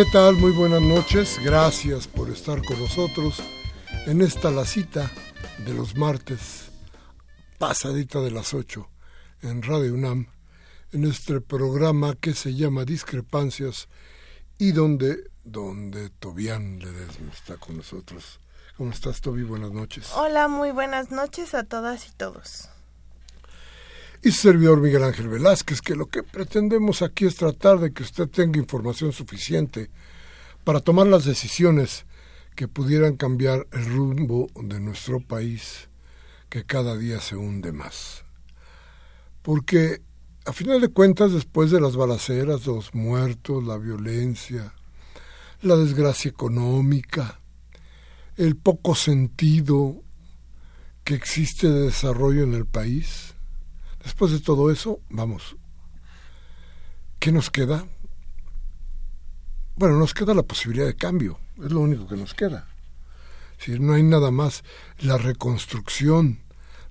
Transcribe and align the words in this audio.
¿Qué 0.00 0.06
tal? 0.06 0.36
Muy 0.36 0.52
buenas 0.52 0.80
noches. 0.80 1.38
Gracias 1.44 2.08
por 2.08 2.30
estar 2.30 2.64
con 2.64 2.80
nosotros 2.80 3.42
en 4.06 4.22
esta 4.22 4.50
la 4.50 4.64
cita 4.64 5.10
de 5.58 5.74
los 5.74 5.94
martes, 5.94 6.70
pasadita 7.58 8.22
de 8.22 8.30
las 8.30 8.54
8, 8.54 8.88
en 9.42 9.60
Radio 9.60 9.92
UNAM, 9.92 10.28
en 10.92 11.04
este 11.04 11.42
programa 11.42 12.14
que 12.14 12.32
se 12.32 12.54
llama 12.54 12.86
Discrepancias 12.86 13.88
y 14.56 14.72
donde, 14.72 15.30
donde 15.44 16.08
Tobián 16.08 16.78
Ledesma 16.78 17.30
está 17.34 17.58
con 17.58 17.76
nosotros. 17.76 18.40
¿Cómo 18.78 18.92
estás, 18.92 19.20
Tobi? 19.20 19.42
Buenas 19.42 19.72
noches. 19.72 20.12
Hola, 20.16 20.48
muy 20.48 20.70
buenas 20.70 21.10
noches 21.10 21.52
a 21.52 21.64
todas 21.64 22.08
y 22.08 22.12
todos 22.12 22.70
y 24.22 24.32
servidor 24.32 24.80
Miguel 24.80 25.04
Ángel 25.04 25.28
Velázquez, 25.28 25.80
que 25.80 25.96
lo 25.96 26.06
que 26.06 26.22
pretendemos 26.22 27.00
aquí 27.00 27.24
es 27.24 27.36
tratar 27.36 27.78
de 27.78 27.92
que 27.92 28.02
usted 28.02 28.28
tenga 28.28 28.58
información 28.58 29.12
suficiente 29.12 29.90
para 30.64 30.80
tomar 30.80 31.06
las 31.06 31.24
decisiones 31.24 32.04
que 32.54 32.68
pudieran 32.68 33.16
cambiar 33.16 33.66
el 33.72 33.86
rumbo 33.86 34.48
de 34.54 34.78
nuestro 34.78 35.20
país, 35.20 35.88
que 36.50 36.64
cada 36.64 36.98
día 36.98 37.20
se 37.20 37.36
hunde 37.36 37.72
más. 37.72 38.24
Porque, 39.40 40.02
a 40.44 40.52
final 40.52 40.82
de 40.82 40.88
cuentas, 40.88 41.32
después 41.32 41.70
de 41.70 41.80
las 41.80 41.96
balaceras, 41.96 42.66
los 42.66 42.94
muertos, 42.94 43.64
la 43.64 43.78
violencia, 43.78 44.74
la 45.62 45.76
desgracia 45.76 46.28
económica, 46.28 47.40
el 48.36 48.56
poco 48.56 48.94
sentido 48.94 50.02
que 51.04 51.14
existe 51.14 51.70
de 51.70 51.86
desarrollo 51.86 52.42
en 52.42 52.52
el 52.52 52.66
país, 52.66 53.34
Después 54.02 54.32
de 54.32 54.40
todo 54.40 54.70
eso, 54.70 55.00
vamos, 55.10 55.56
¿qué 57.18 57.32
nos 57.32 57.50
queda? 57.50 57.86
Bueno, 59.76 59.98
nos 59.98 60.14
queda 60.14 60.34
la 60.34 60.42
posibilidad 60.42 60.86
de 60.86 60.96
cambio, 60.96 61.38
es 61.62 61.70
lo 61.70 61.80
único 61.80 62.06
que 62.06 62.16
nos 62.16 62.34
queda. 62.34 62.68
Si 63.58 63.78
no 63.78 63.92
hay 63.92 64.02
nada 64.02 64.30
más, 64.30 64.64
la 64.98 65.18
reconstrucción, 65.18 66.40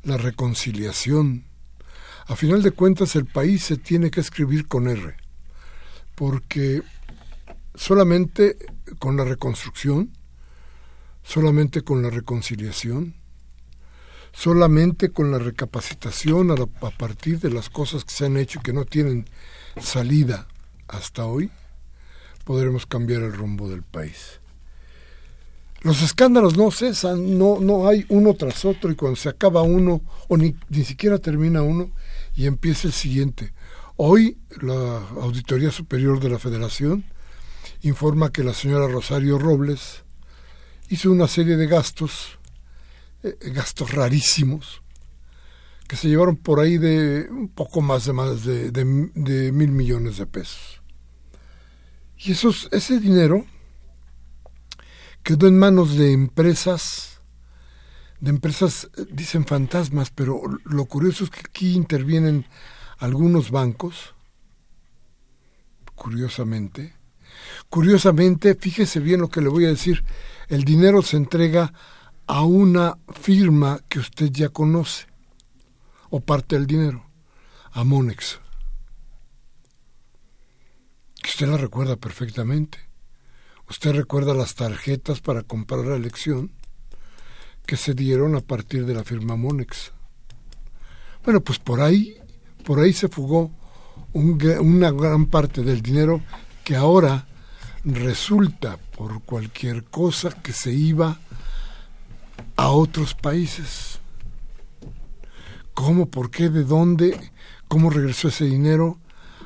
la 0.03 0.18
reconciliación. 0.18 1.46
A 2.28 2.36
final 2.36 2.62
de 2.62 2.72
cuentas, 2.72 3.16
el 3.16 3.26
país 3.26 3.64
se 3.64 3.78
tiene 3.78 4.12
que 4.12 4.20
escribir 4.20 4.68
con 4.68 4.88
R, 4.88 5.16
porque 6.14 6.84
solamente 7.74 8.58
con 9.00 9.18
la 9.18 9.24
reconstrucción, 9.24 10.14
solamente 11.24 11.81
con 11.81 12.03
la 12.03 12.09
reconciliación, 12.12 13.19
solamente 14.31 15.09
con 15.09 15.31
la 15.31 15.40
recapacitación 15.40 16.51
a, 16.51 16.90
partir 16.91 17.40
de 17.40 17.51
las 17.51 17.69
cosas 17.69 18.06
que 18.06 18.13
se 18.13 18.25
han 18.25 18.38
hecho 18.38 18.59
y 18.59 18.63
que 18.63 18.73
no 18.73 18.85
tienen 18.85 19.25
salida 19.81 20.47
hasta 20.88 21.25
hoy, 21.25 21.51
podremos 22.44 22.85
cambiar 22.85 23.22
el 23.22 23.34
rumbo 23.34 23.69
del 23.69 23.84
país. 23.84 24.40
Los 25.81 26.01
escándalos 26.01 26.57
no 26.57 26.72
cesan, 26.72 27.38
no, 27.38 27.59
no 27.59 27.88
hay 27.88 28.06
uno 28.09 28.34
tras 28.34 28.66
otro 28.66 28.91
y 28.91 28.95
cuando 28.95 29.16
se 29.16 29.29
acaba 29.29 29.62
uno 29.62 30.01
o 30.28 30.35
ni, 30.35 30.56
ni 30.67 30.84
siquiera 30.84 31.19
termina 31.19 31.61
uno 31.61 31.91
y 32.35 32.47
empieza 32.47 32.88
el 32.88 32.94
siguiente. 32.94 33.53
Hoy 33.96 34.38
la 34.61 35.07
Auditoría 35.22 35.72
Superior 35.72 36.19
de 36.19 36.29
la 36.29 36.40
Federación 36.40 37.06
informa 37.81 38.31
que 38.31 38.44
la 38.44 38.53
señora 38.53 38.88
Rosario 38.88 39.38
Robles 39.38 40.03
hizo 40.90 41.11
una 41.11 41.28
serie 41.28 41.56
de 41.56 41.67
gastos 41.67 42.38
gastos 43.24 43.91
rarísimos 43.91 44.81
que 45.90 45.96
se 45.96 46.07
llevaron 46.07 46.38
por 46.38 46.59
ahí 46.59 46.78
de 46.78 47.28
un 47.31 47.50
poco 47.50 47.81
más 47.81 48.06
de 48.06 48.13
más 48.13 48.46
de, 48.46 48.85
mil 48.85 49.72
millones 49.72 50.18
de 50.18 50.28
pesos. 50.28 50.84
Y 52.16 52.34
esos, 52.34 52.69
ese 52.72 53.00
dinero 53.00 53.44
quedó 55.24 55.47
en 55.47 55.58
manos 55.58 55.97
de 55.97 56.12
empresas, 56.12 57.22
de 58.19 58.29
empresas, 58.29 58.88
eh, 58.97 59.06
dicen 59.12 59.47
fantasmas, 59.47 60.12
pero 60.12 60.40
lo 60.63 60.85
curioso 60.85 61.24
es 61.24 61.31
que 61.31 61.40
aquí 61.40 61.74
intervienen 61.74 62.46
algunos 63.00 63.50
bancos, 63.50 64.13
curiosamente. 65.96 66.94
Curiosamente, 67.68 68.53
fíjese 68.53 69.00
bien 69.00 69.22
lo 69.22 69.29
que 69.29 69.41
le 69.41 69.50
voy 69.50 69.66
a 69.66 69.69
decir, 69.69 70.03
el 70.50 70.66
dinero 70.66 71.02
se 71.02 71.18
entrega 71.18 71.74
a 72.29 72.44
una 72.44 72.95
firma 73.12 73.79
que 73.90 73.97
usted 73.97 74.29
ya 74.29 74.49
conoce, 74.49 75.08
o 76.11 76.20
parte 76.20 76.55
del 76.55 76.67
dinero, 76.67 77.03
a 77.72 77.84
Monex, 77.84 78.40
que 81.23 81.28
usted 81.28 81.47
la 81.47 81.58
recuerda 81.58 81.96
perfectamente. 81.96 82.78
Usted 83.67 83.93
recuerda 83.93 84.35
las 84.35 84.53
tarjetas 84.53 85.22
para 85.22 85.41
comprar 85.41 85.84
la 85.87 85.96
elección 85.96 86.52
que 87.66 87.78
se 87.78 87.96
dieron 87.96 88.35
a 88.35 88.41
partir 88.41 88.85
de 88.85 88.93
la 88.93 89.03
firma 89.03 89.35
Monex. 89.35 89.91
Bueno, 91.26 91.41
pues 91.41 91.58
por 91.58 91.81
ahí, 91.81 92.16
por 92.64 92.79
ahí 92.79 92.93
se 92.93 93.08
fugó 93.08 93.49
una 94.14 94.91
gran 94.91 95.26
parte 95.26 95.64
del 95.64 95.81
dinero 95.81 96.22
que 96.64 96.76
ahora 96.76 97.28
resulta 97.84 98.78
por 98.78 99.23
cualquier 99.23 99.85
cosa 99.85 100.29
que 100.43 100.53
se 100.53 100.72
iba 100.72 101.20
a 102.56 102.70
otros 102.70 103.14
países. 103.14 104.00
¿Cómo? 105.74 106.08
¿Por 106.08 106.30
qué? 106.30 106.50
¿De 106.50 106.64
dónde? 106.64 107.32
¿Cómo 107.68 107.90
regresó 107.90 108.28
ese 108.28 108.46
dinero? 108.46 108.97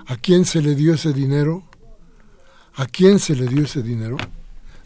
¿A 0.08 0.18
quién 0.18 0.46
se 0.46 0.62
le 0.62 0.76
dio 0.76 0.96
ese 0.96 1.14
dinero? 1.14 1.64
¿A 2.76 2.86
quién 2.86 3.20
se 3.20 3.36
le 3.36 3.48
dio 3.48 3.64
ese 3.64 3.84
dinero? 3.84 4.18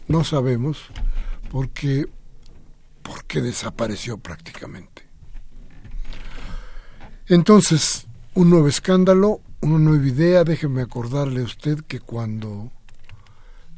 No 0.08 0.24
sabemos, 0.24 0.78
porque, 1.50 2.06
que 3.26 3.40
desapareció 3.40 4.18
prácticamente. 4.18 5.08
Entonces, 7.26 8.06
un 8.34 8.50
nuevo 8.50 8.68
escándalo, 8.68 9.40
una 9.60 9.78
nueva 9.78 10.06
idea. 10.06 10.44
Déjeme 10.44 10.82
acordarle 10.82 11.40
a 11.40 11.44
usted 11.44 11.80
que 11.80 12.00
cuando 12.00 12.70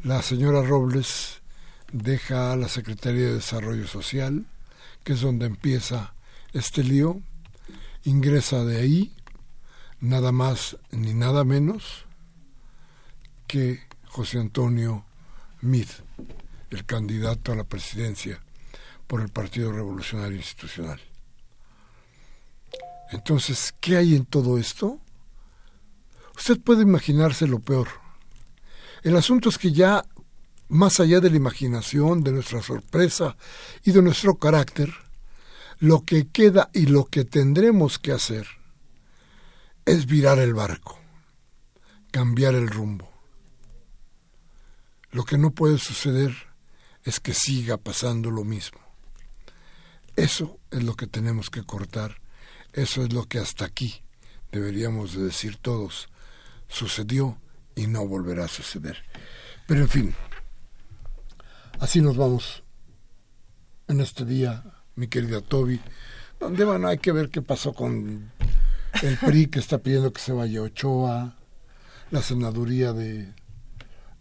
la 0.02 0.22
señora 0.22 0.62
Robles 0.62 1.39
deja 1.92 2.52
a 2.52 2.56
la 2.56 2.68
Secretaría 2.68 3.26
de 3.26 3.34
Desarrollo 3.34 3.86
Social, 3.86 4.46
que 5.04 5.14
es 5.14 5.20
donde 5.20 5.46
empieza 5.46 6.14
este 6.52 6.84
lío, 6.84 7.20
ingresa 8.04 8.64
de 8.64 8.78
ahí 8.78 9.12
nada 10.00 10.32
más 10.32 10.78
ni 10.90 11.12
nada 11.14 11.44
menos 11.44 12.06
que 13.46 13.80
José 14.06 14.38
Antonio 14.38 15.04
Mid, 15.60 15.88
el 16.70 16.84
candidato 16.86 17.52
a 17.52 17.56
la 17.56 17.64
presidencia 17.64 18.40
por 19.06 19.20
el 19.20 19.28
Partido 19.28 19.72
Revolucionario 19.72 20.36
Institucional. 20.36 21.00
Entonces, 23.10 23.74
¿qué 23.80 23.96
hay 23.96 24.14
en 24.14 24.24
todo 24.24 24.56
esto? 24.56 25.00
Usted 26.36 26.60
puede 26.60 26.82
imaginarse 26.82 27.46
lo 27.46 27.58
peor. 27.58 27.88
El 29.02 29.16
asunto 29.16 29.48
es 29.48 29.58
que 29.58 29.72
ya, 29.72 30.04
más 30.70 31.00
allá 31.00 31.20
de 31.20 31.30
la 31.30 31.36
imaginación, 31.36 32.22
de 32.22 32.32
nuestra 32.32 32.62
sorpresa 32.62 33.36
y 33.84 33.90
de 33.90 34.02
nuestro 34.02 34.36
carácter, 34.36 34.92
lo 35.80 36.04
que 36.04 36.28
queda 36.28 36.70
y 36.72 36.86
lo 36.86 37.06
que 37.06 37.24
tendremos 37.24 37.98
que 37.98 38.12
hacer 38.12 38.46
es 39.84 40.06
virar 40.06 40.38
el 40.38 40.54
barco, 40.54 40.98
cambiar 42.10 42.54
el 42.54 42.68
rumbo. 42.68 43.10
Lo 45.10 45.24
que 45.24 45.38
no 45.38 45.50
puede 45.50 45.78
suceder 45.78 46.34
es 47.04 47.18
que 47.18 47.34
siga 47.34 47.76
pasando 47.76 48.30
lo 48.30 48.44
mismo. 48.44 48.78
Eso 50.14 50.58
es 50.70 50.84
lo 50.84 50.94
que 50.94 51.06
tenemos 51.06 51.50
que 51.50 51.64
cortar, 51.64 52.20
eso 52.72 53.02
es 53.02 53.12
lo 53.12 53.26
que 53.26 53.38
hasta 53.38 53.64
aquí 53.64 54.02
deberíamos 54.52 55.14
de 55.14 55.24
decir 55.24 55.56
todos, 55.56 56.08
sucedió 56.68 57.38
y 57.74 57.86
no 57.86 58.06
volverá 58.06 58.44
a 58.44 58.48
suceder. 58.48 59.02
Pero 59.66 59.80
en 59.82 59.88
fin, 59.88 60.14
así 61.80 62.00
nos 62.00 62.16
vamos 62.16 62.62
en 63.88 64.00
este 64.00 64.24
día, 64.24 64.62
mi 64.94 65.08
querida 65.08 65.40
Toby, 65.40 65.80
donde 66.38 66.64
bueno, 66.64 66.86
hay 66.86 66.98
que 66.98 67.10
ver 67.10 67.30
qué 67.30 67.42
pasó 67.42 67.72
con 67.72 68.30
el 69.02 69.16
PRI 69.16 69.46
que 69.46 69.58
está 69.58 69.78
pidiendo 69.78 70.12
que 70.12 70.20
se 70.20 70.32
vaya 70.32 70.62
Ochoa, 70.62 71.34
la 72.10 72.22
senaduría 72.22 72.92
de, 72.92 73.32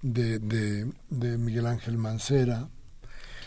de, 0.01 0.39
de, 0.39 1.37
Miguel 1.37 1.67
Ángel 1.67 1.97
Mancera. 1.97 2.69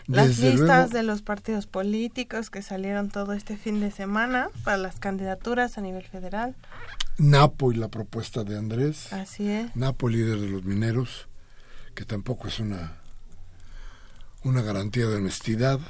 Las 0.06 0.38
listas 0.38 0.90
de 0.90 1.04
los 1.04 1.22
partidos 1.22 1.66
políticos 1.66 2.50
que 2.50 2.60
salieron 2.60 3.08
todo 3.08 3.32
este 3.32 3.56
fin 3.56 3.80
de 3.80 3.90
semana 3.92 4.50
para 4.64 4.76
las 4.76 4.98
candidaturas 4.98 5.78
a 5.78 5.80
nivel 5.80 6.04
federal. 6.04 6.56
Napo 7.18 7.72
y 7.72 7.76
la 7.76 7.88
propuesta 7.88 8.42
de 8.42 8.58
Andrés. 8.58 9.12
Así 9.12 9.48
es. 9.48 9.74
Napo, 9.76 10.08
líder 10.08 10.40
de 10.40 10.48
los 10.48 10.64
mineros, 10.64 11.28
que 11.94 12.04
tampoco 12.04 12.48
es 12.48 12.58
una, 12.58 13.01
una 14.44 14.62
garantía 14.62 15.06
de 15.06 15.16
honestidad. 15.16 15.80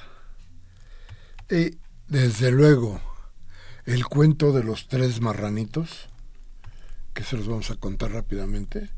Y 1.50 1.78
desde 2.08 2.50
luego, 2.50 3.00
el 3.84 4.04
cuento 4.06 4.52
de 4.52 4.64
los 4.64 4.88
tres 4.88 5.20
marranitos, 5.20 6.08
que 7.14 7.24
se 7.24 7.36
los 7.36 7.48
vamos 7.48 7.70
a 7.70 7.76
contar 7.76 8.12
rápidamente. 8.12 8.90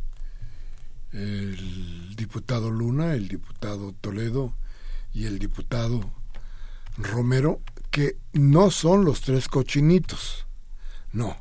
El 1.13 2.17
diputado 2.17 2.71
Luna, 2.71 3.15
el 3.15 3.29
diputado 3.29 3.93
Toledo 3.93 4.55
y 5.13 5.27
el 5.27 5.39
diputado 5.39 6.13
Romero, 6.97 7.61
que 7.91 8.19
no 8.33 8.71
son 8.71 9.05
los 9.05 9.21
tres 9.21 9.49
cochinitos, 9.49 10.47
no. 11.13 11.37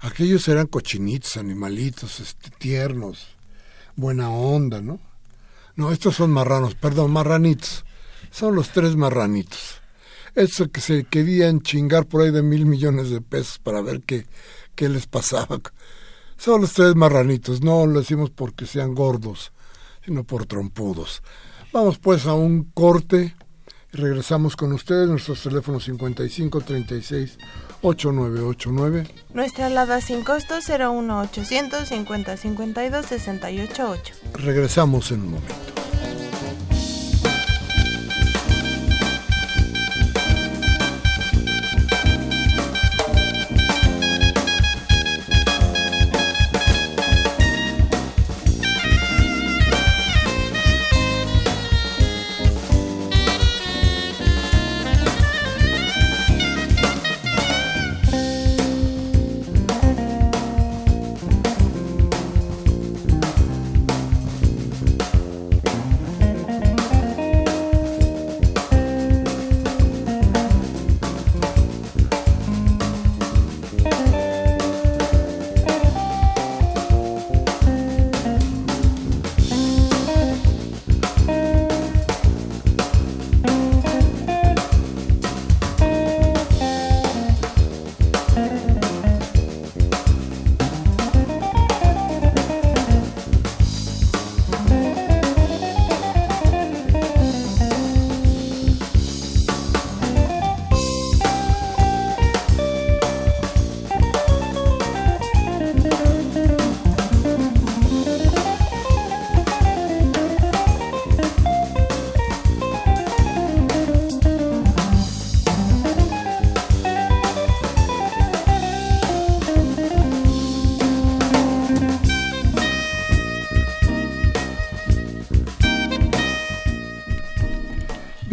Aquellos 0.00 0.46
eran 0.46 0.68
cochinitos, 0.68 1.36
animalitos, 1.36 2.20
este, 2.20 2.50
tiernos, 2.50 3.26
buena 3.96 4.30
onda, 4.30 4.80
¿no? 4.80 5.00
No, 5.76 5.92
estos 5.92 6.16
son 6.16 6.32
marranos, 6.32 6.74
perdón, 6.74 7.12
marranitos. 7.12 7.84
Son 8.30 8.54
los 8.54 8.70
tres 8.70 8.96
marranitos 8.96 9.80
eso 10.36 10.70
que 10.70 10.82
se 10.82 11.04
querían 11.04 11.62
chingar 11.62 12.06
por 12.06 12.20
ahí 12.20 12.30
de 12.30 12.42
mil 12.42 12.66
millones 12.66 13.10
de 13.10 13.22
pesos 13.22 13.58
para 13.58 13.80
ver 13.80 14.02
qué, 14.02 14.26
qué 14.74 14.88
les 14.88 15.06
pasaba. 15.06 15.60
Son 16.36 16.60
los 16.60 16.74
tres 16.74 16.94
marranitos, 16.94 17.62
no 17.62 17.86
lo 17.86 18.00
decimos 18.00 18.30
porque 18.30 18.66
sean 18.66 18.94
gordos, 18.94 19.52
sino 20.04 20.24
por 20.24 20.44
trompudos. 20.44 21.22
Vamos 21.72 21.98
pues 21.98 22.26
a 22.26 22.34
un 22.34 22.64
corte 22.64 23.34
regresamos 23.92 24.56
con 24.56 24.72
ustedes, 24.72 25.08
nuestros 25.08 25.42
teléfonos 25.42 25.84
55 25.84 26.60
36 26.60 27.38
8989. 27.82 29.06
Nuestra 29.34 29.66
alada 29.66 30.00
sin 30.00 30.22
costo 30.22 30.56
01800 30.56 31.88
50 31.88 32.36
52 32.36 33.06
688. 33.06 34.14
Regresamos 34.34 35.10
en 35.12 35.20
un 35.20 35.30
momento. 35.32 35.54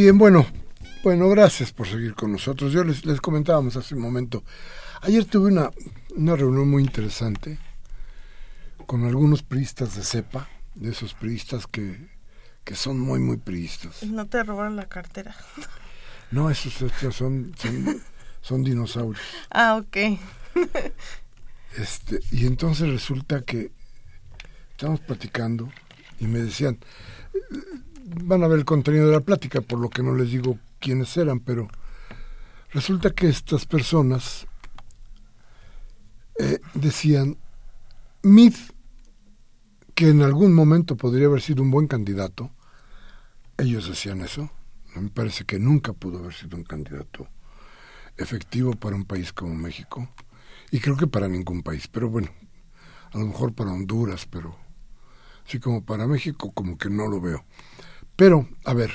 Bien, 0.04 0.18
bueno, 0.18 0.46
bueno, 1.02 1.30
gracias 1.30 1.72
por 1.72 1.88
seguir 1.88 2.14
con 2.14 2.34
nosotros. 2.34 2.74
Yo 2.74 2.84
les, 2.84 3.06
les 3.06 3.22
comentábamos 3.22 3.78
hace 3.78 3.96
un 3.96 4.02
momento. 4.02 4.44
Ayer 5.00 5.24
tuve 5.24 5.48
una, 5.48 5.72
una 6.18 6.36
reunión 6.36 6.70
muy 6.70 6.84
interesante 6.84 7.58
con 8.86 9.06
algunos 9.06 9.44
priistas 9.44 9.96
de 9.96 10.04
cepa, 10.04 10.50
de 10.76 10.92
esos 10.92 11.14
priistas 11.14 11.68
que, 11.68 12.10
que 12.66 12.76
son 12.76 13.00
muy, 13.00 13.20
muy 13.20 13.38
priistas. 13.38 14.04
No 14.04 14.26
te 14.28 14.44
robaron 14.44 14.76
la 14.76 14.90
cartera. 14.90 15.38
No, 16.32 16.50
esos, 16.50 16.74
son, 16.74 17.54
son, 17.58 18.02
son 18.42 18.64
dinosaurios. 18.66 19.26
Ah, 19.52 19.78
ok. 19.78 20.20
este, 21.78 22.20
y 22.30 22.46
entonces 22.46 22.90
resulta 22.90 23.44
que 23.44 23.72
estamos 24.72 25.00
platicando 25.00 25.72
y 26.20 26.28
me 26.28 26.40
decían, 26.40 26.78
van 28.22 28.44
a 28.44 28.48
ver 28.48 28.60
el 28.60 28.66
contenido 28.66 29.08
de 29.08 29.14
la 29.14 29.22
plática, 29.22 29.62
por 29.62 29.80
lo 29.80 29.90
que 29.90 30.04
no 30.04 30.16
les 30.16 30.32
digo 30.32 30.58
quiénes 30.80 31.16
eran, 31.18 31.40
pero 31.40 31.68
resulta 32.72 33.12
que 33.12 33.30
estas 33.30 33.66
personas 33.66 34.48
eh, 36.40 36.60
decían, 36.74 37.38
Mid, 38.24 38.54
que 39.96 40.10
en 40.10 40.22
algún 40.22 40.54
momento 40.54 40.96
podría 40.96 41.28
haber 41.28 41.42
sido 41.42 41.62
un 41.62 41.72
buen 41.72 41.88
candidato, 41.88 42.52
ellos 43.58 43.88
decían 43.88 44.22
eso, 44.22 44.50
me 44.96 45.10
parece 45.10 45.46
que 45.46 45.60
nunca 45.60 45.94
pudo 45.94 46.20
haber 46.20 46.34
sido 46.34 46.58
un 46.58 46.64
candidato 46.64 47.28
efectivo 48.18 48.74
para 48.74 48.96
un 48.96 49.06
país 49.06 49.34
como 49.34 49.54
México 49.56 50.08
y 50.72 50.80
creo 50.80 50.98
que 50.98 51.08
para 51.08 51.28
ningún 51.28 51.64
país, 51.64 51.88
pero 51.88 52.10
bueno, 52.10 52.30
a 53.12 53.18
lo 53.18 53.28
mejor 53.28 53.54
para 53.54 53.72
Honduras, 53.72 54.26
pero 54.26 54.56
así 55.46 55.60
como 55.60 55.84
para 55.84 56.08
México 56.08 56.52
como 56.52 56.78
que 56.78 56.90
no 56.90 57.08
lo 57.08 57.22
veo. 57.22 57.46
Pero, 58.16 58.48
a 58.66 58.74
ver, 58.74 58.92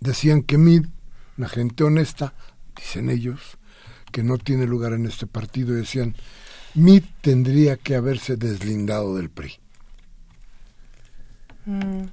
decían 0.00 0.42
que 0.42 0.58
Mid, 0.58 0.86
una 1.38 1.48
gente 1.48 1.84
honesta, 1.84 2.34
dicen 2.76 3.08
ellos, 3.08 3.58
que 4.12 4.22
no 4.22 4.38
tiene 4.38 4.66
lugar 4.66 4.92
en 4.92 5.06
este 5.06 5.26
partido, 5.26 5.74
y 5.74 5.78
decían, 5.78 6.16
Mid 6.74 7.04
tendría 7.20 7.76
que 7.76 7.94
haberse 7.94 8.36
deslindado 8.36 9.16
del 9.16 9.30
PRI. 9.30 9.54
Mm. 11.66 12.04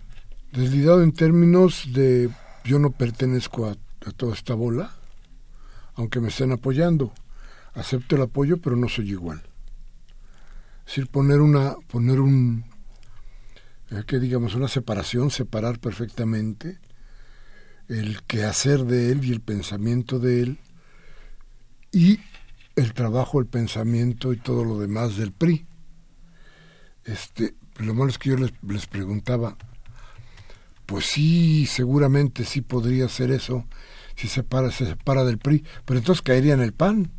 Deslindado 0.53 1.03
en 1.03 1.13
términos 1.13 1.87
de 1.93 2.29
yo 2.63 2.79
no 2.79 2.91
pertenezco 2.91 3.67
a, 3.67 3.75
toda 4.17 4.33
esta 4.33 4.53
bola, 4.53 4.91
aunque 5.95 6.19
me 6.19 6.29
estén 6.29 6.51
apoyando. 6.51 7.13
Acepto 7.73 8.15
el 8.15 8.23
apoyo, 8.23 8.57
pero 8.57 8.75
no 8.75 8.89
soy 8.89 9.11
igual. 9.11 9.41
Es 10.79 10.95
decir, 10.95 11.07
poner 11.07 11.39
una, 11.39 11.75
poner 11.87 12.19
un, 12.19 12.65
que 14.07 14.19
digamos, 14.19 14.55
una 14.55 14.67
separación, 14.67 15.31
separar 15.31 15.79
perfectamente 15.79 16.79
el 17.89 18.23
quehacer 18.23 18.85
de 18.85 19.11
él 19.11 19.25
y 19.25 19.31
el 19.31 19.41
pensamiento 19.41 20.17
de 20.17 20.41
él 20.41 20.59
y 21.91 22.19
el 22.77 22.93
trabajo, 22.93 23.39
el 23.39 23.47
pensamiento 23.47 24.31
y 24.31 24.37
todo 24.37 24.63
lo 24.63 24.79
demás 24.79 25.17
del 25.17 25.33
PRI. 25.33 25.65
Este, 27.03 27.55
lo 27.79 27.93
malo 27.93 28.09
es 28.09 28.17
que 28.17 28.29
yo 28.29 28.37
les, 28.37 28.53
les 28.65 28.87
preguntaba, 28.87 29.57
pues 30.85 31.05
sí, 31.05 31.65
seguramente 31.65 32.45
sí 32.45 32.61
podría 32.61 33.09
ser 33.09 33.31
eso 33.31 33.65
si 34.15 34.29
se, 34.29 34.43
para, 34.43 34.71
se 34.71 34.85
separa 34.85 35.25
del 35.25 35.37
PRI, 35.37 35.65
pero 35.83 35.99
entonces 35.99 36.21
caería 36.21 36.53
en 36.53 36.61
el 36.61 36.73
PAN. 36.73 37.11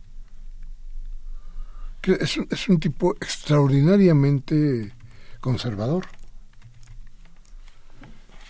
Que 2.00 2.12
es, 2.12 2.38
es 2.50 2.68
un 2.68 2.80
tipo 2.80 3.14
extraordinariamente 3.16 4.92
conservador. 5.40 6.06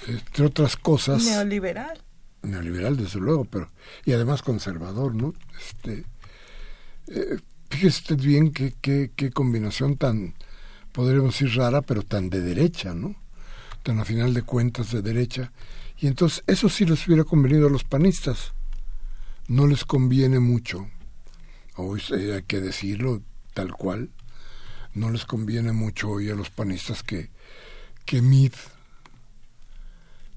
Entre 0.09 0.45
otras 0.45 0.77
cosas. 0.77 1.25
Neoliberal. 1.25 2.03
Neoliberal, 2.43 2.97
desde 2.97 3.21
luego, 3.21 3.45
pero. 3.45 3.71
Y 4.05 4.13
además 4.13 4.43
conservador, 4.43 5.15
¿no? 5.15 5.35
Este. 5.59 6.05
Eh, 7.09 7.39
fíjese 7.71 7.99
usted 7.99 8.17
bien 8.17 8.53
qué, 8.53 8.75
qué, 8.81 9.11
qué 9.15 9.31
combinación 9.31 9.97
tan, 9.97 10.35
podríamos 10.93 11.33
decir 11.33 11.57
rara, 11.57 11.83
pero 11.83 12.03
tan 12.03 12.31
de 12.31 12.41
derecha, 12.41 12.95
¿no? 12.95 13.17
Tan 13.83 13.99
a 13.99 14.05
final 14.05 14.35
de 14.35 14.43
cuentas 14.43 14.93
de 14.93 15.03
derecha. 15.03 15.53
Y 15.99 16.07
entonces 16.07 16.43
eso 16.47 16.69
sí 16.69 16.85
les 16.85 17.07
hubiera 17.07 17.25
convenido 17.25 17.69
a 17.69 17.71
los 17.71 17.85
panistas. 17.85 18.55
No 19.49 19.67
les 19.67 19.85
conviene 19.85 20.39
mucho, 20.39 20.89
hoy 21.77 22.01
hay 22.11 22.43
que 22.43 22.61
decirlo 22.61 23.23
tal 23.55 23.73
cual, 23.73 24.11
no 24.95 25.11
les 25.11 25.25
conviene 25.25 25.73
mucho 25.73 26.11
hoy 26.11 26.31
a 26.31 26.35
los 26.35 26.51
panistas 26.51 27.03
que, 27.03 27.31
que 28.05 28.23
Mid 28.23 28.53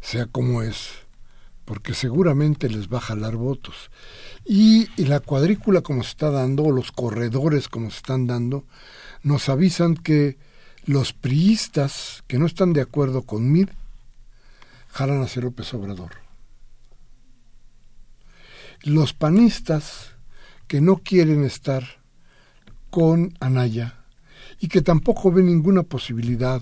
sea 0.06 0.28
como 0.28 0.62
es, 0.62 0.90
porque 1.66 1.96
seguramente 1.96 2.70
les 2.70 2.88
va 2.90 3.00
a 3.00 3.02
jalar 3.02 3.36
votos. 3.36 3.90
Y, 4.46 4.88
la 5.02 5.20
cuadrícula 5.20 5.82
como 5.82 6.04
se 6.04 6.10
está 6.10 6.30
dando, 6.30 6.64
o 6.64 6.72
los 6.72 6.92
corredores 6.92 7.68
como 7.68 7.90
se 7.90 7.98
están 7.98 8.28
dando, 8.28 8.66
nos 9.24 9.50
avisan 9.50 9.96
que 9.96 10.38
los 10.86 11.14
priistas 11.14 12.24
que 12.28 12.38
no 12.38 12.46
están 12.46 12.74
de 12.74 12.82
acuerdo 12.82 13.24
con 13.24 13.52
Mid 13.52 13.70
jalan 14.90 15.24
hacia 15.24 15.42
López 15.42 15.74
Obrador. 15.74 16.12
Los 18.84 19.14
panistas 19.14 20.12
que 20.68 20.82
no 20.82 20.98
quieren 20.98 21.44
estar 21.44 21.84
con 22.92 23.36
Anaya 23.40 24.06
y 24.60 24.68
que 24.68 24.84
tampoco 24.84 25.32
ven 25.32 25.48
ninguna 25.48 25.82
posibilidad 25.82 26.62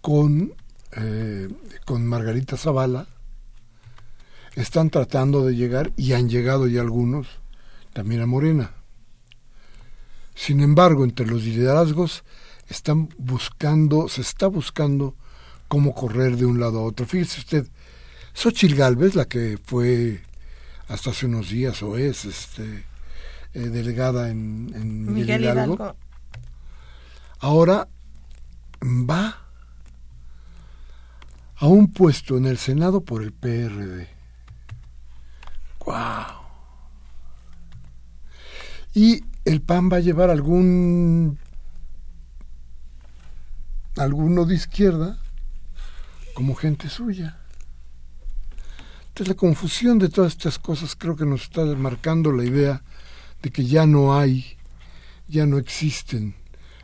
con, 0.00 0.54
eh, 0.92 1.48
con 1.84 2.06
Margarita 2.06 2.56
Zavala, 2.56 3.06
están 4.54 4.90
tratando 4.90 5.44
de 5.44 5.54
llegar 5.54 5.92
y 5.96 6.12
han 6.12 6.28
llegado 6.28 6.66
ya 6.66 6.80
algunos 6.80 7.28
también 7.92 8.20
a 8.20 8.26
Morena. 8.26 8.72
Sin 10.34 10.60
embargo, 10.60 11.04
entre 11.04 11.26
los 11.26 11.44
liderazgos 11.44 12.24
están 12.68 13.08
buscando, 13.18 14.08
se 14.08 14.20
está 14.20 14.46
buscando 14.46 15.14
cómo 15.68 15.94
correr 15.94 16.36
de 16.36 16.46
un 16.46 16.60
lado 16.60 16.80
a 16.80 16.82
otro. 16.82 17.06
Fíjese 17.06 17.40
usted, 17.40 17.68
Xochil 18.34 18.74
Galvez, 18.74 19.14
la 19.14 19.26
que 19.26 19.58
fue 19.62 20.22
hasta 20.88 21.10
hace 21.10 21.26
unos 21.26 21.50
días 21.50 21.82
o 21.82 21.98
es 21.98 22.24
este, 22.24 22.84
eh, 23.54 23.60
delegada 23.60 24.30
en, 24.30 25.12
Miguel, 25.12 25.42
Hidalgo, 25.42 25.96
ahora 27.40 27.88
va 28.82 29.47
a 31.58 31.66
un 31.66 31.92
puesto 31.92 32.36
en 32.36 32.46
el 32.46 32.56
Senado 32.56 33.00
por 33.00 33.22
el 33.22 33.32
PRD. 33.32 34.08
¡Guau! 35.80 36.38
Y 38.94 39.24
el 39.44 39.60
PAN 39.60 39.90
va 39.92 39.96
a 39.96 40.00
llevar 40.00 40.30
algún 40.30 41.38
alguno 43.96 44.44
de 44.44 44.54
izquierda 44.54 45.18
como 46.34 46.54
gente 46.54 46.88
suya. 46.88 47.36
Entonces 49.08 49.28
la 49.28 49.34
confusión 49.34 49.98
de 49.98 50.08
todas 50.08 50.34
estas 50.34 50.58
cosas 50.60 50.94
creo 50.94 51.16
que 51.16 51.26
nos 51.26 51.42
está 51.42 51.64
marcando 51.64 52.30
la 52.30 52.44
idea 52.44 52.82
de 53.42 53.50
que 53.50 53.66
ya 53.66 53.86
no 53.86 54.16
hay, 54.16 54.56
ya 55.26 55.46
no 55.46 55.58
existen 55.58 56.36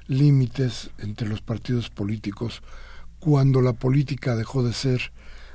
límites 0.09 0.91
entre 0.99 1.29
los 1.29 1.41
partidos 1.41 1.91
políticos 1.91 2.63
cuando 3.25 3.63
la 3.63 3.73
política 3.73 4.37
dejó 4.37 4.63
de 4.63 4.75
ser 4.75 5.11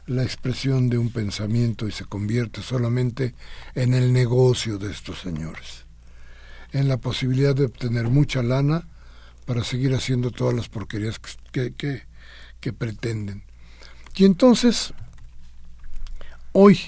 la 0.07 0.23
expresión 0.23 0.89
de 0.89 0.97
un 0.97 1.11
pensamiento 1.11 1.87
y 1.87 1.91
se 1.91 2.03
convierte 2.03 2.63
solamente 2.63 3.35
en 3.75 3.93
el 3.93 4.11
negocio 4.11 4.79
de 4.79 4.89
estos 4.89 5.19
señores, 5.19 5.85
en 6.71 6.87
la 6.87 6.97
posibilidad 6.97 7.53
de 7.53 7.65
obtener 7.65 8.09
mucha 8.09 8.41
lana 8.41 8.87
para 9.45 9.63
seguir 9.63 9.93
haciendo 9.93 10.31
todas 10.31 10.55
las 10.55 10.67
porquerías 10.67 11.19
que, 11.51 11.75
que, 12.59 12.73
pretenden. 12.73 13.43
Y 14.15 14.25
entonces, 14.25 14.91
hoy 16.53 16.79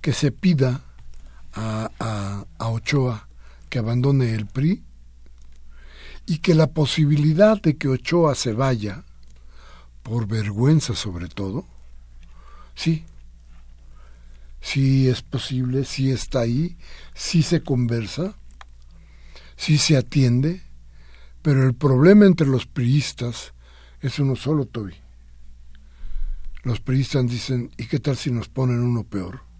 que 0.00 0.14
se 0.14 0.32
pida 0.32 0.80
a, 1.52 1.90
a, 2.00 2.46
a, 2.58 2.68
Ochoa 2.70 3.28
que 3.68 3.78
abandone 3.78 4.34
el 4.34 4.46
PRI 4.46 4.82
y 6.24 6.38
que 6.38 6.54
la 6.54 6.68
posibilidad 6.68 7.60
de 7.60 7.76
que 7.76 7.88
Ochoa 7.88 8.34
se 8.34 8.54
vaya, 8.54 9.04
por 10.02 10.26
vergüenza 10.26 10.94
sobre 10.94 11.28
todo, 11.28 11.64
sí, 12.74 13.04
sí 14.60 15.08
es 15.08 15.22
posible, 15.22 15.84
sí 15.84 16.10
está 16.10 16.40
ahí, 16.40 16.76
sí 17.14 17.42
se 17.42 17.62
conversa, 17.62 18.36
sí 19.56 19.78
se 19.78 19.96
atiende, 19.96 20.62
pero 21.42 21.66
el 21.66 21.74
problema 21.74 22.26
entre 22.26 22.46
los 22.46 22.66
priistas 22.66 23.52
es 24.00 24.18
uno 24.18 24.36
solo, 24.36 24.66
Toby. 24.66 24.94
Los 26.64 26.80
priistas 26.80 27.26
dicen, 27.28 27.70
¿y 27.76 27.86
qué 27.86 27.98
tal 27.98 28.16
si 28.16 28.30
nos 28.30 28.48
ponen 28.48 28.80
uno 28.80 29.04
peor? 29.04 29.51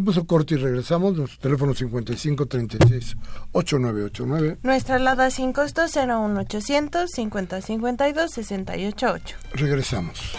Vamos 0.00 0.16
a 0.16 0.22
corte 0.22 0.54
y 0.54 0.58
regresamos. 0.58 1.16
Nuestro 1.16 1.40
teléfono 1.40 1.74
5536-8989. 1.74 4.58
Nuestra 4.62 4.94
alada 4.94 5.28
sin 5.32 5.52
costo 5.52 5.86
01800 5.86 7.10
5052 7.10 8.30
688. 8.30 9.36
Regresamos. 9.54 10.36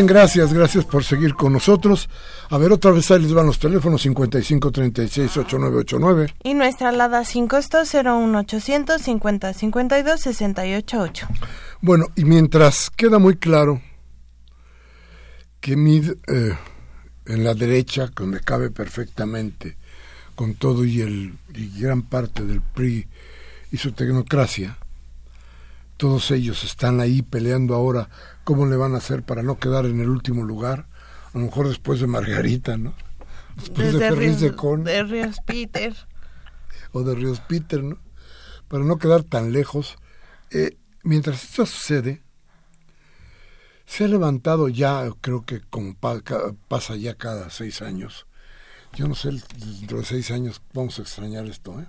Bien, 0.00 0.06
gracias, 0.06 0.54
gracias 0.54 0.86
por 0.86 1.04
seguir 1.04 1.34
con 1.34 1.52
nosotros. 1.52 2.08
A 2.48 2.56
ver, 2.56 2.72
otra 2.72 2.90
vez 2.90 3.10
ahí 3.10 3.20
les 3.20 3.34
van 3.34 3.44
los 3.44 3.58
teléfonos 3.58 4.00
55 4.00 4.72
36 4.72 5.36
8989. 5.36 6.34
Y 6.42 6.54
nuestra 6.54 6.88
alada 6.88 7.22
sin 7.26 7.46
costo 7.46 7.82
01800 7.82 9.02
50 9.02 9.52
52 9.52 10.20
688. 10.22 11.28
Bueno, 11.82 12.06
y 12.16 12.24
mientras 12.24 12.88
queda 12.88 13.18
muy 13.18 13.36
claro 13.36 13.82
que 15.60 15.76
Mid 15.76 16.12
eh, 16.28 16.56
en 17.26 17.44
la 17.44 17.52
derecha, 17.52 18.10
donde 18.16 18.40
cabe 18.40 18.70
perfectamente, 18.70 19.76
con 20.34 20.54
todo 20.54 20.86
y, 20.86 21.02
el, 21.02 21.34
y 21.54 21.78
gran 21.78 22.04
parte 22.04 22.46
del 22.46 22.62
PRI 22.62 23.06
y 23.70 23.76
su 23.76 23.92
tecnocracia, 23.92 24.78
todos 26.00 26.30
ellos 26.30 26.64
están 26.64 26.98
ahí 26.98 27.20
peleando 27.20 27.74
ahora 27.74 28.08
cómo 28.44 28.64
le 28.64 28.78
van 28.78 28.94
a 28.94 28.96
hacer 28.96 29.22
para 29.22 29.42
no 29.42 29.58
quedar 29.58 29.84
en 29.84 30.00
el 30.00 30.08
último 30.08 30.44
lugar, 30.44 30.88
a 31.34 31.38
lo 31.38 31.44
mejor 31.44 31.68
después 31.68 32.00
de 32.00 32.06
Margarita, 32.06 32.78
¿no? 32.78 32.94
Después 33.54 33.92
de 33.92 33.98
Ferris 33.98 34.40
de 34.40 34.56
Con. 34.56 34.82
De 34.82 35.02
Ríos 35.02 35.36
Peter. 35.44 35.94
O 36.92 37.02
de 37.02 37.14
Ríos 37.14 37.40
Peter, 37.40 37.82
¿no? 37.82 37.98
Para 38.66 38.82
no 38.82 38.96
quedar 38.96 39.24
tan 39.24 39.52
lejos. 39.52 39.98
Eh, 40.50 40.78
mientras 41.02 41.44
esto 41.44 41.66
sucede, 41.66 42.22
se 43.84 44.04
ha 44.04 44.08
levantado 44.08 44.70
ya, 44.70 45.06
creo 45.20 45.44
que 45.44 45.60
como 45.60 45.94
pasa 46.66 46.96
ya 46.96 47.14
cada 47.14 47.50
seis 47.50 47.82
años, 47.82 48.26
yo 48.94 49.06
no 49.06 49.14
sé, 49.14 49.32
dentro 49.58 49.98
de 49.98 50.04
seis 50.06 50.30
años 50.30 50.62
vamos 50.72 50.98
a 50.98 51.02
extrañar 51.02 51.44
esto, 51.44 51.78
¿eh? 51.78 51.88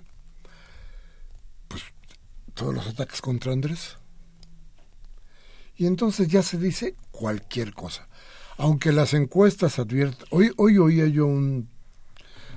Pues 1.68 1.82
todos 2.52 2.74
los 2.74 2.86
ataques 2.86 3.22
contra 3.22 3.54
Andrés. 3.54 3.96
Y 5.82 5.86
entonces 5.86 6.28
ya 6.28 6.44
se 6.44 6.58
dice 6.58 6.94
cualquier 7.10 7.74
cosa. 7.74 8.06
Aunque 8.56 8.92
las 8.92 9.14
encuestas 9.14 9.80
advierten... 9.80 10.28
Hoy, 10.30 10.52
hoy 10.56 10.78
oía 10.78 11.08
yo 11.08 11.26
un... 11.26 11.70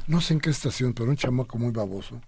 No 0.05 0.22
sé 0.22 0.36
en 0.36 0.39
qué 0.39 0.51
estación, 0.51 0.94
pero 0.94 1.10
un 1.10 1.17
chamaco 1.17 1.58
muy 1.58 1.72
baboso. 1.72 2.22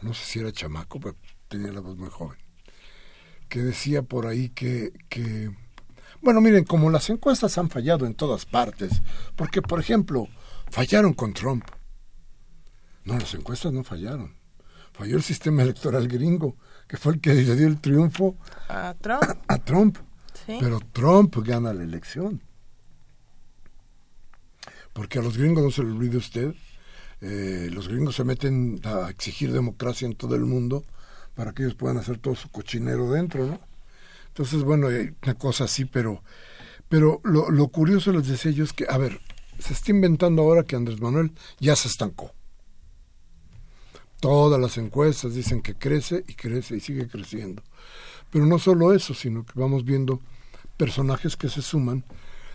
No 0.00 0.12
sé 0.12 0.24
si 0.24 0.38
era 0.40 0.50
chamaco, 0.50 0.98
pero 0.98 1.14
tenía 1.46 1.70
la 1.70 1.78
voz 1.78 1.96
muy 1.96 2.10
joven. 2.10 2.36
Que 3.48 3.62
decía 3.62 4.02
por 4.02 4.26
ahí 4.26 4.48
que... 4.48 4.92
que 5.08 5.52
bueno, 6.20 6.40
miren, 6.40 6.64
como 6.64 6.90
las 6.90 7.08
encuestas 7.08 7.56
han 7.56 7.70
fallado 7.70 8.04
en 8.04 8.14
todas 8.14 8.44
partes, 8.44 9.02
porque, 9.36 9.62
por 9.62 9.78
ejemplo, 9.78 10.26
fallaron 10.68 11.12
con 11.12 11.32
Trump. 11.32 11.64
No, 13.04 13.16
las 13.16 13.34
encuestas 13.34 13.72
no 13.72 13.84
fallaron. 13.84 14.34
Falló 14.94 15.16
el 15.16 15.22
sistema 15.22 15.62
electoral 15.62 16.08
gringo 16.08 16.56
que 16.92 16.98
fue 16.98 17.14
el 17.14 17.20
que 17.22 17.32
le 17.32 17.56
dio 17.56 17.68
el 17.68 17.80
triunfo 17.80 18.36
a 18.68 18.94
Trump. 19.00 19.22
A, 19.48 19.56
Trump. 19.56 19.96
Pero 20.46 20.78
Trump 20.92 21.34
gana 21.42 21.72
la 21.72 21.84
elección. 21.84 22.42
Porque 24.92 25.18
a 25.18 25.22
los 25.22 25.38
gringos 25.38 25.64
no 25.64 25.70
se 25.70 25.82
le 25.82 25.90
olvide 25.90 26.18
usted, 26.18 26.54
eh, 27.22 27.70
los 27.72 27.88
gringos 27.88 28.16
se 28.16 28.24
meten 28.24 28.78
a 28.84 29.08
exigir 29.08 29.54
democracia 29.54 30.04
en 30.04 30.16
todo 30.16 30.34
el 30.34 30.44
mundo 30.44 30.84
para 31.34 31.52
que 31.52 31.62
ellos 31.62 31.76
puedan 31.76 31.96
hacer 31.96 32.18
todo 32.18 32.34
su 32.34 32.50
cochinero 32.50 33.10
dentro, 33.10 33.46
¿no? 33.46 33.58
Entonces, 34.28 34.62
bueno, 34.62 34.88
hay 34.88 35.14
una 35.22 35.34
cosa 35.38 35.64
así, 35.64 35.86
pero, 35.86 36.22
pero 36.90 37.22
lo, 37.24 37.50
lo 37.50 37.68
curioso 37.68 38.12
les 38.12 38.28
decía 38.28 38.50
yo 38.50 38.64
es 38.64 38.74
que, 38.74 38.84
a 38.86 38.98
ver, 38.98 39.18
se 39.58 39.72
está 39.72 39.92
inventando 39.92 40.42
ahora 40.42 40.64
que 40.64 40.76
Andrés 40.76 41.00
Manuel 41.00 41.32
ya 41.58 41.74
se 41.74 41.88
estancó. 41.88 42.34
Todas 44.22 44.60
las 44.60 44.78
encuestas 44.78 45.34
dicen 45.34 45.62
que 45.62 45.74
crece 45.74 46.24
y 46.28 46.34
crece 46.34 46.76
y 46.76 46.80
sigue 46.80 47.08
creciendo. 47.08 47.60
Pero 48.30 48.46
no 48.46 48.60
solo 48.60 48.94
eso, 48.94 49.14
sino 49.14 49.44
que 49.44 49.58
vamos 49.58 49.84
viendo 49.84 50.20
personajes 50.76 51.36
que 51.36 51.48
se 51.48 51.60
suman 51.60 52.04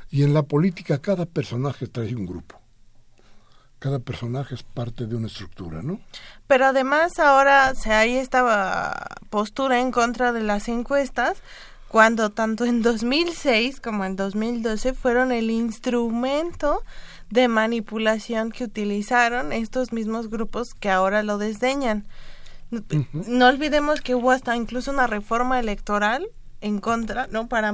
y 0.10 0.24
en 0.24 0.34
la 0.34 0.44
política 0.44 1.02
cada 1.02 1.26
personaje 1.26 1.88
trae 1.88 2.16
un 2.16 2.26
grupo. 2.26 2.58
Cada 3.80 4.00
personaje 4.00 4.56
es 4.56 4.64
parte 4.64 5.08
de 5.08 5.18
una 5.18 5.28
estructura, 5.28 5.82
¿no? 5.82 6.00
Pero 6.48 6.68
además 6.68 7.20
ahora 7.20 7.76
se 7.76 7.92
hay 7.92 8.16
esta 8.16 9.18
postura 9.30 9.82
en 9.82 9.92
contra 9.92 10.32
de 10.32 10.44
las 10.44 10.70
encuestas 10.70 11.44
cuando 11.90 12.30
tanto 12.30 12.64
en 12.64 12.82
2006 12.82 13.82
como 13.82 14.06
en 14.06 14.16
2012 14.16 14.94
fueron 14.94 15.34
el 15.34 15.52
instrumento 15.52 16.82
de 17.30 17.48
manipulación 17.48 18.52
que 18.52 18.64
utilizaron 18.64 19.52
estos 19.52 19.92
mismos 19.92 20.30
grupos 20.30 20.74
que 20.74 20.90
ahora 20.90 21.24
lo 21.24 21.38
desdeñan. 21.38 22.08
No 23.14 23.48
olvidemos 23.48 24.02
que 24.02 24.16
hubo 24.16 24.32
hasta 24.32 24.56
incluso 24.56 24.92
una 24.92 25.08
reforma 25.08 25.60
electoral 25.60 26.28
en 26.62 26.80
contra, 26.80 27.28
¿no? 27.28 27.48
Para 27.48 27.72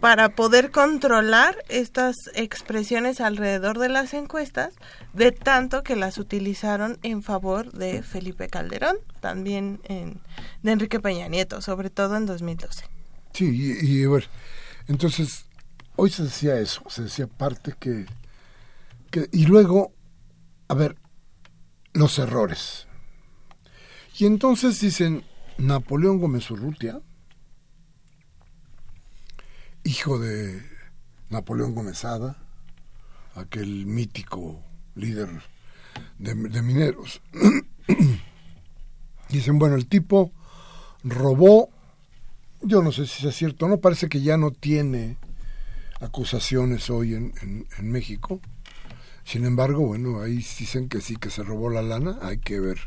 para 0.00 0.30
poder 0.30 0.70
controlar 0.70 1.56
estas 1.68 2.16
expresiones 2.34 3.20
alrededor 3.20 3.78
de 3.78 3.90
las 3.90 4.14
encuestas, 4.14 4.72
de 5.12 5.30
tanto 5.30 5.82
que 5.82 5.94
las 5.94 6.16
utilizaron 6.16 6.98
en 7.02 7.22
favor 7.22 7.70
de 7.72 8.02
Felipe 8.02 8.48
Calderón, 8.48 8.96
también 9.20 9.78
en, 9.84 10.18
de 10.62 10.72
Enrique 10.72 11.00
Peña 11.00 11.28
Nieto, 11.28 11.60
sobre 11.60 11.90
todo 11.90 12.16
en 12.16 12.24
2012. 12.24 12.86
Sí, 13.34 13.76
y, 13.82 14.00
y 14.00 14.06
bueno, 14.06 14.26
entonces, 14.88 15.44
hoy 15.96 16.08
se 16.08 16.22
decía 16.22 16.58
eso, 16.58 16.82
se 16.88 17.02
decía 17.02 17.26
parte 17.26 17.74
que 17.78 18.06
y 19.32 19.46
luego, 19.46 19.92
a 20.68 20.74
ver, 20.74 20.96
los 21.92 22.18
errores. 22.18 22.86
Y 24.18 24.26
entonces 24.26 24.80
dicen, 24.80 25.24
Napoleón 25.58 26.18
Gómez 26.18 26.50
Urrutia, 26.50 27.00
hijo 29.84 30.18
de 30.18 30.62
Napoleón 31.28 31.74
Gómezada, 31.74 32.36
aquel 33.34 33.86
mítico 33.86 34.62
líder 34.94 35.28
de, 36.18 36.62
mineros. 36.62 37.20
Dicen, 39.28 39.58
bueno, 39.58 39.76
el 39.76 39.86
tipo 39.86 40.32
robó, 41.02 41.70
yo 42.62 42.82
no 42.82 42.92
sé 42.92 43.06
si 43.06 43.26
es 43.26 43.34
cierto 43.34 43.68
no, 43.68 43.78
parece 43.78 44.08
que 44.08 44.20
ya 44.20 44.36
no 44.36 44.50
tiene 44.50 45.16
acusaciones 46.00 46.90
hoy 46.90 47.14
en, 47.14 47.32
en, 47.42 47.66
en 47.78 47.90
México 47.90 48.40
sin 49.30 49.44
embargo, 49.44 49.86
bueno, 49.86 50.20
ahí 50.20 50.38
dicen 50.38 50.88
que 50.88 51.00
sí, 51.00 51.14
que 51.14 51.30
se 51.30 51.44
robó 51.44 51.70
la 51.70 51.82
lana, 51.82 52.18
hay 52.20 52.38
que 52.38 52.58
ver, 52.58 52.78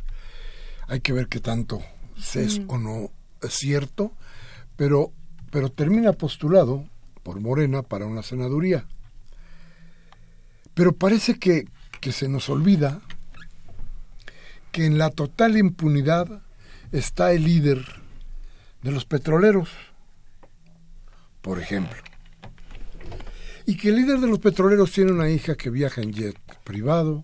hay 0.90 1.00
que 1.00 1.14
ver 1.14 1.30
qué 1.30 1.40
tanto 1.40 1.82
es 2.36 2.60
o 2.68 2.78
no 2.78 3.12
es 3.42 3.54
cierto, 3.54 4.12
pero, 4.76 5.14
pero 5.52 5.70
termina 5.70 6.12
postulado 6.12 6.86
por 7.24 7.40
Morena 7.40 7.82
para 7.82 8.08
una 8.08 8.24
senaduría. 8.24 8.86
Pero 10.74 10.92
parece 10.92 11.40
que, 11.40 11.70
que 12.02 12.12
se 12.12 12.28
nos 12.28 12.50
olvida 12.50 13.00
que 14.74 14.86
en 14.86 14.98
la 14.98 15.12
total 15.12 15.56
impunidad 15.56 16.42
está 16.92 17.32
el 17.32 17.46
líder 17.46 17.86
de 18.82 18.92
los 18.92 19.06
petroleros, 19.06 19.70
por 21.42 21.62
ejemplo 21.62 22.13
y 23.66 23.78
que 23.78 23.90
el 23.90 23.96
líder 23.96 24.20
de 24.20 24.28
los 24.28 24.40
petroleros 24.40 24.92
tiene 24.92 25.12
una 25.12 25.30
hija 25.30 25.56
que 25.56 25.70
viaja 25.70 26.02
en 26.02 26.14
jet 26.14 26.38
privado, 26.64 27.24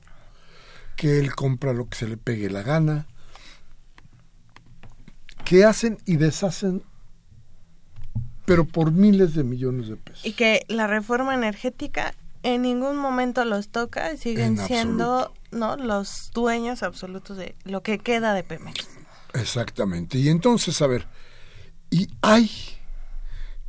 que 0.96 1.20
él 1.20 1.34
compra 1.34 1.74
lo 1.74 1.88
que 1.88 1.98
se 1.98 2.08
le 2.08 2.18
pegue 2.18 2.50
la 2.50 2.64
gana, 2.64 3.08
que 5.46 5.66
hacen 5.66 5.98
y 6.06 6.18
deshacen, 6.18 6.84
pero 8.46 8.66
por 8.66 8.92
miles 8.92 9.34
de 9.34 9.44
millones 9.44 9.90
de 9.90 9.96
pesos. 9.96 10.26
Y 10.26 10.34
que 10.34 10.66
la 10.68 10.88
reforma 10.88 11.34
energética 11.34 12.14
en 12.44 12.62
ningún 12.62 12.98
momento 12.98 13.44
los 13.46 13.70
toca 13.70 14.14
y 14.14 14.18
siguen 14.18 14.58
siendo 14.58 15.34
no 15.52 15.76
los 15.76 16.32
dueños 16.34 16.84
absolutos 16.84 17.38
de 17.38 17.56
lo 17.64 17.84
que 17.84 18.00
queda 18.00 18.34
de 18.34 18.44
Pemex. 18.44 18.88
Exactamente. 19.34 20.18
Y 20.18 20.30
entonces, 20.30 20.82
a 20.82 20.88
ver, 20.88 21.06
y 21.90 22.08
hay 22.22 22.50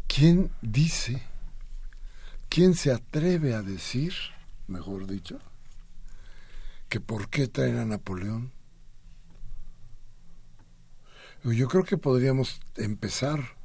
quien 0.07 0.51
dice 0.63 1.23
¿Quién 2.51 2.75
se 2.75 2.91
atreve 2.93 3.55
a 3.55 3.63
decir, 3.63 4.13
mejor 4.67 5.07
dicho, 5.07 5.39
que 6.89 6.99
por 6.99 7.29
qué 7.29 7.47
traen 7.47 7.79
a 7.79 7.85
Napoleón? 7.85 8.51
Yo 11.45 11.69
creo 11.69 11.85
que 11.85 11.97
podríamos 11.97 12.61
empezar 12.75 13.57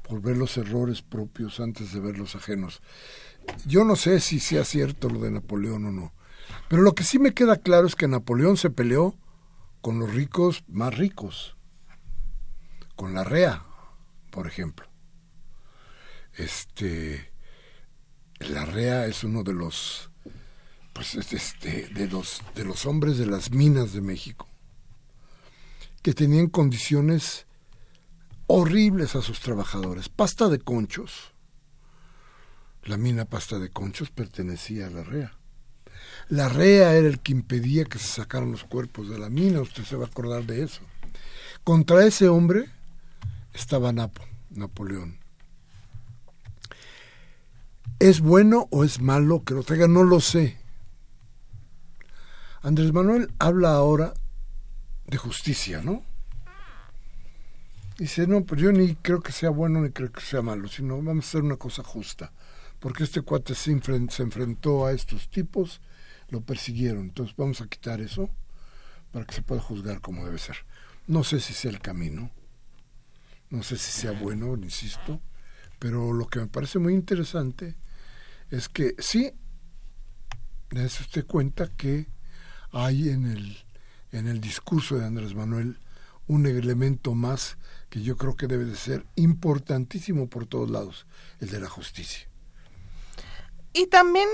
por 0.00 0.22
ver 0.22 0.38
los 0.38 0.56
errores 0.56 1.02
propios 1.02 1.60
antes 1.60 1.92
de 1.92 2.00
ver 2.00 2.16
los 2.16 2.34
ajenos. 2.34 2.80
Yo 3.66 3.84
no 3.84 3.96
sé 3.96 4.18
si 4.18 4.40
sea 4.40 4.64
cierto 4.64 5.10
lo 5.10 5.20
de 5.20 5.30
Napoleón 5.30 5.84
o 5.84 5.92
no, 5.92 6.14
pero 6.70 6.80
lo 6.80 6.94
que 6.94 7.04
sí 7.04 7.18
me 7.18 7.34
queda 7.34 7.58
claro 7.58 7.86
es 7.86 7.96
que 7.96 8.08
Napoleón 8.08 8.56
se 8.56 8.70
peleó 8.70 9.14
con 9.82 9.98
los 9.98 10.10
ricos 10.10 10.64
más 10.68 10.96
ricos, 10.96 11.58
con 12.96 13.12
la 13.12 13.24
REA, 13.24 13.62
por 14.30 14.46
ejemplo. 14.46 14.86
Este, 16.32 17.31
la 18.48 18.64
REA 18.64 19.06
es 19.06 19.24
uno 19.24 19.42
de 19.42 19.54
los 19.54 20.10
pues 20.92 21.14
este 21.14 21.88
de 21.88 22.06
de 22.06 22.64
los 22.64 22.86
hombres 22.86 23.18
de 23.18 23.26
las 23.26 23.50
minas 23.50 23.92
de 23.92 24.00
México 24.00 24.46
que 26.02 26.12
tenían 26.12 26.48
condiciones 26.48 27.46
horribles 28.54 29.16
a 29.16 29.22
sus 29.22 29.40
trabajadores, 29.40 30.08
pasta 30.08 30.48
de 30.48 30.58
conchos, 30.58 31.32
La 32.84 32.96
mina 32.96 33.24
Pasta 33.24 33.60
de 33.60 33.70
Conchos 33.70 34.10
pertenecía 34.10 34.88
a 34.88 34.90
la 34.90 35.04
REA. 35.04 35.38
La 36.28 36.48
REA 36.48 36.94
era 36.94 37.06
el 37.06 37.20
que 37.20 37.30
impedía 37.30 37.84
que 37.84 38.00
se 38.00 38.08
sacaran 38.08 38.50
los 38.50 38.64
cuerpos 38.64 39.08
de 39.08 39.20
la 39.20 39.30
mina, 39.30 39.60
usted 39.60 39.84
se 39.84 39.94
va 39.94 40.06
a 40.06 40.08
acordar 40.08 40.44
de 40.44 40.64
eso. 40.64 40.80
Contra 41.62 42.04
ese 42.04 42.28
hombre 42.28 42.68
estaba 43.54 43.92
Napo, 43.92 44.22
Napoleón. 44.50 45.21
¿Es 48.02 48.20
bueno 48.20 48.66
o 48.72 48.82
es 48.82 49.00
malo 49.00 49.44
que 49.44 49.54
lo 49.54 49.62
traiga? 49.62 49.86
No 49.86 50.02
lo 50.02 50.18
sé. 50.18 50.58
Andrés 52.60 52.92
Manuel 52.92 53.32
habla 53.38 53.74
ahora 53.74 54.12
de 55.06 55.16
justicia, 55.18 55.82
¿no? 55.82 56.02
Dice, 57.96 58.26
no, 58.26 58.44
pero 58.44 58.60
yo 58.60 58.72
ni 58.72 58.96
creo 58.96 59.20
que 59.20 59.30
sea 59.30 59.50
bueno 59.50 59.80
ni 59.82 59.90
creo 59.90 60.10
que 60.10 60.20
sea 60.20 60.42
malo, 60.42 60.66
sino 60.66 60.96
vamos 61.00 61.26
a 61.26 61.28
hacer 61.28 61.42
una 61.42 61.58
cosa 61.58 61.84
justa. 61.84 62.32
Porque 62.80 63.04
este 63.04 63.20
cuate 63.20 63.54
se, 63.54 63.80
se 64.10 64.22
enfrentó 64.24 64.84
a 64.84 64.90
estos 64.90 65.30
tipos, 65.30 65.80
lo 66.28 66.40
persiguieron, 66.40 67.02
entonces 67.02 67.36
vamos 67.36 67.60
a 67.60 67.68
quitar 67.68 68.00
eso 68.00 68.28
para 69.12 69.26
que 69.26 69.34
se 69.36 69.42
pueda 69.42 69.60
juzgar 69.60 70.00
como 70.00 70.24
debe 70.24 70.38
ser. 70.38 70.56
No 71.06 71.22
sé 71.22 71.38
si 71.38 71.54
sea 71.54 71.70
el 71.70 71.78
camino, 71.78 72.32
no 73.50 73.62
sé 73.62 73.78
si 73.78 73.92
sea 73.92 74.10
bueno, 74.10 74.56
insisto, 74.56 75.20
pero 75.78 76.12
lo 76.12 76.26
que 76.26 76.40
me 76.40 76.48
parece 76.48 76.80
muy 76.80 76.94
interesante 76.94 77.76
es 78.52 78.68
que 78.68 78.94
sí, 78.98 79.32
dése 80.70 81.02
usted 81.02 81.26
cuenta 81.26 81.68
que 81.68 82.06
hay 82.70 83.08
en 83.08 83.26
el, 83.26 83.56
en 84.12 84.28
el 84.28 84.40
discurso 84.42 84.98
de 84.98 85.06
Andrés 85.06 85.34
Manuel 85.34 85.78
un 86.28 86.46
elemento 86.46 87.14
más 87.14 87.56
que 87.88 88.02
yo 88.02 88.16
creo 88.18 88.36
que 88.36 88.46
debe 88.46 88.66
de 88.66 88.76
ser 88.76 89.06
importantísimo 89.16 90.28
por 90.28 90.46
todos 90.46 90.70
lados, 90.70 91.06
el 91.40 91.48
de 91.48 91.60
la 91.60 91.68
justicia. 91.68 92.28
Y 93.72 93.86
también 93.86 94.28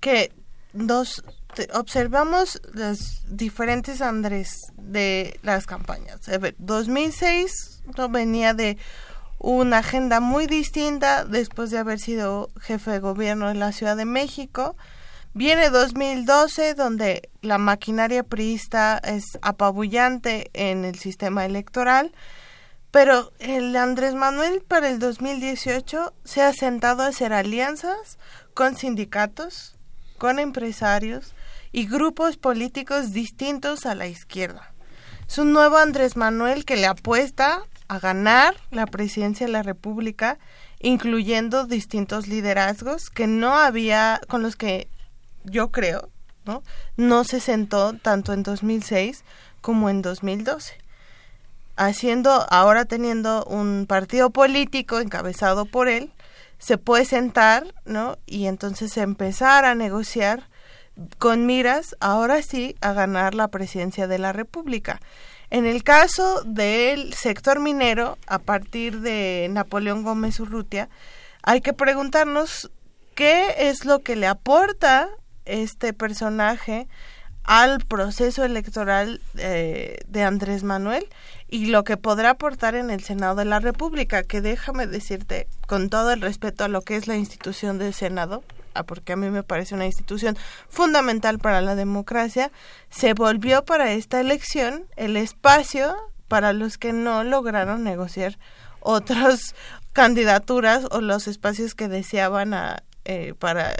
que 0.00 0.32
dos 0.74 1.24
observamos 1.72 2.60
los 2.74 3.22
diferentes 3.26 4.02
Andrés 4.02 4.50
de 4.76 5.40
las 5.42 5.64
campañas. 5.64 6.20
2006 6.58 7.84
no 7.96 8.10
venía 8.10 8.52
de 8.52 8.76
una 9.42 9.78
agenda 9.78 10.20
muy 10.20 10.46
distinta 10.46 11.24
después 11.24 11.70
de 11.70 11.78
haber 11.78 11.98
sido 11.98 12.50
jefe 12.60 12.92
de 12.92 12.98
gobierno 13.00 13.50
en 13.50 13.58
la 13.58 13.72
Ciudad 13.72 13.96
de 13.96 14.04
México. 14.04 14.76
Viene 15.34 15.68
2012, 15.68 16.74
donde 16.74 17.28
la 17.40 17.58
maquinaria 17.58 18.22
priista 18.22 18.98
es 19.02 19.24
apabullante 19.42 20.50
en 20.52 20.84
el 20.84 20.96
sistema 20.96 21.44
electoral, 21.44 22.12
pero 22.92 23.32
el 23.40 23.74
Andrés 23.74 24.14
Manuel 24.14 24.62
para 24.62 24.88
el 24.88 25.00
2018 25.00 26.14
se 26.22 26.42
ha 26.42 26.52
sentado 26.52 27.02
a 27.02 27.08
hacer 27.08 27.32
alianzas 27.32 28.18
con 28.54 28.76
sindicatos, 28.76 29.74
con 30.18 30.38
empresarios 30.38 31.34
y 31.72 31.88
grupos 31.88 32.36
políticos 32.36 33.12
distintos 33.12 33.86
a 33.86 33.96
la 33.96 34.06
izquierda. 34.06 34.72
Es 35.26 35.38
un 35.38 35.52
nuevo 35.52 35.78
Andrés 35.78 36.16
Manuel 36.16 36.64
que 36.64 36.76
le 36.76 36.86
apuesta 36.86 37.62
a 37.92 37.98
ganar 37.98 38.56
la 38.70 38.86
presidencia 38.86 39.44
de 39.44 39.52
la 39.52 39.62
República, 39.62 40.38
incluyendo 40.80 41.66
distintos 41.66 42.26
liderazgos 42.26 43.10
que 43.10 43.26
no 43.26 43.58
había, 43.58 44.18
con 44.28 44.40
los 44.40 44.56
que 44.56 44.88
yo 45.44 45.70
creo, 45.70 46.08
¿no? 46.46 46.62
No 46.96 47.24
se 47.24 47.38
sentó 47.38 47.92
tanto 47.92 48.32
en 48.32 48.44
2006 48.44 49.24
como 49.60 49.90
en 49.90 50.00
2012. 50.00 50.78
Haciendo, 51.76 52.46
ahora 52.48 52.86
teniendo 52.86 53.44
un 53.44 53.84
partido 53.86 54.30
político 54.30 54.98
encabezado 54.98 55.66
por 55.66 55.88
él, 55.88 56.14
se 56.58 56.78
puede 56.78 57.04
sentar, 57.04 57.74
¿no? 57.84 58.16
Y 58.24 58.46
entonces 58.46 58.96
empezar 58.96 59.66
a 59.66 59.74
negociar 59.74 60.48
con 61.18 61.44
miras, 61.44 61.94
ahora 62.00 62.40
sí, 62.40 62.74
a 62.80 62.94
ganar 62.94 63.34
la 63.34 63.48
presidencia 63.48 64.06
de 64.06 64.18
la 64.18 64.32
República. 64.32 64.98
En 65.52 65.66
el 65.66 65.84
caso 65.84 66.42
del 66.44 67.12
sector 67.12 67.60
minero, 67.60 68.16
a 68.26 68.38
partir 68.38 69.00
de 69.00 69.48
Napoleón 69.50 70.02
Gómez 70.02 70.40
Urrutia, 70.40 70.88
hay 71.42 71.60
que 71.60 71.74
preguntarnos 71.74 72.70
qué 73.14 73.54
es 73.58 73.84
lo 73.84 73.98
que 73.98 74.16
le 74.16 74.28
aporta 74.28 75.10
este 75.44 75.92
personaje 75.92 76.88
al 77.44 77.80
proceso 77.80 78.44
electoral 78.44 79.20
eh, 79.36 79.98
de 80.08 80.22
Andrés 80.22 80.62
Manuel 80.64 81.06
y 81.50 81.66
lo 81.66 81.84
que 81.84 81.98
podrá 81.98 82.30
aportar 82.30 82.74
en 82.74 82.88
el 82.88 83.02
Senado 83.02 83.34
de 83.34 83.44
la 83.44 83.60
República, 83.60 84.22
que 84.22 84.40
déjame 84.40 84.86
decirte, 84.86 85.48
con 85.66 85.90
todo 85.90 86.12
el 86.12 86.22
respeto 86.22 86.64
a 86.64 86.68
lo 86.68 86.80
que 86.80 86.96
es 86.96 87.06
la 87.06 87.16
institución 87.16 87.78
del 87.78 87.92
Senado, 87.92 88.42
porque 88.86 89.12
a 89.12 89.16
mí 89.16 89.30
me 89.30 89.42
parece 89.42 89.74
una 89.74 89.86
institución 89.86 90.36
fundamental 90.68 91.38
para 91.38 91.60
la 91.60 91.74
democracia, 91.74 92.50
se 92.90 93.14
volvió 93.14 93.64
para 93.64 93.92
esta 93.92 94.20
elección 94.20 94.86
el 94.96 95.16
espacio 95.16 95.94
para 96.28 96.52
los 96.52 96.78
que 96.78 96.92
no 96.92 97.24
lograron 97.24 97.84
negociar 97.84 98.38
otras 98.80 99.54
candidaturas 99.92 100.86
o 100.90 101.00
los 101.00 101.28
espacios 101.28 101.74
que 101.74 101.88
deseaban 101.88 102.54
a, 102.54 102.82
eh, 103.04 103.34
para 103.38 103.74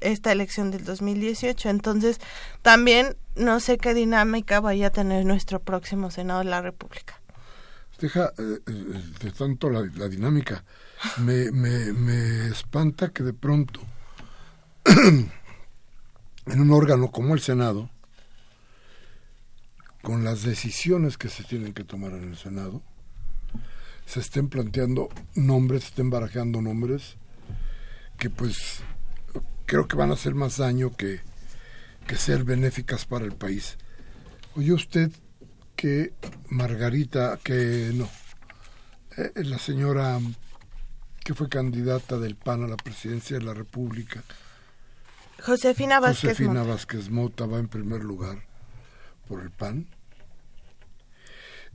esta 0.00 0.32
elección 0.32 0.70
del 0.70 0.84
2018. 0.84 1.68
Entonces, 1.68 2.18
también 2.62 3.16
no 3.36 3.60
sé 3.60 3.78
qué 3.78 3.94
dinámica 3.94 4.60
vaya 4.60 4.88
a 4.88 4.90
tener 4.90 5.24
nuestro 5.24 5.60
próximo 5.60 6.10
Senado 6.10 6.40
de 6.40 6.46
la 6.46 6.60
República. 6.60 7.20
Deja 7.98 8.32
eh, 8.38 8.58
eh, 8.66 9.02
de 9.20 9.30
tanto 9.32 9.70
la, 9.70 9.88
la 9.96 10.08
dinámica. 10.08 10.64
Me, 11.18 11.50
me, 11.50 11.92
me 11.92 12.48
espanta 12.48 13.08
que 13.08 13.22
de 13.22 13.32
pronto 13.32 13.80
en 16.46 16.60
un 16.60 16.70
órgano 16.70 17.10
como 17.10 17.34
el 17.34 17.40
Senado, 17.40 17.90
con 20.02 20.24
las 20.24 20.42
decisiones 20.42 21.18
que 21.18 21.28
se 21.28 21.44
tienen 21.44 21.74
que 21.74 21.84
tomar 21.84 22.12
en 22.12 22.24
el 22.24 22.36
Senado, 22.36 22.82
se 24.06 24.20
estén 24.20 24.48
planteando 24.48 25.10
nombres, 25.34 25.82
se 25.82 25.88
estén 25.88 26.08
barajeando 26.08 26.62
nombres 26.62 27.16
que 28.18 28.30
pues 28.30 28.80
creo 29.66 29.86
que 29.86 29.96
van 29.96 30.10
a 30.10 30.14
hacer 30.14 30.34
más 30.34 30.56
daño 30.56 30.96
que, 30.96 31.20
que 32.06 32.16
ser 32.16 32.44
benéficas 32.44 33.04
para 33.04 33.26
el 33.26 33.32
país. 33.32 33.76
Oye 34.56 34.72
usted 34.72 35.12
que 35.76 36.14
Margarita, 36.48 37.38
que 37.44 37.92
no, 37.94 38.08
eh, 39.16 39.32
la 39.44 39.58
señora 39.58 40.18
que 41.22 41.34
fue 41.34 41.50
candidata 41.50 42.18
del 42.18 42.36
PAN 42.36 42.64
a 42.64 42.68
la 42.68 42.76
presidencia 42.76 43.38
de 43.38 43.44
la 43.44 43.52
República, 43.52 44.24
Josefina 45.44 46.00
Vázquez 46.00 46.30
Josefina 46.30 46.62
Vázquez 46.62 47.10
Mota 47.10 47.46
va 47.46 47.58
en 47.58 47.68
primer 47.68 48.02
lugar 48.02 48.44
por 49.28 49.40
el 49.40 49.50
PAN. 49.50 49.86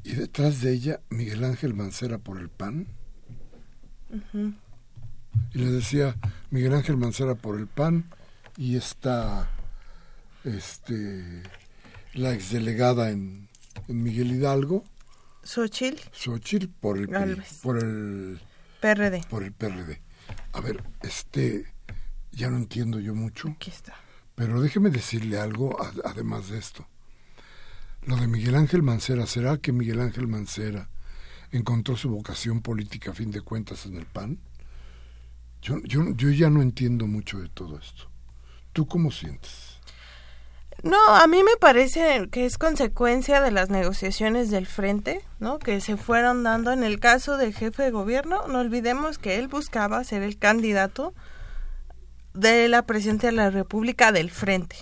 Y 0.03 0.13
detrás 0.13 0.61
de 0.61 0.73
ella, 0.73 0.99
Miguel 1.09 1.43
Ángel 1.43 1.73
Mancera 1.73 2.17
por 2.17 2.39
el 2.39 2.49
PAN. 2.49 2.87
Y 5.53 5.57
le 5.57 5.71
decía, 5.71 6.15
Miguel 6.49 6.73
Ángel 6.73 6.97
Mancera 6.97 7.35
por 7.35 7.57
el 7.57 7.67
PAN 7.67 8.09
y 8.57 8.75
está 8.75 9.49
este, 10.43 11.43
la 12.13 12.33
exdelegada 12.33 13.11
en, 13.11 13.47
en 13.87 14.03
Miguel 14.03 14.31
Hidalgo. 14.31 14.83
Xochitl. 15.43 16.01
Xochitl 16.11 16.67
por 16.67 16.97
el, 16.97 17.07
por 17.61 17.77
el 17.77 18.41
PRD. 18.81 19.23
Por 19.29 19.43
el 19.43 19.53
PRD. 19.53 20.01
A 20.51 20.61
ver, 20.61 20.83
este 21.01 21.72
ya 22.33 22.49
no 22.49 22.57
entiendo 22.57 22.99
yo 22.99 23.15
mucho. 23.15 23.49
Aquí 23.49 23.69
está. 23.69 23.95
Pero 24.35 24.61
déjeme 24.61 24.89
decirle 24.89 25.39
algo 25.39 25.77
además 26.03 26.49
de 26.49 26.57
esto. 26.57 26.87
Lo 28.05 28.17
de 28.17 28.27
Miguel 28.27 28.55
Ángel 28.55 28.83
Mancera, 28.83 29.25
¿será 29.27 29.57
que 29.57 29.71
Miguel 29.71 30.01
Ángel 30.01 30.27
Mancera 30.27 30.89
encontró 31.51 31.95
su 31.95 32.09
vocación 32.09 32.61
política 32.61 33.11
a 33.11 33.13
fin 33.13 33.31
de 33.31 33.41
cuentas 33.41 33.85
en 33.85 33.95
el 33.95 34.05
PAN? 34.05 34.39
Yo, 35.61 35.79
yo, 35.83 36.11
yo 36.15 36.29
ya 36.31 36.49
no 36.49 36.61
entiendo 36.61 37.07
mucho 37.07 37.39
de 37.39 37.47
todo 37.47 37.77
esto. 37.77 38.09
¿Tú 38.73 38.87
cómo 38.87 39.11
sientes? 39.11 39.73
No, 40.81 40.97
a 41.07 41.27
mí 41.27 41.43
me 41.43 41.55
parece 41.61 42.27
que 42.29 42.45
es 42.45 42.57
consecuencia 42.57 43.39
de 43.39 43.51
las 43.51 43.69
negociaciones 43.69 44.49
del 44.49 44.65
frente, 44.65 45.21
¿no? 45.39 45.59
Que 45.59 45.79
se 45.79 45.95
fueron 45.95 46.43
dando 46.43 46.73
en 46.73 46.83
el 46.83 46.99
caso 46.99 47.37
del 47.37 47.53
jefe 47.53 47.83
de 47.83 47.91
gobierno. 47.91 48.47
No 48.47 48.59
olvidemos 48.59 49.17
que 49.17 49.37
él 49.37 49.47
buscaba 49.47 50.03
ser 50.03 50.23
el 50.23 50.37
candidato 50.37 51.13
de 52.33 52.67
la 52.67 52.83
presidencia 52.83 53.29
de 53.29 53.35
la 53.35 53.49
República 53.49 54.11
del 54.11 54.31
Frente. 54.31 54.77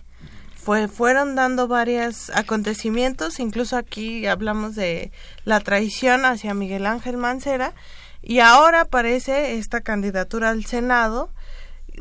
Fue, 0.56 0.88
fueron 0.88 1.36
dando 1.36 1.68
varios 1.68 2.30
acontecimientos, 2.32 3.40
incluso 3.40 3.78
aquí 3.78 4.28
hablamos 4.28 4.76
de 4.76 5.12
la 5.44 5.60
traición 5.60 6.26
hacia 6.26 6.54
Miguel 6.54 6.86
Ángel 6.86 7.18
Mancera, 7.18 7.74
y 8.22 8.40
ahora 8.40 8.82
aparece 8.82 9.58
esta 9.58 9.82
candidatura 9.82 10.50
al 10.50 10.66
Senado 10.66 11.32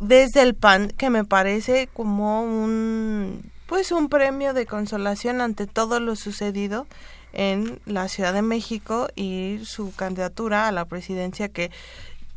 desde 0.01 0.43
el 0.43 0.55
PAN, 0.55 0.89
que 0.89 1.11
me 1.11 1.25
parece 1.25 1.89
como 1.93 2.43
un 2.43 3.51
pues 3.67 3.93
un 3.93 4.09
premio 4.09 4.53
de 4.53 4.67
consolación 4.67 5.41
ante 5.41 5.69
todo 5.69 6.01
lo 6.01 6.17
sucedido 6.17 6.89
en 7.33 7.81
la 7.87 8.09
Ciudad 8.09 8.35
de 8.35 8.43
México 8.43 9.09
y 9.15 9.61
su 9.63 9.95
candidatura 9.95 10.67
a 10.67 10.73
la 10.73 10.87
presidencia 10.87 11.49
que 11.49 11.71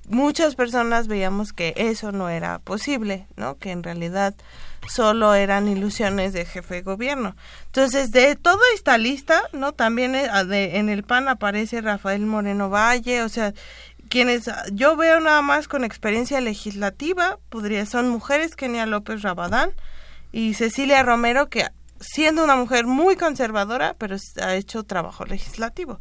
muchas 0.07 0.55
personas 0.55 1.07
veíamos 1.07 1.53
que 1.53 1.73
eso 1.75 2.11
no 2.11 2.29
era 2.29 2.59
posible, 2.59 3.27
¿no? 3.35 3.57
Que 3.57 3.71
en 3.71 3.83
realidad 3.83 4.35
solo 4.87 5.33
eran 5.33 5.67
ilusiones 5.67 6.33
de 6.33 6.45
jefe 6.45 6.75
de 6.75 6.81
gobierno. 6.81 7.35
Entonces, 7.67 8.11
de 8.11 8.35
toda 8.35 8.61
esta 8.75 8.97
lista, 8.97 9.43
¿no? 9.53 9.73
También 9.73 10.15
eh, 10.15 10.27
en 10.77 10.89
el 10.89 11.03
PAN 11.03 11.27
aparece 11.27 11.81
Rafael 11.81 12.25
Moreno 12.25 12.69
Valle, 12.69 13.23
o 13.23 13.29
sea, 13.29 13.53
quienes 14.09 14.49
yo 14.71 14.95
veo 14.95 15.19
nada 15.19 15.41
más 15.41 15.67
con 15.67 15.83
experiencia 15.83 16.41
legislativa, 16.41 17.39
podría 17.49 17.85
son 17.85 18.09
mujeres 18.09 18.55
Kenia 18.55 18.85
López 18.85 19.21
Rabadán 19.21 19.71
y 20.31 20.53
Cecilia 20.53 21.01
Romero 21.03 21.49
que 21.49 21.67
siendo 21.99 22.43
una 22.43 22.55
mujer 22.55 22.85
muy 22.85 23.15
conservadora, 23.15 23.95
pero 23.97 24.17
ha 24.41 24.55
hecho 24.55 24.83
trabajo 24.83 25.25
legislativo. 25.25 25.99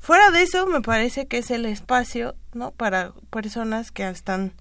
Fuera 0.00 0.30
de 0.30 0.42
eso, 0.42 0.66
me 0.66 0.80
parece 0.80 1.26
que 1.26 1.38
es 1.38 1.50
el 1.50 1.66
espacio, 1.66 2.34
¿no? 2.54 2.70
Para 2.70 3.12
personas 3.30 3.92
que 3.92 4.08
están, 4.08 4.52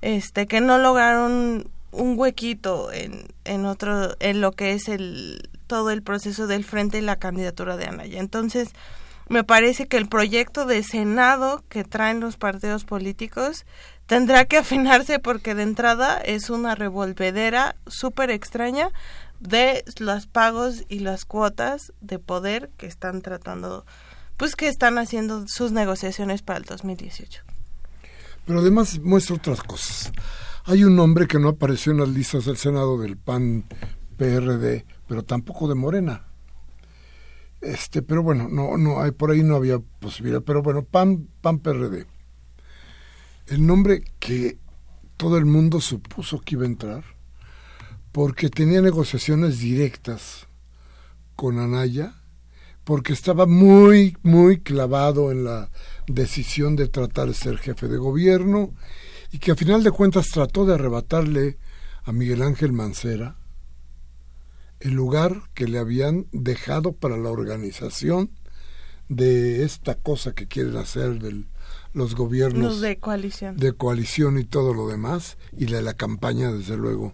este, 0.00 0.46
que 0.46 0.62
no 0.62 0.78
lograron 0.78 1.70
un 1.92 2.18
huequito 2.18 2.90
en, 2.90 3.28
en 3.44 3.66
otro, 3.66 4.16
en 4.18 4.40
lo 4.40 4.52
que 4.52 4.72
es 4.72 4.88
el, 4.88 5.50
todo 5.66 5.90
el 5.90 6.02
proceso 6.02 6.46
del 6.46 6.64
frente 6.64 6.98
y 6.98 7.02
la 7.02 7.16
candidatura 7.16 7.76
de 7.76 7.84
Anaya. 7.84 8.18
Entonces, 8.18 8.70
me 9.28 9.44
parece 9.44 9.86
que 9.86 9.98
el 9.98 10.08
proyecto 10.08 10.64
de 10.64 10.82
Senado 10.82 11.62
que 11.68 11.84
traen 11.84 12.20
los 12.20 12.38
partidos 12.38 12.84
políticos 12.84 13.66
tendrá 14.06 14.46
que 14.46 14.58
afinarse 14.58 15.18
porque 15.18 15.54
de 15.54 15.62
entrada 15.62 16.18
es 16.18 16.50
una 16.50 16.74
revolvedera 16.74 17.76
súper 17.86 18.30
extraña 18.30 18.88
de 19.38 19.84
los 19.98 20.26
pagos 20.26 20.84
y 20.88 21.00
las 21.00 21.24
cuotas 21.24 21.92
de 22.00 22.18
poder 22.18 22.70
que 22.78 22.86
están 22.86 23.22
tratando 23.22 23.84
pues 24.42 24.56
que 24.56 24.66
están 24.66 24.98
haciendo 24.98 25.46
sus 25.46 25.70
negociaciones 25.70 26.42
para 26.42 26.58
el 26.58 26.64
2018. 26.64 27.44
Pero 28.44 28.58
además 28.58 28.98
muestra 28.98 29.36
otras 29.36 29.62
cosas. 29.62 30.10
Hay 30.64 30.82
un 30.82 30.96
nombre 30.96 31.28
que 31.28 31.38
no 31.38 31.50
apareció 31.50 31.92
en 31.92 31.98
las 31.98 32.08
listas 32.08 32.46
del 32.46 32.56
Senado 32.56 33.00
del 33.00 33.16
PAN 33.16 33.66
PRD, 34.16 34.84
pero 35.06 35.22
tampoco 35.22 35.68
de 35.68 35.76
Morena. 35.76 36.26
Este, 37.60 38.02
pero 38.02 38.24
bueno, 38.24 38.48
no, 38.48 38.76
no, 38.78 39.00
hay, 39.00 39.12
por 39.12 39.30
ahí 39.30 39.44
no 39.44 39.54
había 39.54 39.78
posibilidad. 39.78 40.42
Pero 40.42 40.60
bueno, 40.60 40.82
PAN, 40.82 41.28
PAN 41.40 41.60
PRD. 41.60 42.08
El 43.46 43.64
nombre 43.64 44.02
que 44.18 44.58
todo 45.18 45.38
el 45.38 45.44
mundo 45.44 45.80
supuso 45.80 46.40
que 46.40 46.56
iba 46.56 46.64
a 46.64 46.66
entrar, 46.66 47.04
porque 48.10 48.50
tenía 48.50 48.82
negociaciones 48.82 49.60
directas 49.60 50.48
con 51.36 51.60
Anaya 51.60 52.21
porque 52.84 53.12
estaba 53.12 53.46
muy, 53.46 54.16
muy 54.22 54.60
clavado 54.60 55.30
en 55.30 55.44
la 55.44 55.70
decisión 56.06 56.76
de 56.76 56.88
tratar 56.88 57.28
de 57.28 57.34
ser 57.34 57.58
jefe 57.58 57.88
de 57.88 57.96
gobierno 57.96 58.74
y 59.30 59.38
que 59.38 59.52
a 59.52 59.56
final 59.56 59.82
de 59.82 59.90
cuentas 59.90 60.28
trató 60.30 60.64
de 60.64 60.74
arrebatarle 60.74 61.58
a 62.04 62.12
Miguel 62.12 62.42
Ángel 62.42 62.72
Mancera 62.72 63.36
el 64.80 64.92
lugar 64.92 65.42
que 65.54 65.68
le 65.68 65.78
habían 65.78 66.26
dejado 66.32 66.92
para 66.92 67.16
la 67.16 67.30
organización 67.30 68.30
de 69.08 69.62
esta 69.64 69.94
cosa 69.94 70.32
que 70.32 70.48
quieren 70.48 70.76
hacer 70.76 71.20
de 71.20 71.44
los 71.92 72.16
gobiernos 72.16 72.80
de 72.80 72.98
coalición. 72.98 73.56
de 73.56 73.72
coalición 73.72 74.38
y 74.38 74.44
todo 74.44 74.74
lo 74.74 74.88
demás 74.88 75.36
y 75.56 75.66
de 75.66 75.82
la 75.82 75.94
campaña 75.94 76.50
desde 76.50 76.76
luego 76.76 77.12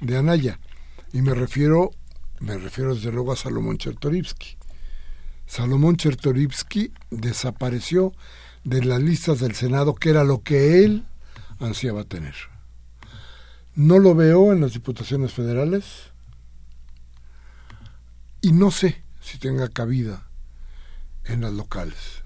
de 0.00 0.18
Anaya 0.18 0.60
y 1.12 1.22
me 1.22 1.34
refiero 1.34 1.90
me 2.38 2.56
refiero 2.58 2.94
desde 2.94 3.10
luego 3.10 3.32
a 3.32 3.36
Salomón 3.36 3.78
Chertorivsky 3.78 4.59
Salomón 5.50 5.96
Chertorivsky 5.96 6.92
desapareció 7.10 8.12
de 8.62 8.84
las 8.84 9.02
listas 9.02 9.40
del 9.40 9.56
Senado, 9.56 9.96
que 9.96 10.10
era 10.10 10.22
lo 10.22 10.44
que 10.44 10.84
él 10.84 11.08
ansiaba 11.58 12.04
tener. 12.04 12.36
No 13.74 13.98
lo 13.98 14.14
veo 14.14 14.52
en 14.52 14.60
las 14.60 14.74
diputaciones 14.74 15.32
federales 15.32 16.12
y 18.40 18.52
no 18.52 18.70
sé 18.70 19.02
si 19.20 19.38
tenga 19.38 19.68
cabida 19.68 20.28
en 21.24 21.40
las 21.40 21.52
locales. 21.52 22.22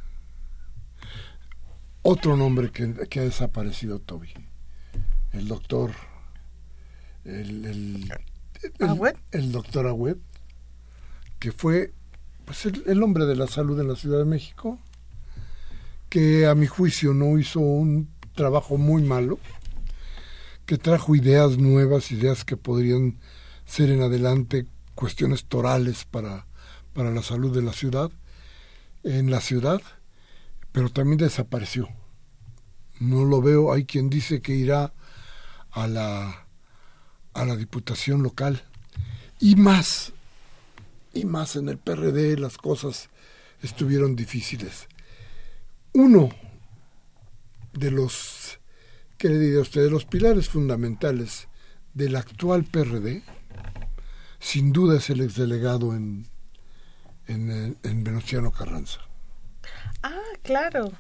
Otro 2.02 2.37
nombre 2.37 2.72
que, 2.72 3.20
ha 3.20 3.22
desaparecido, 3.22 4.00
Toby, 4.00 4.34
el 5.32 5.48
doctor, 5.48 5.92
el, 7.24 7.64
el, 7.64 8.12
el 9.30 9.52
doctor 9.52 9.87
Agüed, 9.87 10.18
que 11.38 11.52
fue 11.52 11.94
pues 12.44 12.66
el, 12.66 13.02
hombre 13.02 13.26
de 13.26 13.37
la 13.37 13.46
salud 13.46 13.78
en 13.80 13.88
la 13.88 13.96
Ciudad 13.96 14.18
de 14.18 14.24
México, 14.24 14.78
que 16.09 16.46
a 16.46 16.54
mi 16.54 16.66
juicio 16.66 17.14
no 17.14 17.38
hizo 17.38 17.61
un 17.61 18.09
trabajo 18.35 18.76
muy 18.76 19.02
malo, 19.02 19.38
que 20.66 20.78
trajo 20.78 21.14
ideas 21.14 21.59
nuevas, 21.59 22.11
ideas 22.12 22.44
que 22.44 22.57
podrían 22.57 23.18
ser 23.66 23.90
en 23.90 24.02
adelante 24.02 24.66
cuestiones 24.94 25.44
torales 25.44 26.04
para, 26.04 26.46
para 26.92 27.11
la 27.11 27.22
salud 27.22 27.54
de 27.54 27.62
la 27.62 27.72
ciudad, 27.72 28.11
en 29.02 29.30
la 29.30 29.40
ciudad, 29.40 29.80
pero 30.72 30.90
también 30.90 31.18
desapareció. 31.18 31.88
No 33.00 33.24
lo 33.24 33.42
veo, 33.42 33.72
hay 33.72 33.85
quien 33.85 34.09
dice 34.09 34.40
que 34.40 34.54
irá 34.54 34.92
a 35.72 35.87
la, 35.87 36.46
a 37.35 37.44
la 37.44 37.57
diputación 37.57 38.22
local. 38.22 38.62
Y 39.40 39.57
más, 39.57 40.12
y 41.14 41.24
más 41.24 41.57
en 41.57 41.68
el 41.68 41.79
PRD 41.79 42.37
las 42.37 42.59
cosas 42.59 43.09
estuvieron 43.62 44.16
difíciles. 44.16 44.88
Uno 45.92 46.29
de 47.72 47.90
los, 47.90 48.59
¿qué 49.16 49.29
le 49.29 49.38
diría 49.38 49.61
usted? 49.61 49.85
De 49.85 49.90
los 49.90 50.05
pilares 50.05 50.48
fundamentales 50.48 51.48
del 51.94 52.16
actual 52.16 52.64
PRD, 52.64 53.22
sin 54.40 54.72
duda 54.72 54.98
es 54.98 55.09
el 55.11 55.20
exdelegado 55.20 55.94
en, 55.94 56.27
en, 57.27 57.79
en 57.83 58.05
Venustiano 58.05 58.50
Carranza. 58.50 59.00
Ah, 60.03 60.20
claro. 60.42 60.92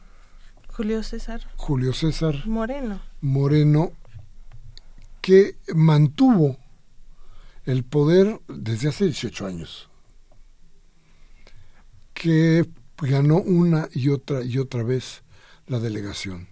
Julio 0.68 1.02
César. 1.02 1.46
Julio 1.56 1.92
César. 1.92 2.46
Moreno. 2.46 3.00
Moreno, 3.20 3.92
que 5.20 5.56
mantuvo 5.74 6.56
el 7.64 7.84
poder 7.84 8.40
desde 8.48 8.88
hace 8.88 9.04
18 9.04 9.46
años 9.46 9.88
que 12.24 12.66
ganó 12.96 13.36
una 13.36 13.86
y 13.92 14.08
otra 14.08 14.42
y 14.42 14.56
otra 14.56 14.82
vez 14.82 15.22
la 15.66 15.78
delegación. 15.78 16.48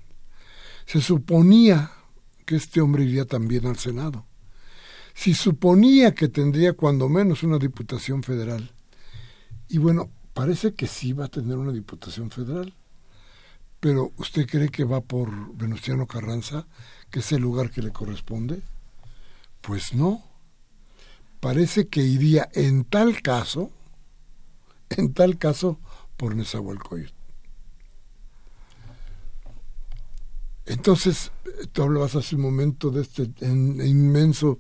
Se 0.85 1.01
suponía 1.01 1.93
que 2.45 2.57
este 2.57 2.83
hombre 2.83 3.05
iría 3.05 3.25
también 3.25 3.65
al 3.65 3.79
Senado. 3.79 4.27
Si 5.15 5.33
suponía 5.33 6.15
que 6.15 6.29
tendría 6.29 6.75
cuando 6.75 7.09
menos 7.09 7.43
una 7.43 7.57
diputación 7.57 8.23
federal. 8.23 8.71
Y 9.67 9.79
bueno, 9.79 10.11
parece 10.35 10.75
que 10.75 10.87
sí 10.87 11.15
va 11.15 11.25
a 11.25 11.29
tener 11.29 11.57
una 11.57 11.73
diputación 11.73 12.31
federal. 12.31 12.75
Pero 13.81 14.13
¿usted 14.19 14.47
cree 14.47 14.69
que 14.69 14.85
va 14.85 15.01
por 15.01 15.57
Venustiano 15.57 16.07
Carranza, 16.07 16.67
que 17.11 17.21
es 17.21 17.33
el 17.33 17.41
lugar 17.41 17.71
que 17.71 17.81
le 17.81 17.93
corresponde? 17.93 18.61
Pues 19.63 19.95
no. 19.95 20.23
Parece 21.41 21.89
que 21.89 22.03
iría 22.03 22.51
en 22.53 22.85
tal 22.85 23.23
caso 23.23 23.71
en 24.97 25.13
tal 25.13 25.39
caso 25.39 25.79
por 26.17 26.35
Nezahualcóyotl. 26.35 27.15
Entonces, 30.67 31.33
tú 31.73 31.83
hablabas 31.83 32.15
hace 32.15 32.37
un 32.37 32.43
momento 32.43 32.91
de 32.91 33.03
este 33.03 33.29
inmenso 33.43 34.59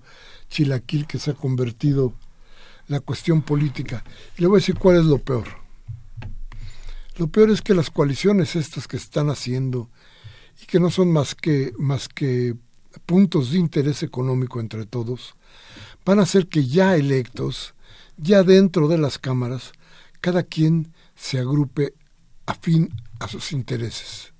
chilaquil 0.49 1.07
que 1.07 1.18
se 1.18 1.31
ha 1.31 1.35
convertido 1.35 2.12
la 2.88 3.01
cuestión 3.01 3.42
política. 3.42 4.05
Le 4.37 4.47
voy 4.47 4.57
a 4.57 4.61
decir 4.61 4.77
cuál 4.77 4.99
es 4.99 5.05
lo 5.05 5.18
peor. 5.18 5.47
Lo 7.16 7.29
peor 7.29 7.51
es 7.51 7.62
que 7.62 7.75
las 7.75 7.90
coaliciones 7.90 8.57
estas 8.57 8.88
que 8.88 8.97
están 8.97 9.31
haciendo 9.31 9.88
y 10.62 10.66
que 10.66 10.81
no 10.81 10.90
son 10.90 11.12
más 11.12 11.35
que, 11.35 11.73
más 11.79 12.09
que 12.09 12.57
puntos 13.07 13.53
de 13.53 13.59
interés 13.59 14.03
económico 14.03 14.61
entre 14.61 14.87
todos, 14.87 15.35
van 16.05 16.18
a 16.18 16.23
hacer 16.23 16.49
que 16.49 16.66
ya 16.66 16.97
electos, 16.97 17.75
ya 18.16 18.42
dentro 18.42 18.88
de 18.88 18.99
las 18.99 19.18
cámaras, 19.18 19.73
cada 20.22 20.44
quien 20.44 20.94
se 21.14 21.38
agrupe 21.38 21.94
afín 22.46 22.88
a 23.18 23.28
sus 23.28 23.52
intereses. 23.52 24.32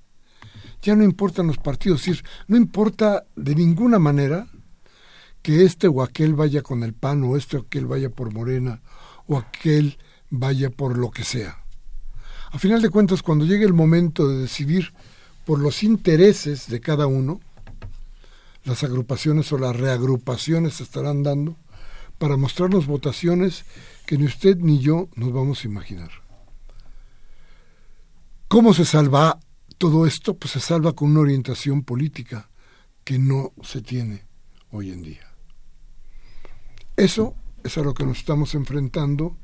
Ya 0.81 0.97
no 0.97 1.05
importan 1.05 1.49
los 1.49 1.59
partidos, 1.59 2.05
no 2.47 2.57
importa 2.57 3.25
de 3.37 3.55
ninguna 3.55 3.99
manera 3.99 4.47
que 5.43 5.65
este 5.65 5.89
o 5.89 6.03
aquel 6.03 6.35
vaya 6.35 6.63
con 6.63 6.83
el 6.85 6.95
PAN 6.95 7.25
o 7.25 7.37
este 7.37 7.57
o 7.57 7.61
aquel 7.61 7.87
vaya 7.87 8.11
por 8.11 8.33
Morena 8.33 8.81
o 9.27 9.37
aquel 9.37 9.99
vaya 10.31 10.71
por 10.71 10.97
lo 10.97 11.11
que 11.11 11.25
sea. 11.25 11.65
A 12.53 12.59
final 12.59 12.81
de 12.81 12.91
cuentas, 12.91 13.23
cuando 13.23 13.45
llegue 13.45 13.65
el 13.65 13.73
momento 13.73 14.29
de 14.29 14.39
decidir 14.39 14.93
por 15.45 15.59
los 15.59 15.83
intereses 15.83 16.69
de 16.69 16.81
cada 16.81 17.07
uno, 17.07 17.41
las 18.65 18.85
agrupaciones 18.85 19.53
o 19.53 19.59
las 19.59 19.75
reagrupaciones 19.75 20.75
se 20.75 20.85
estarán 20.85 21.25
dando 21.25 21.57
para 22.19 22.37
mostrarnos 22.37 22.87
votaciones 22.87 23.65
que 24.13 24.19
ni 24.19 24.27
usted 24.27 24.59
ni 24.59 24.79
yo 24.79 25.09
nos 25.17 25.33
vamos 25.33 25.65
a 25.65 25.69
imaginar. 25.69 26.11
¿Cómo 28.47 28.75
se 28.75 28.85
salva 28.85 29.41
todo 29.79 30.07
esto 30.07 30.37
pues 30.37 30.51
se 30.53 30.61
salva 30.61 30.93
con 30.93 31.13
una 31.13 31.21
orientación 31.21 31.83
política 31.83 32.51
que 33.05 33.19
no 33.19 33.55
se 33.63 33.81
tiene 33.81 34.27
hoy 34.71 34.91
en 34.91 35.03
día. 35.03 35.33
Eso 36.95 37.35
es 37.65 37.79
a 37.79 37.81
lo 37.81 37.95
que 37.95 38.05
nos 38.05 38.19
estamos 38.19 38.55
enfrentando 38.55 39.39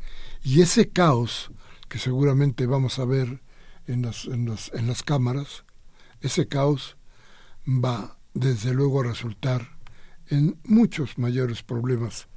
y 0.45 0.61
ese 0.61 0.91
caos 0.91 1.51
que 1.89 1.99
seguramente 1.99 2.67
vamos 2.67 2.99
a 2.99 3.07
ver 3.07 3.41
en 3.87 4.03
las, 4.03 4.27
en 4.27 4.55
en 4.75 4.87
las 4.87 5.03
cámaras, 5.03 5.65
ese 6.21 6.47
caos 6.47 6.99
va 7.67 8.19
desde 8.35 8.75
luego 8.75 9.01
a 9.01 9.05
resultar 9.05 9.79
en 10.27 10.61
muchos 10.63 11.17
mayores 11.17 11.63
problemas 11.63 12.29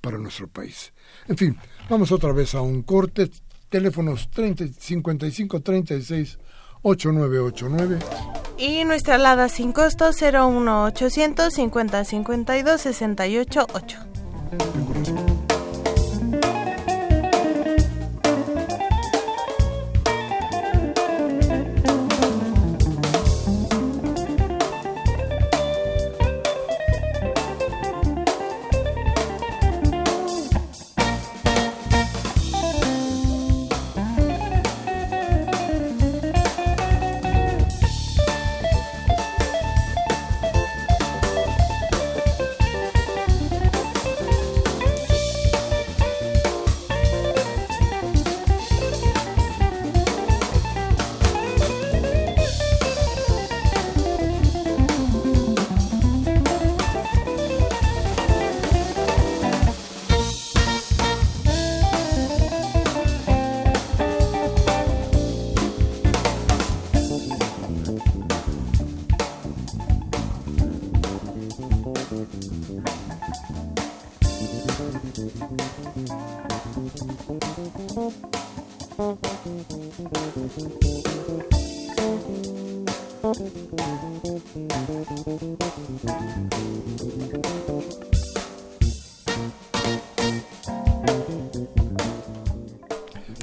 para 0.00 0.18
nuestro 0.18 0.48
país. 0.48 0.92
En 1.28 1.36
fin, 1.36 1.58
vamos 1.88 2.12
otra 2.12 2.32
vez 2.32 2.54
a 2.54 2.60
un 2.60 2.82
corte. 2.82 3.30
Teléfonos 3.68 4.30
30, 4.30 4.68
55 4.78 5.60
36 5.60 6.38
8989. 6.82 7.98
Y 8.58 8.84
nuestra 8.84 9.16
alada 9.16 9.48
sin 9.48 9.72
costo 9.72 10.10
01800 10.12 11.52
50 11.52 12.04
52 12.04 12.80
68 12.80 13.66
8. 13.72 13.98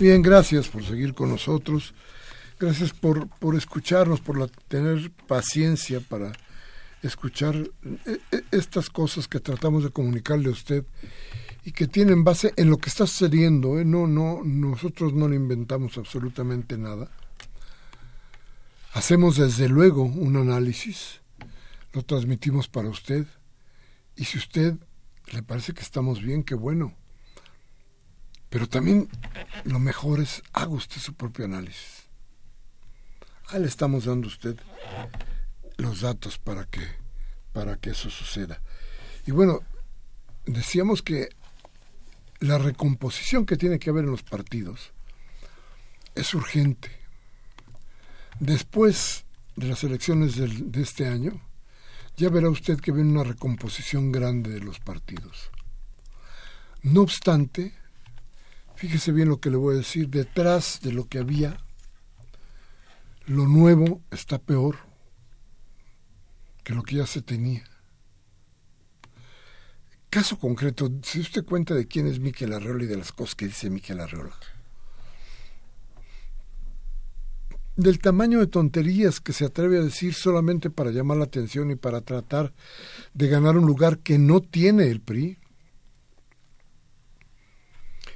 Bien, 0.04 0.22
gracias 0.22 0.68
por 0.68 0.84
seguir 0.84 1.13
con 1.13 1.30
nosotros. 1.30 1.94
Gracias 2.60 2.92
por, 2.92 3.30
por 3.39 3.56
escucharnos, 3.56 4.20
por 4.20 4.38
la, 4.38 4.50
tener 4.68 5.10
paciencia 5.30 6.02
para 6.02 6.34
escuchar 7.02 7.56
eh, 7.56 8.20
eh, 8.34 8.42
estas 8.52 8.89
cosas 8.89 9.30
que 9.30 9.39
tratamos 9.39 9.86
de 9.86 9.92
comunicarle 9.92 10.50
a 10.50 10.52
usted 10.52 10.86
y 11.63 11.72
que 11.72 11.88
tienen 11.88 12.26
base 12.26 12.52
en 12.58 12.70
lo 12.70 12.80
que 12.80 12.89
está 12.89 13.08
sucediendo. 13.08 13.80
¿eh? 13.80 13.86
No, 13.86 14.06
no, 14.06 14.42
nosotros 14.44 15.13
no 15.13 15.34
inventamos 15.34 15.98
absolutamente 15.98 16.78
nada. 16.78 17.10
Hacemos 18.92 19.38
desde 19.38 19.70
luego 19.70 20.04
un 20.04 20.36
análisis, 20.36 21.22
lo 21.94 22.04
transmitimos 22.04 22.68
para 22.68 22.89
usted 22.89 23.26
y 24.18 24.26
si 24.26 24.38
usted 24.38 24.76
le 25.32 25.44
parece 25.44 25.74
que 25.74 25.82
estamos 25.82 26.22
bien, 26.22 26.44
qué 26.44 26.56
bueno. 26.56 26.94
Pero 28.54 28.70
también 28.70 29.10
lo 29.63 29.80
mejor 29.80 30.20
es 30.20 30.44
haga 30.54 30.70
usted 30.70 31.02
su 31.02 31.16
propio 31.16 31.46
análisis. 31.46 32.04
Ahí 33.48 33.62
le 33.62 33.68
estamos 33.68 34.06
dando 34.06 34.28
a 34.28 34.30
usted 34.30 34.60
los 35.78 36.02
datos 36.02 36.38
para 36.38 36.66
que, 36.66 36.82
para 37.52 37.78
que 37.78 37.89
eso 37.89 38.12
suceda. 38.12 38.62
Y 39.26 39.32
bueno, 39.32 39.62
decíamos 40.46 41.02
que 41.02 41.30
la 42.42 42.60
recomposición 42.60 43.48
que 43.48 43.58
tiene 43.58 43.80
que 43.80 43.89
haber 43.89 44.04
en 44.04 44.12
los 44.12 44.22
partidos 44.22 44.94
es 46.13 46.32
urgente. 46.36 46.92
Después 48.39 49.26
de 49.56 49.68
las 49.68 49.84
elecciones 49.84 50.36
de 50.36 50.80
este 50.80 51.08
año, 51.08 51.42
ya 52.18 52.30
verá 52.30 52.52
usted 52.52 52.80
que 52.80 52.92
viene 52.92 53.13
una 53.13 53.24
recomposición 53.24 54.12
grande 54.12 54.52
de 54.52 54.60
los 54.60 54.80
partidos. 54.80 55.50
No 56.84 57.02
obstante, 57.02 57.74
Fíjese 58.84 59.13
bien 59.13 59.30
lo 59.30 59.39
que 59.39 59.50
le 59.50 59.56
voy 59.56 59.76
a 59.76 59.78
decir, 59.78 60.10
detrás 60.10 60.82
de 60.82 60.91
lo 60.91 61.08
que 61.08 61.17
había, 61.17 61.58
lo 63.26 63.48
nuevo 63.48 64.02
está 64.12 64.39
peor 64.39 64.76
que 66.65 66.74
lo 66.74 66.84
que 66.84 66.98
ya 66.98 67.08
se 67.08 67.22
tenía. 67.22 67.63
Caso 70.10 70.38
concreto, 70.38 70.91
¿se 71.02 71.22
usted 71.22 71.46
cuenta 71.46 71.74
de 71.74 71.88
quién 71.88 72.08
es 72.08 72.19
Miquel 72.19 72.52
Arreola 72.52 72.84
y 72.84 72.88
de 72.88 72.98
las 72.98 73.13
cosas 73.13 73.36
que 73.36 73.48
dice 73.48 73.69
Miquel 73.69 74.02
Arreola? 74.02 74.36
Del 77.78 78.00
tamaño 78.00 78.41
de 78.41 78.48
tonterías 78.48 79.22
que 79.22 79.32
se 79.32 79.46
atreve 79.46 79.78
a 79.78 79.84
decir 79.84 80.13
solamente 80.13 80.69
para 80.69 80.91
llamar 80.91 81.19
la 81.19 81.24
atención 81.24 81.72
y 81.72 81.78
para 81.78 82.02
tratar 82.02 82.54
de 83.13 83.30
ganar 83.30 83.56
un 83.56 83.65
lugar 83.65 84.00
que 84.00 84.17
no 84.17 84.41
tiene 84.41 84.89
el 84.89 85.00
PRI 85.00 85.38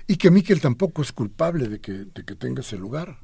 y 0.08 0.16
que 0.16 0.32
Miquel 0.32 0.62
tampoco 0.62 1.02
es 1.02 1.12
culpable 1.12 1.68
de 1.68 1.80
que, 1.80 1.92
de 1.92 2.24
que 2.24 2.36
tenga 2.36 2.62
ese 2.62 2.78
lugar. 2.78 3.20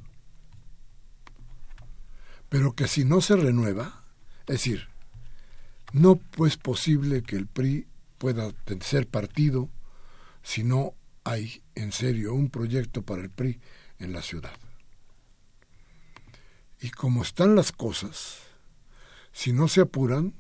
Pero 2.50 2.74
que 2.74 2.88
si 2.88 3.06
no 3.06 3.22
se 3.22 3.38
renueva, 3.38 4.04
es 4.42 4.56
decir, 4.56 4.90
no 5.94 6.20
es 6.46 6.58
posible 6.58 7.24
que 7.24 7.38
el 7.38 7.48
PRI 7.48 7.88
pueda 8.18 8.52
ser 8.82 9.08
partido 9.08 9.70
si 10.42 10.64
no 10.64 10.94
hay 11.24 11.64
en 11.76 11.92
serio 11.92 12.34
un 12.34 12.50
proyecto 12.50 13.02
para 13.02 13.22
el 13.22 13.30
PRI 13.30 13.60
en 14.00 14.12
la 14.12 14.22
ciudad. 14.22 14.54
Y 16.82 16.90
como 16.90 17.22
están 17.22 17.56
las 17.56 17.72
cosas, 17.72 18.40
si 19.32 19.54
no 19.54 19.70
se 19.70 19.82
apuran, 19.82 20.34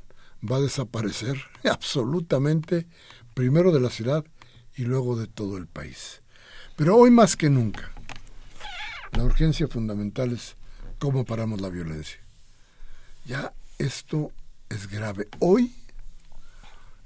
va 0.43 0.57
a 0.57 0.61
desaparecer 0.61 1.41
absolutamente 1.71 2.85
primero 3.33 3.71
de 3.71 3.79
la 3.79 3.89
ciudad 3.89 4.25
y 4.75 4.83
luego 4.83 5.15
de 5.15 5.27
todo 5.27 5.57
el 5.57 5.67
país. 5.67 6.22
Pero 6.75 6.97
hoy 6.97 7.11
más 7.11 7.35
que 7.35 7.49
nunca, 7.49 7.91
la 9.11 9.23
urgencia 9.23 9.67
fundamental 9.67 10.31
es 10.31 10.55
cómo 10.97 11.23
paramos 11.23 11.61
la 11.61 11.69
violencia. 11.69 12.19
Ya 13.25 13.53
esto 13.77 14.31
es 14.69 14.89
grave. 14.89 15.27
Hoy, 15.39 15.71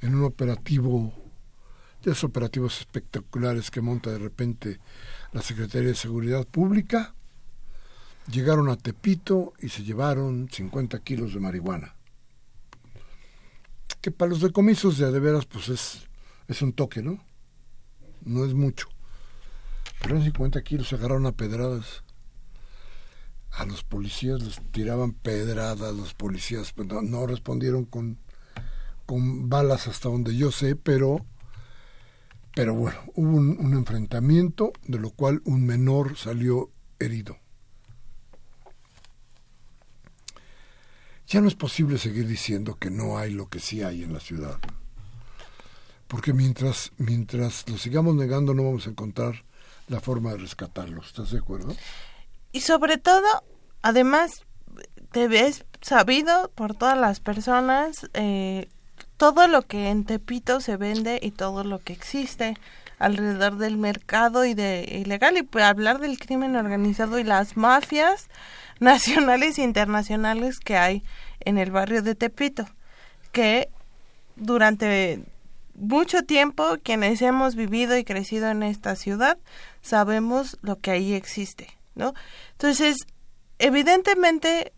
en 0.01 0.15
un 0.15 0.23
operativo, 0.23 1.13
de 2.01 2.11
esos 2.11 2.23
operativos 2.23 2.79
espectaculares 2.79 3.69
que 3.69 3.81
monta 3.81 4.09
de 4.09 4.19
repente 4.19 4.79
la 5.33 5.41
Secretaría 5.41 5.89
de 5.89 5.95
Seguridad 5.95 6.47
Pública, 6.47 7.13
llegaron 8.31 8.69
a 8.69 8.77
Tepito 8.77 9.53
y 9.59 9.67
se 9.67 9.83
llevaron 9.83 10.47
50 10.49 10.99
kilos 10.99 11.33
de 11.33 11.41
marihuana. 11.41 11.93
Que 13.99 14.11
para 14.11 14.29
los 14.29 14.39
decomisos 14.39 14.97
de 14.97 15.05
adeveras, 15.07 15.45
pues 15.45 15.67
es, 15.67 16.07
es 16.47 16.61
un 16.61 16.71
toque, 16.71 17.01
¿no? 17.01 17.21
No 18.23 18.45
es 18.45 18.53
mucho. 18.53 18.87
Pero 20.01 20.15
en 20.15 20.23
50 20.23 20.61
kilos 20.63 20.89
se 20.89 20.95
agarraron 20.95 21.25
a 21.25 21.31
pedradas. 21.31 22.03
A 23.51 23.65
los 23.65 23.83
policías 23.83 24.41
les 24.43 24.61
tiraban 24.71 25.13
pedradas, 25.13 25.95
los 25.95 26.13
policías 26.13 26.73
pues, 26.73 26.87
no, 26.87 27.25
respondieron 27.25 27.85
con, 27.85 28.19
con 29.05 29.49
balas 29.49 29.87
hasta 29.87 30.09
donde 30.09 30.35
yo 30.35 30.51
sé, 30.51 30.75
pero, 30.75 31.25
pero 32.53 32.75
bueno, 32.75 32.99
hubo 33.15 33.35
un, 33.35 33.57
un 33.59 33.73
enfrentamiento 33.73 34.73
de 34.85 34.99
lo 34.99 35.09
cual 35.09 35.41
un 35.45 35.65
menor 35.65 36.17
salió 36.17 36.69
herido. 36.99 37.37
Ya 41.27 41.41
no 41.41 41.47
es 41.47 41.55
posible 41.55 41.97
seguir 41.97 42.27
diciendo 42.27 42.77
que 42.79 42.89
no 42.89 43.17
hay 43.17 43.31
lo 43.31 43.49
que 43.49 43.59
sí 43.59 43.81
hay 43.81 44.03
en 44.03 44.13
la 44.13 44.19
ciudad. 44.19 44.59
Porque 46.07 46.31
mientras, 46.31 46.93
mientras 46.97 47.67
lo 47.69 47.77
sigamos 47.77 48.15
negando 48.15 48.53
no 48.53 48.63
vamos 48.63 48.87
a 48.87 48.91
encontrar 48.91 49.43
la 49.87 49.99
forma 49.99 50.31
de 50.31 50.37
rescatarlos. 50.37 51.07
¿Estás 51.07 51.31
de 51.31 51.39
acuerdo? 51.39 51.75
Y 52.51 52.61
sobre 52.61 52.97
todo, 52.97 53.27
además, 53.81 54.43
te 55.11 55.27
ves 55.27 55.65
sabido 55.81 56.51
por 56.55 56.75
todas 56.75 56.97
las 56.97 57.19
personas 57.19 58.09
eh, 58.13 58.69
todo 59.17 59.47
lo 59.47 59.63
que 59.63 59.89
en 59.89 60.05
Tepito 60.05 60.61
se 60.61 60.77
vende 60.77 61.19
y 61.21 61.31
todo 61.31 61.63
lo 61.63 61.79
que 61.79 61.93
existe 61.93 62.55
alrededor 62.99 63.57
del 63.57 63.77
mercado 63.77 64.45
y 64.45 64.53
de 64.53 65.01
ilegal 65.03 65.37
y 65.37 65.43
pues, 65.43 65.65
hablar 65.65 65.99
del 65.99 66.19
crimen 66.19 66.55
organizado 66.55 67.19
y 67.19 67.23
las 67.23 67.57
mafias 67.57 68.29
nacionales 68.79 69.57
e 69.57 69.63
internacionales 69.63 70.59
que 70.59 70.77
hay 70.77 71.03
en 71.39 71.57
el 71.57 71.71
barrio 71.71 72.01
de 72.01 72.15
Tepito 72.15 72.67
que 73.31 73.69
durante 74.35 75.23
mucho 75.75 76.23
tiempo 76.23 76.77
quienes 76.81 77.21
hemos 77.21 77.55
vivido 77.55 77.97
y 77.97 78.03
crecido 78.03 78.49
en 78.49 78.63
esta 78.63 78.95
ciudad 78.95 79.37
sabemos 79.87 80.57
lo 80.61 80.79
que 80.79 80.91
ahí 80.91 81.13
existe, 81.13 81.67
¿no? 81.95 82.13
Entonces, 82.51 82.97
evidentemente 83.59 84.73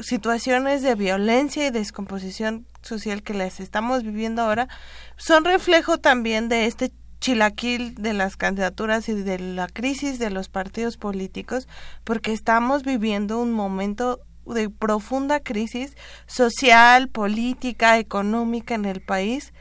situaciones 0.00 0.82
de 0.82 0.94
violencia 0.94 1.66
y 1.66 1.70
descomposición 1.70 2.66
social 2.82 3.22
que 3.22 3.34
les 3.34 3.60
estamos 3.60 4.02
viviendo 4.02 4.42
ahora 4.42 4.68
son 5.16 5.44
reflejo 5.44 5.98
también 5.98 6.48
de 6.48 6.66
este 6.66 6.92
chilaquil 7.20 7.94
de 7.94 8.14
las 8.14 8.36
candidaturas 8.36 9.08
y 9.08 9.14
de 9.14 9.38
la 9.38 9.68
crisis 9.68 10.18
de 10.18 10.30
los 10.30 10.48
partidos 10.48 10.96
políticos 10.96 11.68
porque 12.04 12.32
estamos 12.32 12.82
viviendo 12.82 13.38
un 13.38 13.52
momento 13.52 14.20
de 14.44 14.70
profunda 14.70 15.38
crisis 15.38 15.96
social, 16.26 17.08
política, 17.08 17.98
económica 17.98 18.74
en 18.74 18.86
el 18.86 19.00
país 19.00 19.52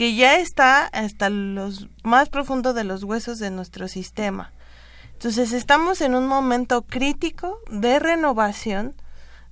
que 0.00 0.14
ya 0.14 0.38
está 0.38 0.86
hasta 0.86 1.28
los 1.28 1.90
más 2.04 2.30
profundos 2.30 2.74
de 2.74 2.84
los 2.84 3.04
huesos 3.04 3.38
de 3.38 3.50
nuestro 3.50 3.86
sistema. 3.86 4.50
Entonces 5.12 5.52
estamos 5.52 6.00
en 6.00 6.14
un 6.14 6.26
momento 6.26 6.80
crítico 6.80 7.58
de 7.70 7.98
renovación 7.98 8.94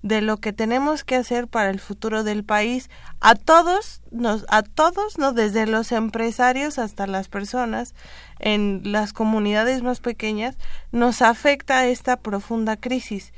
de 0.01 0.23
lo 0.23 0.39
que 0.39 0.55
tenemos 0.55 1.05
que 1.05 1.17
hacer 1.17 1.49
para 1.49 1.69
el 1.69 1.81
futuro 1.81 2.25
del 2.25 2.45
país. 2.45 2.89
A 3.21 3.35
todos 3.35 4.01
nos 4.11 4.47
a 4.49 4.63
todos 4.63 5.17
desde 5.35 5.67
los 5.67 5.93
empresarios 5.93 6.79
hasta 6.79 7.07
las 7.07 7.29
personas 7.29 7.95
en 8.39 8.81
las 8.85 9.13
comunidades 9.13 9.83
más 9.83 10.01
pequeñas 10.01 10.57
nos 10.93 11.21
afecta 11.21 11.87
esta 11.89 12.17
profunda 12.17 12.79
crisis 12.79 13.35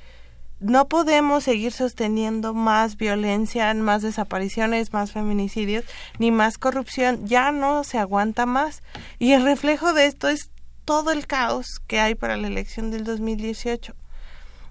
no 0.61 0.89
podemos 0.89 1.45
seguir 1.45 1.73
sosteniendo 1.73 2.53
más 2.55 2.97
violencia, 2.97 3.73
más 3.75 4.03
desapariciones, 4.03 4.93
más 4.93 5.13
feminicidios, 5.13 5.85
ni 6.19 6.31
más 6.31 6.59
corrupción. 6.59 7.27
Ya 7.27 7.51
no 7.51 7.83
se 7.83 7.99
aguanta 7.99 8.47
más. 8.47 8.83
Y 9.19 9.33
el 9.33 9.43
reflejo 9.43 9.95
de 9.95 10.07
esto 10.07 10.29
es 10.29 10.51
todo 10.85 11.13
el 11.13 11.27
caos 11.27 11.67
que 11.87 12.01
hay 12.01 12.15
para 12.15 12.37
la 12.37 12.47
elección 12.47 12.91
del 12.91 13.05
2018. 13.05 13.95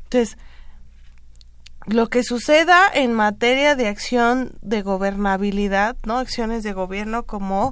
Entonces, 0.03 0.37
lo 1.85 2.07
que 2.07 2.23
suceda 2.23 2.83
en 2.93 3.13
materia 3.13 3.75
de 3.75 3.87
acción 3.87 4.51
de 4.61 4.83
gobernabilidad, 4.83 5.97
¿no? 6.05 6.19
Acciones 6.19 6.61
de 6.61 6.73
gobierno 6.73 7.23
como 7.23 7.71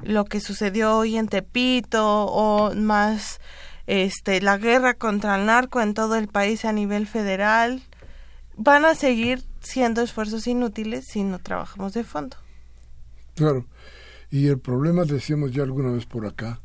lo 0.00 0.24
que 0.24 0.40
sucedió 0.40 0.96
hoy 0.96 1.18
en 1.18 1.28
Tepito 1.28 2.26
o 2.26 2.74
más 2.74 3.40
este 3.88 4.40
la 4.42 4.58
guerra 4.58 4.94
contra 4.94 5.36
el 5.36 5.46
narco 5.46 5.80
en 5.80 5.94
todo 5.94 6.14
el 6.16 6.28
país 6.28 6.66
a 6.66 6.72
nivel 6.72 7.06
federal 7.06 7.82
van 8.56 8.84
a 8.84 8.94
seguir 8.94 9.42
siendo 9.60 10.02
esfuerzos 10.02 10.46
inútiles 10.46 11.06
si 11.06 11.24
no 11.24 11.38
trabajamos 11.38 11.94
de 11.94 12.04
fondo. 12.04 12.36
Claro. 13.34 13.66
Y 14.30 14.48
el 14.48 14.58
problema, 14.58 15.04
decíamos 15.04 15.52
ya 15.52 15.62
alguna 15.62 15.90
vez 15.90 16.04
por 16.04 16.26
acá, 16.26 16.60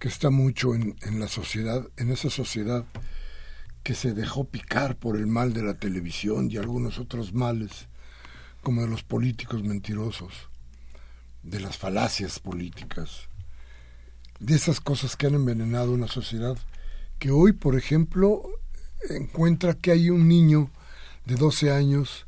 que 0.00 0.08
está 0.08 0.30
mucho 0.30 0.74
en, 0.74 0.96
en 1.02 1.20
la 1.20 1.28
sociedad, 1.28 1.86
en 1.96 2.10
esa 2.10 2.28
sociedad 2.28 2.84
que 3.84 3.94
se 3.94 4.12
dejó 4.12 4.44
picar 4.44 4.96
por 4.96 5.16
el 5.16 5.28
mal 5.28 5.52
de 5.52 5.62
la 5.62 5.74
televisión 5.74 6.50
y 6.50 6.56
algunos 6.56 6.98
otros 6.98 7.34
males, 7.34 7.88
como 8.62 8.82
de 8.82 8.88
los 8.88 9.04
políticos 9.04 9.62
mentirosos, 9.62 10.32
de 11.42 11.60
las 11.60 11.78
falacias 11.78 12.40
políticas, 12.40 13.27
de 14.40 14.54
esas 14.54 14.80
cosas 14.80 15.16
que 15.16 15.26
han 15.26 15.34
envenenado 15.34 15.92
una 15.92 16.08
sociedad 16.08 16.56
que 17.18 17.30
hoy, 17.30 17.52
por 17.52 17.76
ejemplo, 17.76 18.42
encuentra 19.10 19.74
que 19.74 19.90
hay 19.90 20.10
un 20.10 20.28
niño 20.28 20.70
de 21.24 21.34
12 21.34 21.72
años 21.72 22.26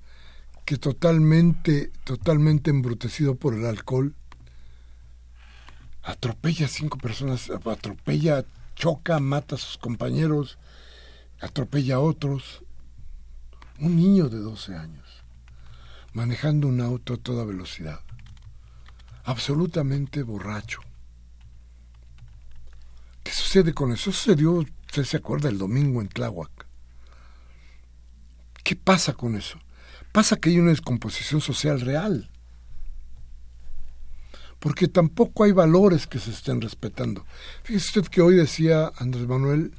que 0.64 0.76
totalmente, 0.76 1.90
totalmente 2.04 2.70
embrutecido 2.70 3.34
por 3.34 3.54
el 3.54 3.66
alcohol, 3.66 4.14
atropella 6.02 6.66
a 6.66 6.68
cinco 6.68 6.98
personas, 6.98 7.50
atropella, 7.50 8.44
choca, 8.74 9.18
mata 9.20 9.54
a 9.54 9.58
sus 9.58 9.78
compañeros, 9.78 10.58
atropella 11.40 11.96
a 11.96 12.00
otros. 12.00 12.64
Un 13.78 13.96
niño 13.96 14.28
de 14.28 14.38
12 14.38 14.74
años, 14.74 15.08
manejando 16.12 16.68
un 16.68 16.80
auto 16.80 17.14
a 17.14 17.16
toda 17.16 17.44
velocidad, 17.44 18.00
absolutamente 19.24 20.22
borracho. 20.22 20.80
¿Qué 23.30 23.36
sucede 23.36 23.72
con 23.72 23.92
eso? 23.92 24.10
Sucedió, 24.10 24.54
usted 24.54 25.04
se 25.04 25.18
acuerda, 25.18 25.48
el 25.48 25.56
domingo 25.56 26.00
en 26.00 26.08
Tláhuac. 26.08 26.66
¿Qué 28.64 28.74
pasa 28.74 29.12
con 29.12 29.36
eso? 29.36 29.60
Pasa 30.10 30.34
que 30.34 30.50
hay 30.50 30.58
una 30.58 30.70
descomposición 30.70 31.40
social 31.40 31.80
real. 31.80 32.28
Porque 34.58 34.88
tampoco 34.88 35.44
hay 35.44 35.52
valores 35.52 36.08
que 36.08 36.18
se 36.18 36.32
estén 36.32 36.60
respetando. 36.60 37.24
Fíjese 37.62 38.00
usted 38.00 38.10
que 38.10 38.20
hoy 38.20 38.34
decía 38.34 38.90
Andrés 38.96 39.28
Manuel 39.28 39.74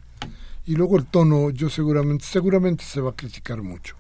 y 0.66 0.76
luego 0.76 0.98
el 0.98 1.06
tono, 1.06 1.50
yo 1.50 1.70
seguramente, 1.70 2.24
seguramente 2.24 2.86
se 2.86 3.02
va 3.02 3.10
a 3.10 3.16
criticar 3.18 3.62
mucho. 3.62 3.98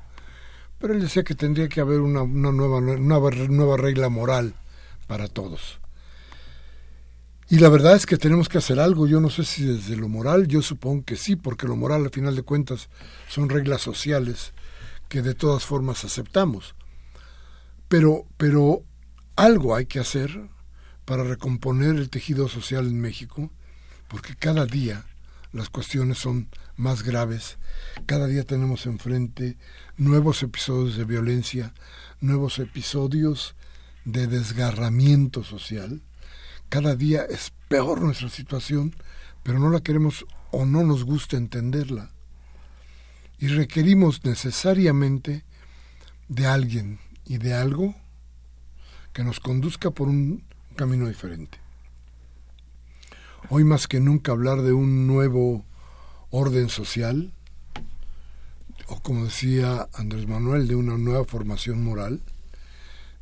Pero 0.80 0.94
él 0.94 1.02
decía 1.02 1.26
que 1.26 1.36
tendría 1.36 1.68
que 1.68 1.82
haber 1.82 2.00
una, 2.00 2.24
nueva, 2.24 2.80
nueva 2.80 3.76
regla 3.76 4.08
moral 4.08 4.56
para 5.08 5.28
todos. 5.28 5.81
Y 7.52 7.60
la 7.60 7.68
verdad 7.68 7.98
es 7.98 8.06
que 8.06 8.16
tenemos 8.16 8.48
que 8.48 8.60
hacer 8.60 8.80
algo. 8.80 9.08
Yo 9.08 9.20
no 9.20 9.30
sé 9.30 9.44
si 9.44 9.66
desde 9.66 9.98
lo 9.98 10.08
moral, 10.08 10.48
yo 10.48 10.62
supongo 10.62 11.04
que 11.04 11.18
sí, 11.18 11.36
porque 11.36 11.68
lo 11.68 11.76
moral, 11.76 12.06
al 12.06 12.10
final 12.10 12.34
de 12.34 12.44
cuentas, 12.44 12.88
son 13.28 13.50
reglas 13.50 13.82
sociales 13.82 14.54
que 15.10 15.22
de 15.22 15.36
todas 15.36 15.66
formas 15.66 16.06
aceptamos. 16.06 16.76
Pero, 17.90 18.26
pero 18.38 18.86
algo 19.36 19.76
hay 19.76 19.86
que 19.86 20.00
hacer 20.00 20.48
para 21.04 21.26
recomponer 21.26 21.98
el 21.98 22.10
tejido 22.10 22.48
social 22.48 22.88
en 22.88 23.02
México, 23.02 23.52
porque 24.08 24.34
cada 24.34 24.66
día 24.66 25.06
las 25.52 25.70
cuestiones 25.70 26.20
son 26.20 26.48
más 26.78 27.04
graves. 27.04 27.58
Cada 28.06 28.28
día 28.28 28.46
tenemos 28.46 28.86
enfrente 28.86 29.58
nuevos 29.98 30.42
episodios 30.42 30.96
de 30.96 31.04
violencia, 31.04 31.74
nuevos 32.22 32.60
episodios 32.60 33.56
de 34.06 34.28
desgarramiento 34.28 35.44
social. 35.44 36.02
Cada 36.72 36.96
día 36.96 37.26
es 37.30 37.52
peor 37.68 38.00
nuestra 38.00 38.30
situación, 38.30 38.96
pero 39.44 39.60
no 39.60 39.70
la 39.72 39.82
queremos 39.82 40.26
o 40.52 40.66
no 40.66 40.84
nos 40.84 41.04
gusta 41.04 41.36
entenderla. 41.36 42.12
Y 43.40 43.50
requerimos 43.50 44.24
necesariamente 44.24 45.44
de 46.30 46.48
alguien 46.48 47.00
y 47.26 47.40
de 47.40 47.56
algo 47.56 47.94
que 49.12 49.26
nos 49.26 49.42
conduzca 49.42 49.92
por 49.92 50.08
un 50.08 50.46
camino 50.78 51.10
diferente. 51.10 51.58
Hoy 53.50 53.66
más 53.66 53.90
que 53.90 54.00
nunca 54.00 54.32
hablar 54.32 54.62
de 54.62 54.72
un 54.72 55.08
nuevo 55.08 55.66
orden 56.30 56.70
social, 56.70 57.34
o 58.88 59.02
como 59.02 59.26
decía 59.26 59.90
Andrés 59.92 60.26
Manuel, 60.26 60.70
de 60.70 60.76
una 60.76 60.98
nueva 60.98 61.26
formación 61.26 61.84
moral, 61.84 62.22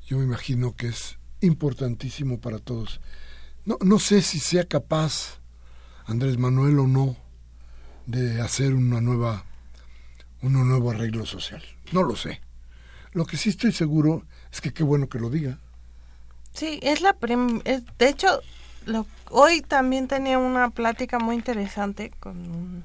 yo 0.05 0.19
me 0.19 0.25
imagino 0.25 0.75
que 0.75 0.89
es 0.89 1.17
importantísimo 1.41 2.39
para 2.39 2.59
todos. 2.59 3.01
No, 3.69 3.77
no 3.81 3.99
sé 3.99 4.23
si 4.23 4.39
sea 4.39 4.63
capaz 4.63 5.37
Andrés 6.07 6.39
Manuel 6.39 6.79
o 6.79 6.87
no 6.87 7.15
de 8.07 8.41
hacer 8.41 8.73
una 8.73 8.99
nueva 8.99 9.45
un 10.41 10.53
nuevo 10.67 10.89
arreglo 10.89 11.23
social. 11.27 11.61
No 11.91 12.01
lo 12.01 12.15
sé. 12.15 12.41
Lo 13.11 13.27
que 13.27 13.37
sí 13.37 13.49
estoy 13.49 13.71
seguro 13.71 14.23
es 14.51 14.59
que 14.59 14.73
qué 14.73 14.81
bueno 14.81 15.07
que 15.07 15.19
lo 15.19 15.29
diga. 15.29 15.59
Sí, 16.51 16.79
es 16.81 17.01
la 17.01 17.15
de 17.21 18.09
hecho 18.09 18.41
hoy 19.29 19.61
también 19.61 20.07
tenía 20.07 20.39
una 20.39 20.71
plática 20.71 21.19
muy 21.19 21.35
interesante 21.35 22.11
con 22.19 22.37
un 22.37 22.83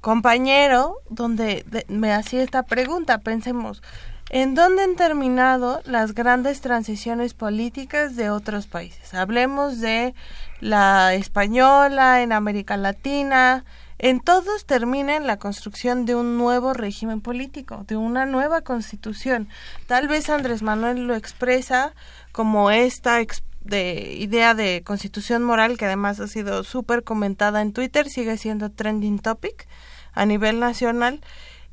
compañero 0.00 0.98
donde 1.10 1.66
me 1.88 2.12
hacía 2.12 2.44
esta 2.44 2.62
pregunta. 2.62 3.18
Pensemos, 3.18 3.82
¿en 4.30 4.54
dónde 4.54 4.82
han 4.82 4.96
terminado 4.96 5.82
las 5.84 6.14
grandes 6.14 6.60
transiciones 6.60 7.34
políticas 7.34 8.16
de 8.16 8.30
otros 8.30 8.66
países? 8.66 9.14
Hablemos 9.14 9.80
de 9.80 10.14
la 10.60 11.14
española, 11.14 12.22
en 12.22 12.32
América 12.32 12.76
Latina, 12.76 13.64
en 13.98 14.18
todos 14.18 14.64
termina 14.66 15.16
en 15.16 15.28
la 15.28 15.38
construcción 15.38 16.06
de 16.06 16.16
un 16.16 16.36
nuevo 16.36 16.74
régimen 16.74 17.20
político, 17.20 17.84
de 17.86 17.96
una 17.96 18.26
nueva 18.26 18.62
constitución. 18.62 19.48
Tal 19.86 20.08
vez 20.08 20.28
Andrés 20.28 20.62
Manuel 20.62 21.06
lo 21.06 21.14
expresa 21.14 21.94
como 22.32 22.70
esta 22.70 23.18
de 23.64 24.16
idea 24.18 24.54
de 24.54 24.82
constitución 24.84 25.44
moral 25.44 25.78
que 25.78 25.84
además 25.84 26.18
ha 26.18 26.26
sido 26.26 26.64
súper 26.64 27.04
comentada 27.04 27.62
en 27.62 27.72
Twitter, 27.72 28.08
sigue 28.08 28.36
siendo 28.38 28.70
trending 28.70 29.20
topic 29.20 29.68
a 30.14 30.26
nivel 30.26 30.58
nacional 30.58 31.20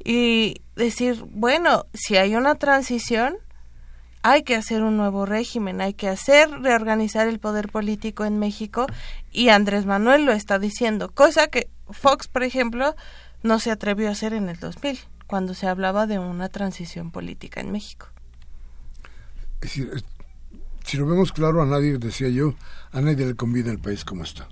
y 0.03 0.61
decir, 0.75 1.23
bueno, 1.29 1.85
si 1.93 2.17
hay 2.17 2.35
una 2.35 2.55
transición, 2.55 3.37
hay 4.21 4.43
que 4.43 4.55
hacer 4.55 4.83
un 4.83 4.97
nuevo 4.97 5.25
régimen, 5.25 5.81
hay 5.81 5.93
que 5.93 6.07
hacer 6.07 6.49
reorganizar 6.49 7.27
el 7.27 7.39
poder 7.39 7.69
político 7.69 8.25
en 8.25 8.39
México 8.39 8.87
y 9.31 9.49
Andrés 9.49 9.85
Manuel 9.85 10.25
lo 10.25 10.33
está 10.33 10.59
diciendo, 10.59 11.11
cosa 11.11 11.47
que 11.47 11.69
Fox, 11.89 12.27
por 12.27 12.43
ejemplo, 12.43 12.95
no 13.43 13.59
se 13.59 13.71
atrevió 13.71 14.09
a 14.09 14.11
hacer 14.11 14.33
en 14.33 14.49
el 14.49 14.59
2000, 14.59 14.99
cuando 15.27 15.53
se 15.53 15.67
hablaba 15.67 16.07
de 16.07 16.19
una 16.19 16.49
transición 16.49 17.11
política 17.11 17.61
en 17.61 17.71
México. 17.71 18.07
Es 19.61 19.69
decir, 19.69 20.03
si 20.83 20.97
lo 20.97 21.05
vemos 21.05 21.31
claro, 21.31 21.61
a 21.61 21.65
nadie, 21.65 21.97
decía 21.97 22.29
yo, 22.29 22.55
a 22.91 23.01
nadie 23.01 23.25
le 23.25 23.35
conviene 23.35 23.69
el 23.69 23.79
país 23.79 24.03
como 24.03 24.23
está. 24.23 24.47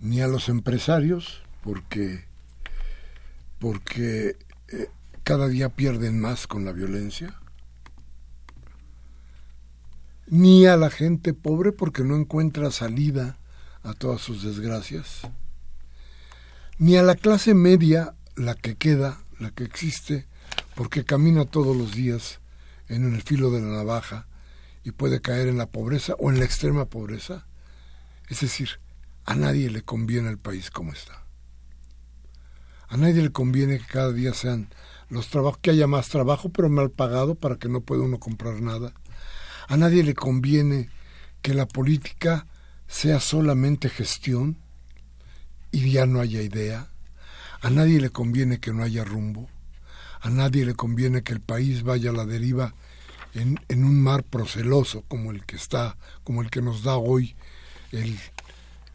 Ni 0.00 0.20
a 0.20 0.28
los 0.28 0.48
empresarios, 0.48 1.42
porque, 1.62 2.26
porque 3.60 4.36
eh, 4.72 4.88
cada 5.22 5.46
día 5.46 5.68
pierden 5.68 6.18
más 6.18 6.48
con 6.48 6.64
la 6.64 6.72
violencia, 6.72 7.38
ni 10.26 10.66
a 10.66 10.76
la 10.76 10.90
gente 10.90 11.34
pobre 11.34 11.70
porque 11.70 12.02
no 12.02 12.16
encuentra 12.16 12.72
salida 12.72 13.38
a 13.82 13.94
todas 13.94 14.20
sus 14.22 14.42
desgracias, 14.42 15.20
ni 16.78 16.96
a 16.96 17.02
la 17.02 17.14
clase 17.14 17.54
media, 17.54 18.14
la 18.34 18.54
que 18.54 18.76
queda, 18.76 19.20
la 19.38 19.50
que 19.50 19.64
existe, 19.64 20.26
porque 20.74 21.04
camina 21.04 21.44
todos 21.44 21.76
los 21.76 21.94
días 21.94 22.40
en 22.88 23.14
el 23.14 23.22
filo 23.22 23.50
de 23.50 23.60
la 23.60 23.68
navaja 23.68 24.26
y 24.84 24.92
puede 24.92 25.20
caer 25.20 25.48
en 25.48 25.58
la 25.58 25.66
pobreza 25.66 26.14
o 26.18 26.30
en 26.30 26.38
la 26.38 26.46
extrema 26.46 26.86
pobreza. 26.86 27.46
Es 28.28 28.40
decir, 28.40 28.80
a 29.26 29.34
nadie 29.34 29.68
le 29.70 29.82
conviene 29.82 30.30
el 30.30 30.38
país 30.38 30.70
como 30.70 30.92
está. 30.92 31.19
A 32.90 32.96
nadie 32.96 33.22
le 33.22 33.30
conviene 33.30 33.78
que 33.78 33.86
cada 33.86 34.12
día 34.12 34.34
sean 34.34 34.68
los 35.08 35.28
trabajos, 35.28 35.60
que 35.62 35.70
haya 35.70 35.86
más 35.86 36.08
trabajo, 36.08 36.50
pero 36.50 36.68
mal 36.68 36.90
pagado 36.90 37.36
para 37.36 37.56
que 37.56 37.68
no 37.68 37.80
pueda 37.80 38.02
uno 38.02 38.18
comprar 38.18 38.60
nada. 38.60 38.92
A 39.68 39.76
nadie 39.76 40.02
le 40.02 40.14
conviene 40.14 40.90
que 41.40 41.54
la 41.54 41.66
política 41.66 42.46
sea 42.88 43.20
solamente 43.20 43.88
gestión 43.88 44.58
y 45.70 45.92
ya 45.92 46.06
no 46.06 46.20
haya 46.20 46.42
idea. 46.42 46.90
A 47.62 47.70
nadie 47.70 48.00
le 48.00 48.10
conviene 48.10 48.58
que 48.58 48.72
no 48.72 48.82
haya 48.82 49.04
rumbo. 49.04 49.48
A 50.20 50.28
nadie 50.28 50.66
le 50.66 50.74
conviene 50.74 51.22
que 51.22 51.32
el 51.32 51.40
país 51.40 51.84
vaya 51.84 52.10
a 52.10 52.12
la 52.12 52.26
deriva 52.26 52.74
en, 53.34 53.84
un 53.84 54.02
mar 54.02 54.24
proceloso 54.24 55.04
como 55.06 55.30
el 55.30 55.44
que 55.46 55.54
está, 55.54 55.96
como 56.24 56.42
el 56.42 56.50
que 56.50 56.60
nos 56.60 56.82
da 56.82 56.96
hoy 56.96 57.36
el 57.92 58.18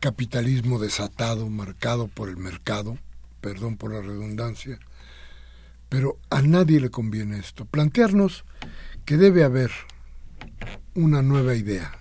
capitalismo 0.02 0.80
desatado, 0.80 1.50
marcado 1.50 2.10
por 2.10 2.28
el 2.28 2.38
mercado, 2.38 2.98
perdón 3.46 3.78
por 3.78 3.94
la 3.94 4.02
redundancia, 4.02 4.80
pero 5.88 6.18
a 6.32 6.42
nadie 6.42 6.80
le 6.80 6.90
conviene 6.90 7.38
esto. 7.38 7.66
Plantearnos 7.66 8.44
que 9.06 9.18
debe 9.18 9.44
haber 9.44 9.70
una 10.96 11.22
nueva 11.22 11.54
idea, 11.54 11.92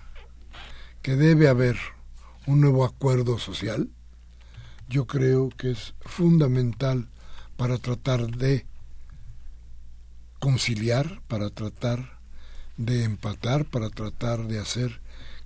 que 1.03 1.15
debe 1.15 1.47
haber 1.47 1.77
un 2.47 2.61
nuevo 2.61 2.83
acuerdo 2.83 3.37
social, 3.37 3.91
yo 4.89 5.05
creo 5.05 5.49
que 5.49 5.69
es 5.69 5.93
fundamental 6.01 7.09
para 7.57 7.77
tratar 7.77 8.25
de 8.25 8.65
conciliar, 10.39 11.21
para 11.27 11.51
tratar 11.51 12.17
de 12.75 13.03
empatar, 13.03 13.65
para 13.65 13.91
tratar 13.91 14.47
de 14.47 14.57
hacer 14.57 14.99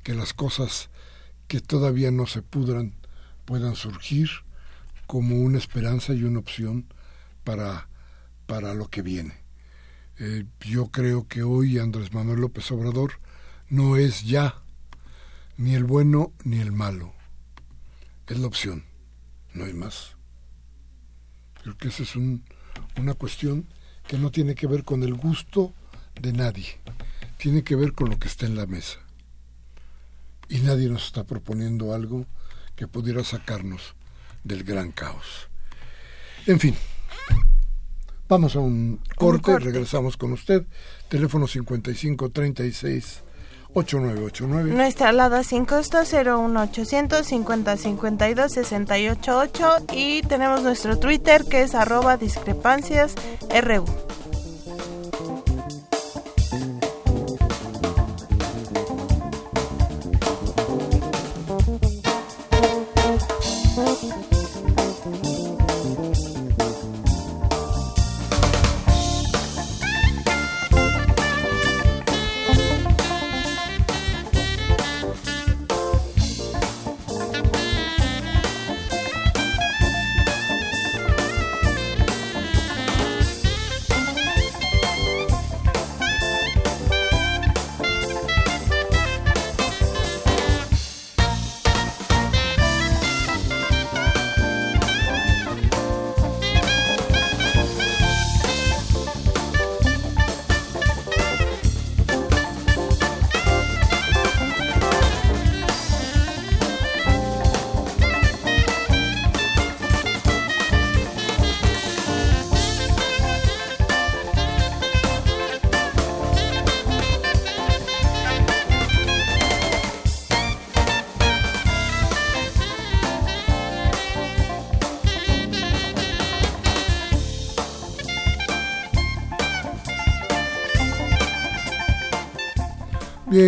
que 0.03 0.13
las 0.13 0.33
cosas 0.33 0.89
que 1.49 1.59
todavía 1.59 2.09
no 2.09 2.25
se 2.25 2.41
pudran 2.41 2.93
puedan 3.43 3.75
surgir 3.75 4.29
como 5.09 5.37
una 5.37 5.57
esperanza 5.57 6.13
y 6.13 6.23
una 6.23 6.37
opción 6.37 6.85
para, 7.43 7.89
para 8.45 8.75
lo 8.75 8.89
que 8.89 9.01
viene. 9.01 9.33
Eh, 10.19 10.45
yo 10.59 10.91
creo 10.91 11.27
que 11.27 11.41
hoy 11.41 11.79
Andrés 11.79 12.13
Manuel 12.13 12.41
López 12.41 12.71
Obrador 12.71 13.13
no 13.69 13.97
es 13.97 14.23
ya 14.23 14.61
ni 15.57 15.73
el 15.73 15.83
bueno 15.83 16.31
ni 16.43 16.59
el 16.59 16.71
malo. 16.71 17.11
Es 18.27 18.37
la 18.37 18.45
opción, 18.45 18.83
no 19.55 19.65
hay 19.65 19.73
más. 19.73 20.15
Creo 21.63 21.75
que 21.75 21.87
esa 21.87 22.03
es 22.03 22.15
un, 22.15 22.43
una 22.95 23.15
cuestión 23.15 23.67
que 24.07 24.19
no 24.19 24.29
tiene 24.29 24.53
que 24.53 24.67
ver 24.67 24.83
con 24.83 25.01
el 25.01 25.15
gusto 25.15 25.73
de 26.21 26.33
nadie, 26.33 26.79
tiene 27.39 27.63
que 27.63 27.75
ver 27.75 27.93
con 27.93 28.11
lo 28.11 28.19
que 28.19 28.27
está 28.27 28.45
en 28.45 28.55
la 28.55 28.67
mesa. 28.67 28.99
Y 30.49 30.59
nadie 30.59 30.87
nos 30.87 31.07
está 31.07 31.23
proponiendo 31.23 31.95
algo 31.95 32.27
que 32.75 32.87
pudiera 32.87 33.23
sacarnos 33.23 33.95
del 34.43 34.63
gran 34.63 34.91
caos. 34.91 35.49
En 36.45 36.59
fin, 36.59 36.75
vamos 38.27 38.55
a 38.55 38.59
un 38.59 39.01
corte, 39.15 39.59
regresamos 39.59 40.17
con 40.17 40.31
usted. 40.33 40.65
Teléfono 41.09 41.47
5536 41.47 43.23
8989. 43.73 44.73
Nuestra 44.73 45.09
alada 45.09 45.43
sin 45.43 45.65
costo 45.65 45.99
01800 46.03 47.25
50 47.25 47.77
52 47.77 48.51
688 48.51 49.69
y 49.93 50.21
tenemos 50.23 50.63
nuestro 50.63 50.97
Twitter 50.97 51.45
que 51.45 51.61
es 51.61 51.75
arroba 51.75 52.17
discrepancias 52.17 53.13
RU. 53.61 53.85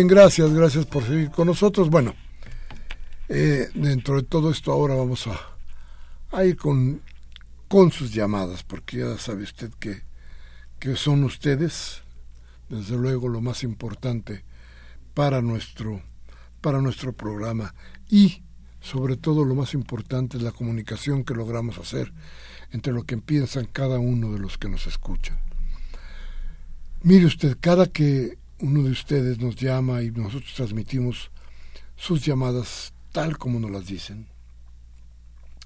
Gracias, 0.08 0.52
gracias 0.52 0.86
por 0.86 1.04
seguir 1.04 1.30
con 1.30 1.46
nosotros. 1.46 1.88
Bueno, 1.88 2.14
eh, 3.28 3.68
dentro 3.74 4.16
de 4.16 4.22
todo 4.24 4.50
esto 4.50 4.72
ahora 4.72 4.94
vamos 4.94 5.28
a, 5.28 6.44
ir 6.44 6.56
con, 6.56 7.00
con 7.68 7.92
sus 7.92 8.12
llamadas, 8.12 8.64
porque 8.64 8.98
ya 8.98 9.16
sabe 9.16 9.44
usted 9.44 9.70
que, 9.78 10.02
que 10.78 10.96
son 10.96 11.22
ustedes, 11.24 12.02
desde 12.68 12.96
luego, 12.96 13.28
lo 13.28 13.40
más 13.40 13.62
importante 13.62 14.44
para 15.14 15.40
nuestro, 15.40 16.02
para 16.60 16.80
nuestro 16.80 17.12
programa 17.12 17.74
y 18.08 18.42
sobre 18.80 19.16
todo 19.16 19.44
lo 19.44 19.54
más 19.54 19.74
importante 19.74 20.36
es 20.36 20.42
la 20.42 20.52
comunicación 20.52 21.22
que 21.22 21.34
logramos 21.34 21.78
hacer 21.78 22.12
entre 22.72 22.92
lo 22.92 23.04
que 23.04 23.18
piensan 23.18 23.66
cada 23.66 23.98
uno 23.98 24.32
de 24.32 24.40
los 24.40 24.58
que 24.58 24.68
nos 24.68 24.86
escuchan. 24.86 25.38
Mire 27.02 27.26
usted, 27.26 27.56
cada 27.60 27.86
que 27.86 28.41
uno 28.62 28.84
de 28.84 28.90
ustedes 28.92 29.40
nos 29.40 29.56
llama 29.56 30.02
y 30.02 30.12
nosotros 30.12 30.54
transmitimos 30.54 31.30
sus 31.96 32.24
llamadas 32.24 32.94
tal 33.10 33.36
como 33.36 33.58
nos 33.58 33.72
las 33.72 33.86
dicen. 33.86 34.28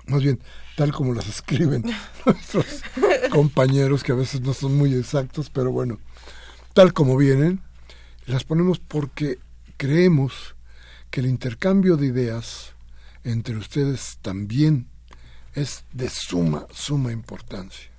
Más 0.06 0.22
bien, 0.22 0.40
tal 0.76 0.92
como 0.92 1.12
las 1.12 1.28
escriben 1.28 1.84
nuestros 2.26 2.82
compañeros, 3.30 4.02
que 4.02 4.12
a 4.12 4.16
veces 4.16 4.40
no 4.40 4.54
son 4.54 4.76
muy 4.76 4.94
exactos, 4.94 5.50
pero 5.50 5.70
bueno, 5.72 5.98
tal 6.72 6.94
como 6.94 7.16
vienen, 7.18 7.60
las 8.26 8.44
ponemos 8.44 8.78
porque 8.78 9.38
creemos 9.76 10.56
que 11.10 11.20
el 11.20 11.26
intercambio 11.26 11.96
de 11.98 12.06
ideas 12.06 12.72
entre 13.24 13.56
ustedes 13.56 14.18
también 14.22 14.86
es 15.54 15.84
de 15.92 16.08
suma, 16.08 16.66
suma 16.72 17.12
importancia. 17.12 17.90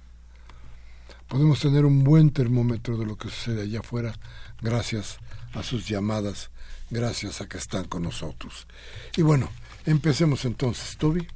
Podemos 1.27 1.59
tener 1.59 1.85
un 1.85 2.03
buen 2.03 2.31
termómetro 2.31 2.97
de 2.97 3.05
lo 3.05 3.17
que 3.17 3.29
sucede 3.29 3.63
allá 3.63 3.81
afuera 3.81 4.15
gracias 4.61 5.17
a 5.53 5.63
sus 5.63 5.87
llamadas, 5.87 6.49
gracias 6.89 7.41
a 7.41 7.47
que 7.47 7.57
están 7.57 7.85
con 7.85 8.03
nosotros. 8.03 8.67
Y 9.15 9.21
bueno, 9.21 9.49
empecemos 9.85 10.45
entonces, 10.45 10.97
Toby. 10.97 11.27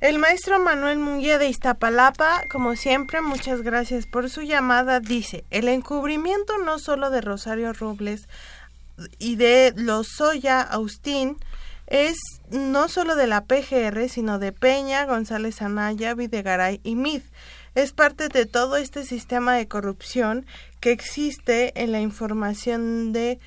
El 0.00 0.20
maestro 0.20 0.60
Manuel 0.60 1.00
Munguía 1.00 1.38
de 1.38 1.48
Iztapalapa, 1.48 2.44
como 2.52 2.76
siempre, 2.76 3.20
muchas 3.20 3.62
gracias 3.62 4.06
por 4.06 4.30
su 4.30 4.42
llamada, 4.42 5.00
dice, 5.00 5.44
el 5.50 5.66
encubrimiento 5.66 6.56
no 6.58 6.78
solo 6.78 7.10
de 7.10 7.20
Rosario 7.20 7.72
Robles 7.72 8.28
y 9.18 9.34
de 9.34 9.74
Lozoya 9.76 10.60
Austín, 10.60 11.36
es 11.88 12.16
no 12.50 12.88
solo 12.88 13.16
de 13.16 13.26
la 13.26 13.44
PGR, 13.44 14.08
sino 14.08 14.38
de 14.38 14.52
Peña, 14.52 15.04
González 15.06 15.62
Anaya, 15.62 16.14
Videgaray 16.14 16.80
y 16.84 16.94
Mid. 16.94 17.22
Es 17.74 17.92
parte 17.92 18.28
de 18.28 18.46
todo 18.46 18.76
este 18.76 19.04
sistema 19.04 19.54
de 19.54 19.68
corrupción 19.68 20.46
que 20.80 20.92
existe 20.92 21.72
en 21.82 21.92
la 21.92 22.00
información 22.00 23.12
de 23.12 23.38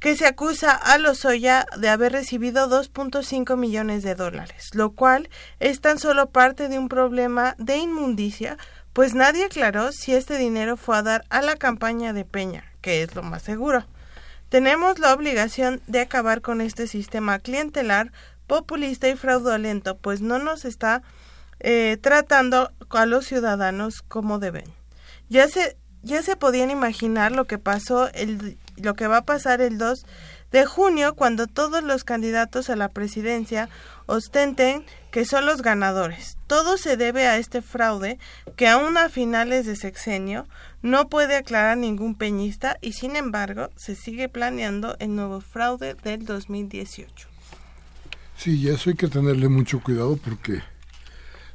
que 0.00 0.16
se 0.16 0.26
acusa 0.26 0.72
a 0.72 0.96
Lozoya 0.98 1.66
de 1.76 1.88
haber 1.88 2.12
recibido 2.12 2.68
2.5 2.68 3.56
millones 3.56 4.02
de 4.04 4.14
dólares, 4.14 4.70
lo 4.74 4.90
cual 4.90 5.28
es 5.58 5.80
tan 5.80 5.98
solo 5.98 6.30
parte 6.30 6.68
de 6.68 6.78
un 6.78 6.88
problema 6.88 7.56
de 7.58 7.78
inmundicia, 7.78 8.58
pues 8.92 9.14
nadie 9.14 9.44
aclaró 9.44 9.90
si 9.92 10.14
este 10.14 10.38
dinero 10.38 10.76
fue 10.76 10.96
a 10.96 11.02
dar 11.02 11.24
a 11.30 11.42
la 11.42 11.56
campaña 11.56 12.12
de 12.12 12.24
Peña, 12.24 12.64
que 12.80 13.02
es 13.02 13.14
lo 13.14 13.22
más 13.22 13.42
seguro. 13.42 13.84
Tenemos 14.48 14.98
la 14.98 15.12
obligación 15.12 15.82
de 15.88 16.00
acabar 16.00 16.40
con 16.40 16.60
este 16.60 16.86
sistema 16.86 17.38
clientelar, 17.38 18.12
populista 18.46 19.08
y 19.08 19.16
fraudulento, 19.16 19.98
pues 19.98 20.20
no 20.20 20.38
nos 20.38 20.64
está 20.64 21.02
eh, 21.60 21.98
tratando 22.00 22.72
a 22.90 23.04
los 23.04 23.26
ciudadanos 23.26 24.02
como 24.02 24.38
deben. 24.38 24.64
Ya 25.28 25.48
se, 25.48 25.76
ya 26.02 26.22
se 26.22 26.36
podían 26.36 26.70
imaginar 26.70 27.32
lo 27.32 27.46
que 27.46 27.58
pasó 27.58 28.08
el 28.12 28.56
lo 28.80 28.94
que 28.94 29.06
va 29.06 29.18
a 29.18 29.24
pasar 29.24 29.60
el 29.60 29.78
2 29.78 30.04
de 30.52 30.64
junio 30.64 31.14
cuando 31.14 31.46
todos 31.46 31.82
los 31.82 32.04
candidatos 32.04 32.70
a 32.70 32.76
la 32.76 32.88
presidencia 32.88 33.68
ostenten 34.06 34.84
que 35.10 35.24
son 35.24 35.44
los 35.44 35.62
ganadores. 35.62 36.38
Todo 36.46 36.78
se 36.78 36.96
debe 36.96 37.26
a 37.26 37.36
este 37.36 37.60
fraude 37.60 38.18
que 38.56 38.68
aún 38.68 38.96
a 38.96 39.08
finales 39.08 39.66
de 39.66 39.76
sexenio 39.76 40.46
no 40.80 41.08
puede 41.08 41.36
aclarar 41.36 41.76
ningún 41.76 42.14
peñista 42.14 42.78
y 42.80 42.92
sin 42.94 43.16
embargo 43.16 43.68
se 43.76 43.94
sigue 43.94 44.28
planeando 44.28 44.96
el 45.00 45.14
nuevo 45.14 45.40
fraude 45.40 45.94
del 45.94 46.24
2018. 46.24 47.28
Sí, 48.36 48.60
y 48.60 48.68
eso 48.68 48.90
hay 48.90 48.96
que 48.96 49.08
tenerle 49.08 49.48
mucho 49.48 49.80
cuidado 49.80 50.16
porque 50.16 50.62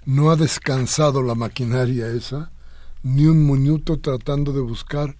no 0.05 0.29
ha 0.29 0.35
descansado 0.35 1.23
la 1.23 1.33
maquinaria 1.33 2.07
esa, 2.07 2.51
ni 3.03 3.25
un 3.25 3.45
minuto 3.45 3.99
tratando 3.99 4.53
de 4.53 4.61
buscar 4.61 5.15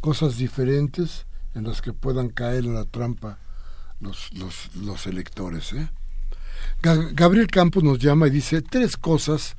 cosas 0.00 0.36
diferentes 0.36 1.26
en 1.54 1.64
las 1.64 1.82
que 1.82 1.92
puedan 1.92 2.28
caer 2.28 2.64
en 2.64 2.74
la 2.74 2.84
trampa 2.84 3.38
los, 4.00 4.32
los, 4.34 4.74
los 4.76 5.06
electores. 5.06 5.72
¿eh? 5.72 5.88
Gabriel 6.80 7.48
Campos 7.48 7.82
nos 7.82 7.98
llama 7.98 8.28
y 8.28 8.30
dice 8.30 8.62
tres 8.62 8.96
cosas 8.96 9.56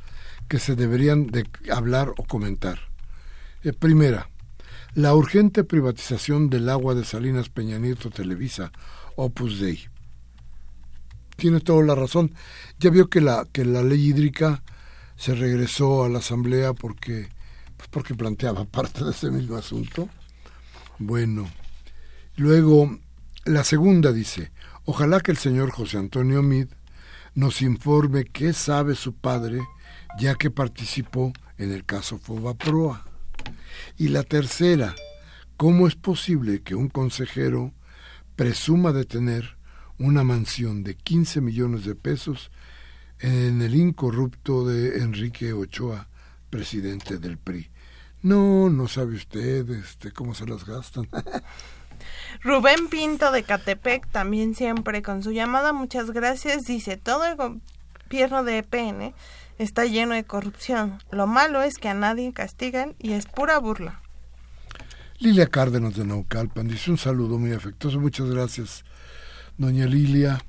que 0.47 0.59
se 0.59 0.75
deberían 0.75 1.27
de 1.27 1.45
hablar 1.71 2.13
o 2.17 2.23
comentar. 2.23 2.79
Eh, 3.63 3.73
primera, 3.73 4.29
la 4.95 5.13
urgente 5.13 5.63
privatización 5.63 6.49
del 6.49 6.69
agua 6.69 6.95
de 6.95 7.05
Salinas 7.05 7.49
Peña 7.49 7.77
Nieto 7.77 8.09
Televisa, 8.09 8.71
Opus 9.15 9.59
Dei. 9.59 9.87
Tiene 11.35 11.59
toda 11.59 11.83
la 11.85 11.95
razón. 11.95 12.33
Ya 12.79 12.89
vio 12.89 13.09
que 13.09 13.21
la, 13.21 13.45
que 13.51 13.63
la 13.65 13.83
ley 13.83 14.07
hídrica 14.07 14.63
se 15.15 15.35
regresó 15.35 16.03
a 16.03 16.09
la 16.09 16.19
Asamblea 16.19 16.73
porque, 16.73 17.29
porque 17.89 18.15
planteaba 18.15 18.65
parte 18.65 19.03
de 19.03 19.11
ese 19.11 19.31
mismo 19.31 19.55
asunto. 19.55 20.09
Bueno, 20.97 21.49
Luego, 22.39 22.97
la 23.43 23.65
segunda 23.65 24.13
dice, 24.13 24.53
ojalá 24.85 25.19
que 25.19 25.31
el 25.31 25.37
señor 25.37 25.71
José 25.71 25.97
Antonio 25.97 26.41
Mid 26.41 26.67
nos 27.35 27.61
informe 27.61 28.23
qué 28.23 28.53
sabe 28.53 28.95
su 28.95 29.13
padre, 29.13 29.59
ya 30.17 30.35
que 30.35 30.49
participó 30.49 31.33
en 31.57 31.73
el 31.73 31.83
caso 31.83 32.17
Fobaproa. 32.17 33.03
Y 33.97 34.07
la 34.07 34.23
tercera, 34.23 34.95
¿cómo 35.57 35.85
es 35.85 35.95
posible 35.95 36.61
que 36.61 36.75
un 36.75 36.87
consejero 36.87 37.73
presuma 38.37 38.93
de 38.93 39.03
tener 39.03 39.57
una 39.97 40.23
mansión 40.23 40.85
de 40.85 40.95
15 40.95 41.41
millones 41.41 41.83
de 41.83 41.95
pesos 41.95 42.51
en 43.19 43.61
el 43.61 43.75
incorrupto 43.75 44.65
de 44.65 44.99
Enrique 44.99 45.51
Ochoa, 45.51 46.07
presidente 46.49 47.17
del 47.17 47.37
PRI? 47.37 47.69
No, 48.21 48.69
no 48.69 48.87
sabe 48.87 49.15
usted 49.15 49.69
este, 49.69 50.11
cómo 50.11 50.33
se 50.33 50.45
las 50.45 50.65
gastan. 50.65 51.07
Rubén 52.43 52.87
Pinto 52.89 53.31
de 53.31 53.43
Catepec, 53.43 54.07
también 54.09 54.55
siempre 54.55 55.01
con 55.01 55.23
su 55.23 55.31
llamada, 55.31 55.73
muchas 55.73 56.11
gracias, 56.11 56.65
dice, 56.65 56.97
todo 56.97 57.25
el 57.25 57.35
gobierno 57.35 58.43
de 58.43 58.59
EPN 58.59 59.13
está 59.57 59.85
lleno 59.85 60.13
de 60.15 60.23
corrupción. 60.23 60.99
Lo 61.11 61.27
malo 61.27 61.61
es 61.61 61.77
que 61.77 61.89
a 61.89 61.93
nadie 61.93 62.31
castigan 62.33 62.95
y 62.99 63.13
es 63.13 63.25
pura 63.25 63.57
burla. 63.59 64.01
Lilia 65.19 65.47
Cárdenas 65.47 65.95
de 65.95 66.05
Naucalpan 66.05 66.67
dice 66.67 66.91
un 66.91 66.97
saludo 66.97 67.37
muy 67.37 67.51
afectuoso, 67.51 67.99
muchas 67.99 68.29
gracias, 68.29 68.85
doña 69.57 69.85
Lilia, 69.85 70.39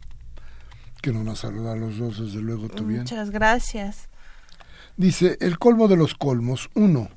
que 1.02 1.12
nos 1.12 1.24
nos 1.24 1.40
saluda 1.40 1.72
a 1.72 1.76
los 1.76 1.98
dos, 1.98 2.20
desde 2.20 2.40
luego, 2.40 2.68
tú 2.68 2.84
bien. 2.84 3.00
Muchas 3.00 3.30
gracias. 3.30 4.08
Dice, 4.96 5.38
el 5.40 5.58
colmo 5.58 5.88
de 5.88 5.96
los 5.96 6.14
colmos, 6.14 6.70
uno, 6.74 7.08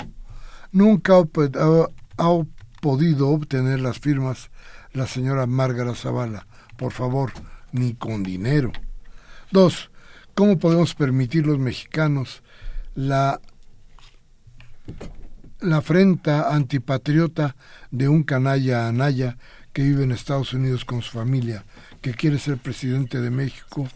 nunca 0.74 1.14
ha, 1.18 2.44
podido 2.82 3.30
obtener 3.30 3.80
las 3.80 4.00
firmas 4.00 4.52
la 4.92 5.08
señora 5.08 5.48
Márgara 5.48 5.96
Zavala. 5.96 6.46
Por 6.78 6.92
favor, 6.92 7.32
ni 7.72 7.94
con 7.94 8.24
dinero. 8.24 8.74
Dos, 9.52 9.90
¿cómo 10.34 10.60
podemos 10.60 10.94
permitir 10.94 11.48
los 11.48 11.60
mexicanos 11.60 12.44
la, 12.94 13.40
la 15.62 15.78
afrenta 15.78 16.54
antipatriota 16.54 17.56
de 17.90 18.10
un 18.10 18.24
canalla 18.24 18.88
anaya 18.88 19.38
que 19.72 19.84
vive 19.84 20.04
en 20.04 20.12
Estados 20.12 20.54
Unidos 20.54 20.86
con 20.86 21.02
su 21.02 21.12
familia, 21.12 21.64
que 22.02 22.14
quiere 22.14 22.38
ser 22.38 22.58
presidente 22.58 23.22
de 23.22 23.32
México, 23.32 23.88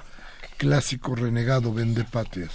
clásico 0.58 1.16
renegado 1.16 1.74
vende 1.74 2.04
patrias? 2.04 2.52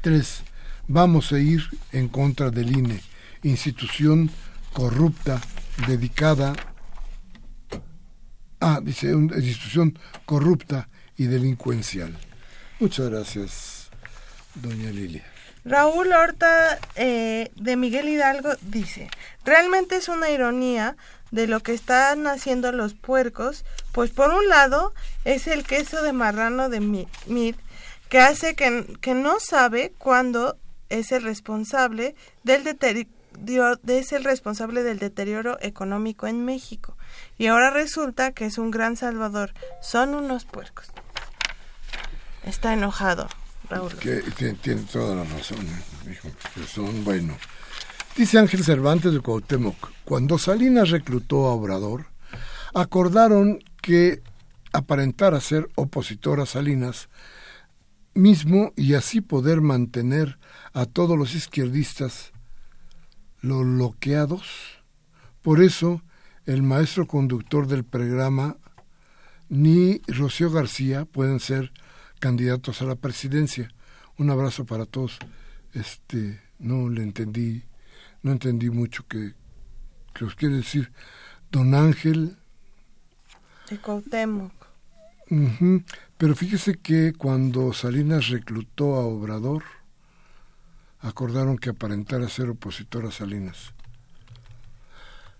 Tres, 0.00 0.42
vamos 0.88 1.32
a 1.32 1.38
ir 1.38 1.62
en 1.92 2.08
contra 2.08 2.50
del 2.50 2.76
INE, 2.76 3.02
institución 3.42 4.30
corrupta 4.72 5.40
dedicada 5.86 6.54
a, 8.60 8.80
dice, 8.80 9.14
una 9.14 9.36
institución 9.36 9.98
corrupta 10.24 10.88
y 11.16 11.26
delincuencial. 11.26 12.16
Muchas 12.78 13.10
gracias, 13.10 13.90
doña 14.54 14.90
Lilia. 14.90 15.24
Raúl 15.64 16.12
Horta 16.12 16.78
eh, 16.96 17.50
de 17.54 17.76
Miguel 17.76 18.08
Hidalgo 18.08 18.50
dice, 18.62 19.08
realmente 19.44 19.96
es 19.96 20.08
una 20.08 20.30
ironía 20.30 20.96
de 21.30 21.46
lo 21.46 21.60
que 21.60 21.72
están 21.72 22.26
haciendo 22.26 22.72
los 22.72 22.94
puercos, 22.94 23.64
pues 23.92 24.10
por 24.10 24.30
un 24.30 24.48
lado 24.48 24.92
es 25.24 25.46
el 25.46 25.64
queso 25.64 26.02
de 26.02 26.12
marrano 26.12 26.68
de 26.68 26.80
Mid, 26.80 27.54
que 28.08 28.18
hace 28.18 28.54
que, 28.54 28.98
que 29.00 29.14
no 29.14 29.38
sabe 29.40 29.92
cuándo 29.98 30.58
es 30.88 31.12
el 31.12 31.22
responsable 31.22 32.14
del 32.42 32.64
deterioro 32.64 33.21
es 33.86 34.12
el 34.12 34.24
responsable 34.24 34.82
del 34.82 34.98
deterioro 34.98 35.58
económico 35.60 36.26
en 36.26 36.44
México 36.44 36.96
y 37.38 37.46
ahora 37.46 37.70
resulta 37.70 38.32
que 38.32 38.46
es 38.46 38.58
un 38.58 38.70
gran 38.70 38.96
salvador. 38.96 39.52
Son 39.80 40.14
unos 40.14 40.44
puercos. 40.44 40.86
Está 42.44 42.72
enojado, 42.72 43.28
Raúl. 43.68 43.92
tiene, 44.36 44.82
toda 44.92 45.14
la 45.14 45.24
razón, 45.24 45.58
son, 46.66 47.04
bueno. 47.04 47.36
Dice 48.16 48.38
Ángel 48.38 48.64
Cervantes 48.64 49.12
de 49.12 49.20
Cuauhtémoc, 49.20 49.90
cuando 50.04 50.38
Salinas 50.38 50.90
reclutó 50.90 51.46
a 51.46 51.54
Obrador, 51.54 52.06
acordaron 52.74 53.60
que 53.80 54.22
aparentara 54.72 55.40
ser 55.40 55.68
opositor 55.76 56.40
a 56.40 56.46
Salinas 56.46 57.08
mismo 58.14 58.72
y 58.76 58.94
así 58.94 59.20
poder 59.20 59.60
mantener 59.60 60.38
a 60.72 60.86
todos 60.86 61.16
los 61.16 61.34
izquierdistas 61.34 62.31
los 63.42 63.64
bloqueados. 63.64 64.78
Por 65.42 65.62
eso, 65.62 66.02
el 66.46 66.62
maestro 66.62 67.06
conductor 67.06 67.66
del 67.66 67.84
programa 67.84 68.56
ni 69.48 70.00
Rocío 70.06 70.50
García 70.50 71.04
pueden 71.04 71.40
ser 71.40 71.72
candidatos 72.20 72.80
a 72.80 72.86
la 72.86 72.94
presidencia. 72.94 73.70
Un 74.16 74.30
abrazo 74.30 74.64
para 74.64 74.86
todos. 74.86 75.18
Este, 75.74 76.40
no 76.58 76.88
le 76.88 77.02
entendí, 77.02 77.64
no 78.22 78.32
entendí 78.32 78.70
mucho 78.70 79.06
que, 79.06 79.34
que 80.14 80.24
os 80.24 80.34
quiere 80.34 80.56
decir. 80.56 80.92
Don 81.50 81.74
Ángel. 81.74 82.38
De 83.68 83.78
Cuauhtémoc. 83.78 84.52
Pero 86.18 86.34
fíjese 86.34 86.76
que 86.76 87.14
cuando 87.14 87.72
Salinas 87.72 88.28
reclutó 88.28 88.96
a 88.96 89.06
Obrador, 89.06 89.64
acordaron 91.02 91.58
que 91.58 91.70
aparentara 91.70 92.28
ser 92.28 92.48
opositor 92.48 93.04
a 93.06 93.10
Salinas. 93.10 93.74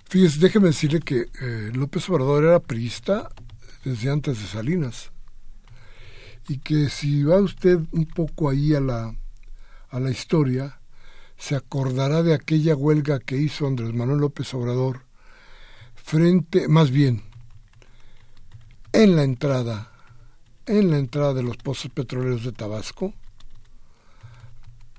Fíjese, 0.04 0.40
déjeme 0.40 0.68
decirle 0.68 1.00
que 1.00 1.30
eh, 1.40 1.70
López 1.72 2.08
Obrador 2.10 2.44
era 2.44 2.60
priista 2.60 3.30
desde 3.84 4.10
antes 4.10 4.40
de 4.40 4.46
Salinas. 4.46 5.10
Y 6.48 6.58
que 6.58 6.90
si 6.90 7.22
va 7.22 7.40
usted 7.40 7.78
un 7.92 8.06
poco 8.06 8.50
ahí 8.50 8.74
a 8.74 8.80
la, 8.80 9.14
a 9.88 10.00
la 10.00 10.10
historia, 10.10 10.80
se 11.38 11.54
acordará 11.54 12.22
de 12.22 12.34
aquella 12.34 12.74
huelga 12.74 13.20
que 13.20 13.36
hizo 13.36 13.66
Andrés 13.66 13.94
Manuel 13.94 14.18
López 14.18 14.52
Obrador 14.54 15.02
frente, 15.94 16.68
más 16.68 16.90
bien, 16.90 17.22
en 18.92 19.16
la 19.16 19.22
entrada, 19.22 19.92
en 20.66 20.90
la 20.90 20.98
entrada 20.98 21.32
de 21.32 21.42
los 21.42 21.56
pozos 21.56 21.90
petroleros 21.90 22.44
de 22.44 22.52
Tabasco, 22.52 23.14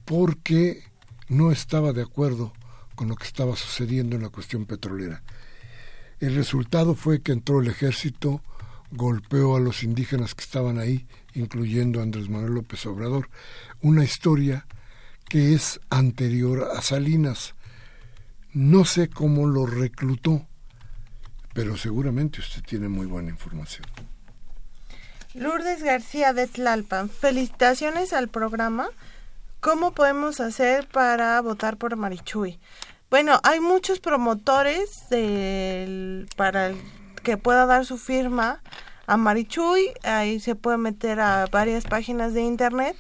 porque 0.06 0.84
no 1.30 1.52
estaba 1.52 1.94
de 1.94 2.02
acuerdo 2.02 2.54
con 2.96 3.08
lo 3.08 3.16
que 3.16 3.26
estaba 3.26 3.56
sucediendo 3.56 4.16
en 4.16 4.24
la 4.24 4.30
cuestión 4.30 4.66
petrolera. 4.66 5.24
El 6.20 6.36
resultado 6.36 6.96
fue 6.96 7.22
que 7.22 7.32
entró 7.32 7.60
el 7.60 7.68
ejército, 7.68 8.42
golpeó 8.92 9.56
a 9.56 9.60
los 9.60 9.84
indígenas 9.84 10.36
que 10.36 10.44
estaban 10.44 10.78
ahí, 10.78 11.08
incluyendo 11.34 12.00
a 12.00 12.04
Andrés 12.04 12.30
Manuel 12.30 12.54
López 12.54 12.86
Obrador. 12.86 13.30
Una 13.82 14.04
historia 14.04 14.66
que 15.28 15.54
es 15.54 15.80
anterior 15.90 16.70
a 16.76 16.82
Salinas. 16.82 17.56
No 18.54 18.86
sé 18.86 19.10
cómo 19.10 19.48
lo 19.48 19.66
reclutó, 19.66 20.46
pero 21.54 21.76
seguramente 21.76 22.40
usted 22.40 22.62
tiene 22.62 22.88
muy 22.88 23.08
buena 23.08 23.30
información. 23.30 23.86
Lourdes 25.34 25.82
García 25.82 26.34
de 26.34 26.46
Tlalpan, 26.46 27.10
felicitaciones 27.10 28.14
al 28.14 28.28
programa. 28.28 28.90
¿Cómo 29.64 29.94
podemos 29.94 30.42
hacer 30.42 30.90
para 30.90 31.40
votar 31.40 31.78
por 31.78 31.96
Marichuy? 31.96 32.60
Bueno, 33.10 33.40
hay 33.44 33.62
muchos 33.62 34.02
promotores 34.02 35.06
para 36.36 36.74
que 37.24 37.38
pueda 37.38 37.66
dar 37.66 37.86
su 37.86 37.98
firma 37.98 38.62
a 39.08 39.16
Marichuy. 39.16 39.94
Ahí 40.04 40.42
se 40.42 40.56
puede 40.56 40.78
meter 40.78 41.22
a 41.22 41.46
varias 41.46 41.86
páginas 41.86 42.34
de 42.34 42.42
internet 42.42 42.98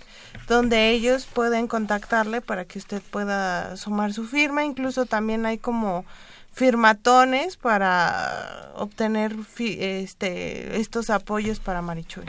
donde 0.48 0.92
ellos 0.92 1.26
pueden 1.26 1.68
contactarle 1.68 2.40
para 2.40 2.64
que 2.64 2.80
usted 2.80 3.02
pueda 3.02 3.76
sumar 3.76 4.14
su 4.14 4.26
firma. 4.26 4.64
Incluso 4.64 5.06
también 5.06 5.46
hay 5.46 5.58
como 5.58 6.06
firmatones 6.54 7.58
para 7.58 8.72
obtener 8.78 9.36
este, 9.60 10.80
estos 10.80 11.10
apoyos 11.10 11.60
para 11.60 11.82
Marichuy. 11.82 12.24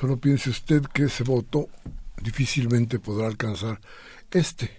Solo 0.00 0.16
piense 0.16 0.48
usted 0.48 0.80
que 0.94 1.04
ese 1.04 1.24
voto 1.24 1.68
difícilmente 2.20 2.98
podrá 2.98 3.26
alcanzar 3.26 3.80
este. 4.30 4.70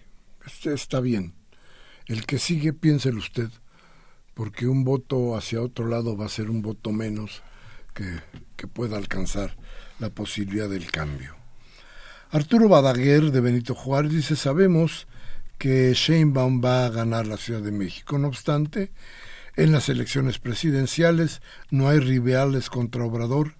Este 0.46 0.74
está 0.74 1.00
bien. 1.00 1.34
El 2.08 2.26
que 2.26 2.40
sigue, 2.40 2.74
piénselo 2.74 3.20
usted, 3.20 3.50
porque 4.34 4.68
un 4.68 4.84
voto 4.84 5.36
hacia 5.36 5.62
otro 5.62 5.88
lado 5.88 6.18
va 6.18 6.26
a 6.26 6.30
ser 6.30 6.50
un 6.50 6.62
voto 6.62 6.92
menos 6.92 7.44
que, 7.94 8.20
que 8.56 8.68
pueda 8.68 8.98
alcanzar 8.98 9.56
la 10.00 10.10
posibilidad 10.10 10.70
del 10.70 10.90
cambio. 10.90 11.36
Arturo 12.32 12.70
Badaguer 12.70 13.32
de 13.32 13.42
Benito 13.42 13.76
Juárez 13.76 14.12
dice, 14.12 14.36
sabemos 14.36 15.08
que 15.58 15.94
Sheinbaum 15.94 16.64
va 16.64 16.86
a 16.86 16.90
ganar 16.90 17.28
la 17.28 17.38
Ciudad 17.38 17.62
de 17.62 17.72
México. 17.72 18.18
No 18.18 18.30
obstante, 18.30 18.92
en 19.56 19.72
las 19.72 19.90
elecciones 19.90 20.40
presidenciales 20.40 21.42
no 21.70 21.90
hay 21.90 22.00
rivales 22.00 22.70
contra 22.70 23.04
Obrador 23.04 23.56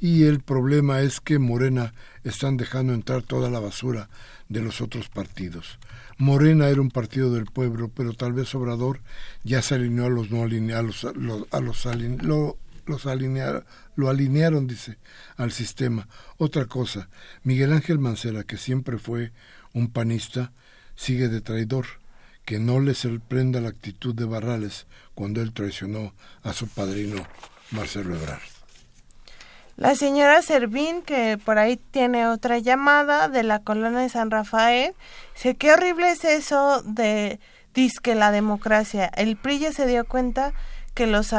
y 0.00 0.24
el 0.24 0.40
problema 0.40 1.02
es 1.02 1.20
que 1.20 1.38
Morena 1.38 1.94
están 2.24 2.56
dejando 2.56 2.94
entrar 2.94 3.22
toda 3.22 3.50
la 3.50 3.60
basura 3.60 4.08
de 4.48 4.60
los 4.60 4.80
otros 4.80 5.08
partidos. 5.08 5.78
Morena 6.18 6.68
era 6.68 6.80
un 6.80 6.90
partido 6.90 7.32
del 7.32 7.46
pueblo, 7.46 7.90
pero 7.94 8.14
tal 8.14 8.32
vez 8.32 8.54
Obrador 8.54 9.00
ya 9.42 9.62
se 9.62 9.74
alineó 9.74 10.06
a 10.06 10.10
los 10.10 10.30
no 10.30 10.42
alineados, 10.42 11.04
a 11.04 11.12
los, 11.12 11.46
a 11.50 11.60
los, 11.60 11.86
los 12.86 13.06
lo 13.96 14.08
alinearon, 14.08 14.66
dice, 14.66 14.98
al 15.36 15.52
sistema. 15.52 16.08
Otra 16.36 16.66
cosa, 16.66 17.08
Miguel 17.42 17.72
Ángel 17.72 17.98
Mancera, 17.98 18.44
que 18.44 18.56
siempre 18.56 18.98
fue 18.98 19.32
un 19.72 19.90
panista, 19.90 20.52
sigue 20.96 21.28
de 21.28 21.40
traidor. 21.40 21.86
Que 22.44 22.58
no 22.58 22.78
le 22.78 22.92
sorprenda 22.92 23.62
la 23.62 23.70
actitud 23.70 24.14
de 24.14 24.26
Barrales 24.26 24.86
cuando 25.14 25.40
él 25.40 25.54
traicionó 25.54 26.12
a 26.42 26.52
su 26.52 26.68
padrino 26.68 27.26
Marcelo 27.70 28.14
Ebrard. 28.16 28.53
La 29.76 29.96
señora 29.96 30.40
Servín, 30.40 31.02
que 31.02 31.38
por 31.44 31.58
ahí 31.58 31.76
tiene 31.90 32.28
otra 32.28 32.58
llamada 32.58 33.28
de 33.28 33.42
la 33.42 33.60
colonia 33.60 34.00
de 34.00 34.08
San 34.08 34.30
Rafael, 34.30 34.94
dice, 35.34 35.56
qué 35.56 35.72
horrible 35.72 36.10
es 36.10 36.24
eso 36.24 36.82
de 36.82 37.40
disque 37.74 38.14
la 38.14 38.30
democracia. 38.30 39.06
El 39.16 39.36
PRI 39.36 39.72
se 39.72 39.86
dio 39.86 40.04
cuenta 40.04 40.52
que 40.94 41.06
los 41.06 41.34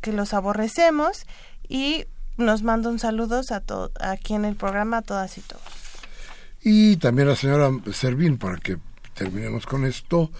que 0.00 0.12
los 0.12 0.32
aborrecemos 0.32 1.26
y 1.68 2.06
nos 2.38 2.62
manda 2.62 2.88
un 2.88 2.98
saludos 2.98 3.52
a 3.52 3.62
aquí 4.00 4.34
en 4.34 4.46
el 4.46 4.56
programa 4.56 4.98
a 4.98 5.02
todas 5.02 5.36
y 5.36 5.42
todos. 5.42 5.62
Y 6.62 6.96
también 6.96 7.28
la 7.28 7.36
señora 7.36 7.70
Servín, 7.92 8.38
para 8.38 8.56
que 8.56 8.78
terminemos 9.14 9.66
con 9.66 9.84
esto, 9.84 10.30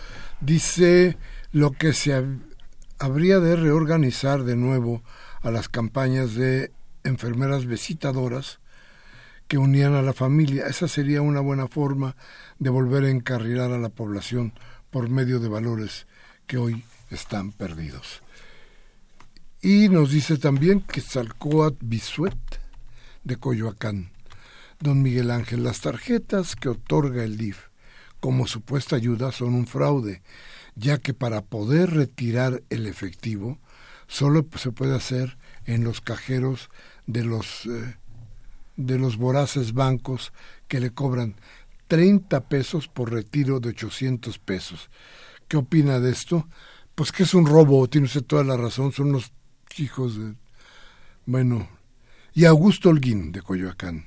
dice 0.41 1.19
lo 1.53 1.73
que 1.73 1.93
se 1.93 2.25
habría 2.99 3.39
de 3.39 3.57
reorganizar 3.57 4.45
de 4.45 4.57
nuevo 4.57 5.03
a 5.43 5.51
las 5.51 5.69
campañas 5.69 6.35
de 6.35 6.73
enfermeras 7.05 7.67
visitadoras 7.67 8.61
que 9.49 9.59
unían 9.59 9.95
a 9.95 10.03
la 10.03 10.13
familia. 10.13 10.67
Esa 10.67 10.87
sería 10.87 11.23
una 11.23 11.41
buena 11.41 11.67
forma 11.67 12.17
de 12.59 12.71
volver 12.71 13.05
a 13.05 13.11
encarrilar 13.11 13.73
a 13.73 13.79
la 13.79 13.89
población 13.89 14.53
por 14.91 15.09
medio 15.09 15.41
de 15.41 15.49
valores 15.49 16.07
que 16.47 16.59
hoy 16.59 16.85
están 17.11 17.53
perdidos. 17.53 18.23
Y 19.63 19.89
nos 19.89 20.11
dice 20.11 20.39
también 20.39 20.81
que 20.81 21.01
Salcoat 21.01 21.75
Bisuet 21.81 22.39
de 23.25 23.37
Coyoacán. 23.37 24.11
Don 24.79 25.03
Miguel 25.03 25.31
Ángel, 25.31 25.65
las 25.65 25.81
tarjetas 25.81 26.57
que 26.57 26.71
otorga 26.71 27.25
el 27.25 27.37
DIF 27.37 27.71
como 28.21 28.47
supuesta 28.47 28.97
ayuda 28.97 29.33
son 29.33 29.55
un 29.55 29.67
fraude, 29.67 30.23
ya 30.77 30.99
que 30.99 31.13
para 31.13 31.43
poder 31.43 31.91
retirar 31.91 32.63
el 32.71 32.87
efectivo 32.87 33.59
solo 34.11 34.45
se 34.57 34.73
puede 34.73 34.95
hacer 34.95 35.39
en 35.67 35.85
los 35.85 36.01
cajeros 36.01 36.69
de 37.07 37.25
los 37.25 37.65
eh, 37.67 37.97
de 38.77 38.99
los 38.99 39.17
voraces 39.17 39.73
bancos 39.73 40.33
que 40.67 40.81
le 40.81 40.91
cobran 40.91 41.37
30 41.87 42.49
pesos 42.49 42.89
por 42.89 43.13
retiro 43.13 43.61
de 43.61 43.71
800 43.71 44.39
pesos. 44.39 44.91
¿Qué 45.49 45.57
opina 45.57 46.01
de 46.01 46.11
esto? 46.11 46.49
Pues 46.95 47.13
que 47.13 47.23
es 47.23 47.35
un 47.35 47.47
robo, 47.47 47.89
tiene 47.89 48.07
usted 48.07 48.25
toda 48.25 48.43
la 48.45 48.57
razón, 48.57 48.93
son 48.93 49.11
unos 49.11 49.33
hijos 49.77 50.19
de... 50.19 50.35
Bueno, 51.27 51.69
y 52.33 52.47
Augusto 52.47 52.89
Holguín 52.89 53.33
de 53.33 53.43
Coyoacán. 53.43 54.07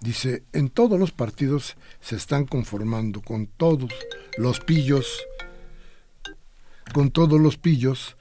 Dice, 0.00 0.44
en 0.52 0.68
todos 0.68 1.00
los 1.00 1.10
partidos 1.10 1.76
se 2.00 2.16
están 2.16 2.44
conformando 2.44 3.22
con 3.22 3.46
todos 3.46 3.90
los 4.36 4.60
pillos, 4.60 5.24
con 6.92 7.10
todos 7.10 7.40
los 7.40 7.56
pillos 7.56 8.16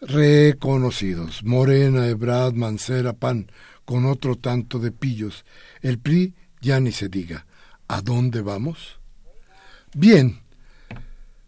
reconocidos. 0.00 1.42
Morena, 1.44 2.06
Ebrad, 2.06 2.52
Mancera, 2.52 3.12
Pan, 3.12 3.50
con 3.84 4.06
otro 4.06 4.36
tanto 4.36 4.78
de 4.78 4.92
pillos. 4.92 5.44
El 5.82 5.98
PRI 5.98 6.34
ya 6.60 6.80
ni 6.80 6.92
se 6.92 7.08
diga. 7.08 7.46
¿A 7.88 8.02
dónde 8.02 8.40
vamos? 8.40 9.00
Bien, 9.94 10.40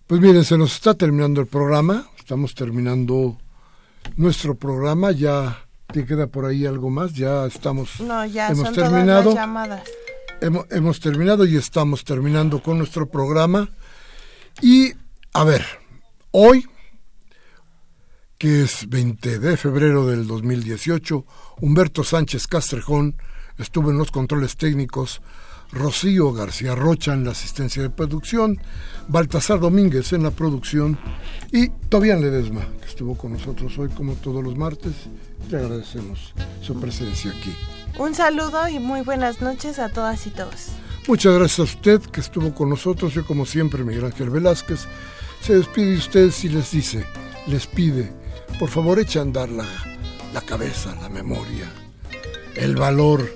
pues 0.06 0.20
miren, 0.20 0.44
se 0.44 0.58
nos 0.58 0.74
está 0.74 0.94
terminando 0.94 1.40
el 1.40 1.46
programa. 1.46 2.06
Estamos 2.18 2.54
terminando 2.54 3.38
nuestro 4.16 4.54
programa. 4.54 5.12
Ya 5.12 5.64
te 5.92 6.04
queda 6.04 6.26
por 6.26 6.44
ahí 6.44 6.66
algo 6.66 6.90
más. 6.90 7.14
Ya 7.14 7.46
estamos. 7.46 8.00
No, 8.00 8.26
ya 8.26 8.48
hemos 8.48 8.72
terminado. 8.72 9.34
llamadas. 9.34 9.84
Hemos, 10.40 10.66
hemos 10.70 10.98
terminado 10.98 11.46
y 11.46 11.56
estamos 11.56 12.04
terminando 12.04 12.62
con 12.62 12.78
nuestro 12.78 13.08
programa. 13.08 13.70
Y 14.60 14.92
a 15.32 15.44
ver, 15.44 15.64
hoy, 16.32 16.66
que 18.42 18.62
es 18.62 18.88
20 18.88 19.38
de 19.38 19.56
febrero 19.56 20.04
del 20.04 20.26
2018, 20.26 21.24
Humberto 21.60 22.02
Sánchez 22.02 22.48
Castrejón 22.48 23.14
estuvo 23.56 23.92
en 23.92 23.98
los 23.98 24.10
controles 24.10 24.56
técnicos 24.56 25.22
Rocío 25.70 26.32
García 26.32 26.74
Rocha 26.74 27.12
en 27.14 27.22
la 27.22 27.30
asistencia 27.30 27.84
de 27.84 27.90
producción, 27.90 28.60
Baltasar 29.06 29.60
Domínguez 29.60 30.12
en 30.12 30.24
la 30.24 30.32
producción 30.32 30.98
y 31.52 31.68
Tobián 31.88 32.20
Ledesma, 32.20 32.66
que 32.80 32.88
estuvo 32.88 33.16
con 33.16 33.34
nosotros 33.34 33.78
hoy 33.78 33.90
como 33.90 34.14
todos 34.14 34.42
los 34.42 34.56
martes. 34.56 34.92
Te 35.48 35.58
agradecemos 35.58 36.34
su 36.62 36.80
presencia 36.80 37.30
aquí. 37.30 37.54
Un 37.96 38.12
saludo 38.12 38.66
y 38.68 38.80
muy 38.80 39.02
buenas 39.02 39.40
noches 39.40 39.78
a 39.78 39.88
todas 39.88 40.26
y 40.26 40.30
todos. 40.30 40.70
Muchas 41.06 41.32
gracias 41.38 41.60
a 41.60 41.74
usted 41.74 42.00
que 42.00 42.20
estuvo 42.20 42.52
con 42.52 42.70
nosotros. 42.70 43.14
Yo 43.14 43.24
como 43.24 43.46
siempre, 43.46 43.84
Miguel 43.84 44.06
Ángel 44.06 44.30
Velázquez, 44.30 44.88
se 45.42 45.54
despide 45.54 45.92
de 45.92 45.98
usted 45.98 46.32
y 46.42 46.48
les 46.48 46.72
dice, 46.72 47.06
les 47.46 47.68
pide, 47.68 48.21
por 48.58 48.68
favor 48.68 48.98
eche 48.98 49.18
a 49.18 49.22
andar 49.22 49.48
la, 49.48 49.66
la 50.32 50.40
cabeza, 50.40 50.94
la 51.00 51.08
memoria, 51.08 51.70
el 52.56 52.76
valor, 52.76 53.30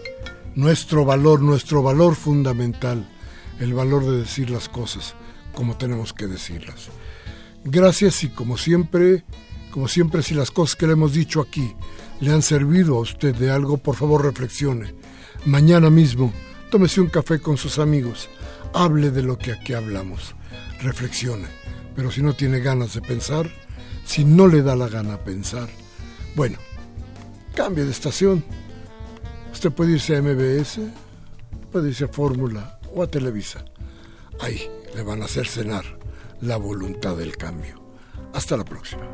nuestro 0.54 1.04
valor, 1.04 1.42
nuestro 1.42 1.82
valor 1.82 2.14
fundamental, 2.14 3.08
el 3.60 3.74
valor 3.74 4.04
de 4.04 4.18
decir 4.18 4.50
las 4.50 4.68
cosas 4.68 5.14
como 5.56 5.76
tenemos 5.76 6.12
que 6.12 6.28
decirlas. 6.28 6.88
Gracias 7.64 8.22
y 8.22 8.28
como 8.28 8.56
siempre, 8.58 9.24
como 9.72 9.88
siempre 9.88 10.22
si 10.22 10.34
las 10.34 10.52
cosas 10.52 10.76
que 10.76 10.86
le 10.86 10.92
hemos 10.92 11.14
dicho 11.14 11.40
aquí 11.40 11.74
le 12.20 12.32
han 12.32 12.42
servido 12.42 12.96
a 12.96 13.00
usted 13.00 13.34
de 13.34 13.50
algo, 13.50 13.78
por 13.78 13.96
favor 13.96 14.24
reflexione. 14.24 14.94
Mañana 15.46 15.90
mismo, 15.90 16.32
tómese 16.70 17.00
un 17.00 17.08
café 17.08 17.40
con 17.40 17.56
sus 17.56 17.78
amigos, 17.78 18.28
hable 18.72 19.10
de 19.10 19.22
lo 19.22 19.38
que 19.38 19.52
aquí 19.52 19.72
hablamos, 19.72 20.34
reflexione. 20.80 21.48
Pero 21.96 22.10
si 22.10 22.22
no 22.22 22.34
tiene 22.34 22.60
ganas 22.60 22.94
de 22.94 23.00
pensar, 23.00 23.50
si 24.06 24.24
no 24.24 24.46
le 24.46 24.62
da 24.62 24.76
la 24.76 24.88
gana 24.88 25.18
pensar. 25.18 25.68
Bueno, 26.34 26.58
cambie 27.54 27.84
de 27.84 27.90
estación. 27.90 28.44
Usted 29.52 29.72
puede 29.72 29.92
irse 29.92 30.16
a 30.16 30.22
MBS, 30.22 30.80
puede 31.72 31.88
irse 31.88 32.04
a 32.04 32.08
Fórmula 32.08 32.78
o 32.94 33.02
a 33.02 33.08
Televisa. 33.08 33.64
Ahí 34.40 34.70
le 34.94 35.02
van 35.02 35.22
a 35.22 35.26
hacer 35.26 35.46
cenar 35.46 35.84
la 36.40 36.56
voluntad 36.56 37.16
del 37.16 37.36
cambio. 37.36 37.82
Hasta 38.32 38.56
la 38.56 38.64
próxima. 38.64 39.06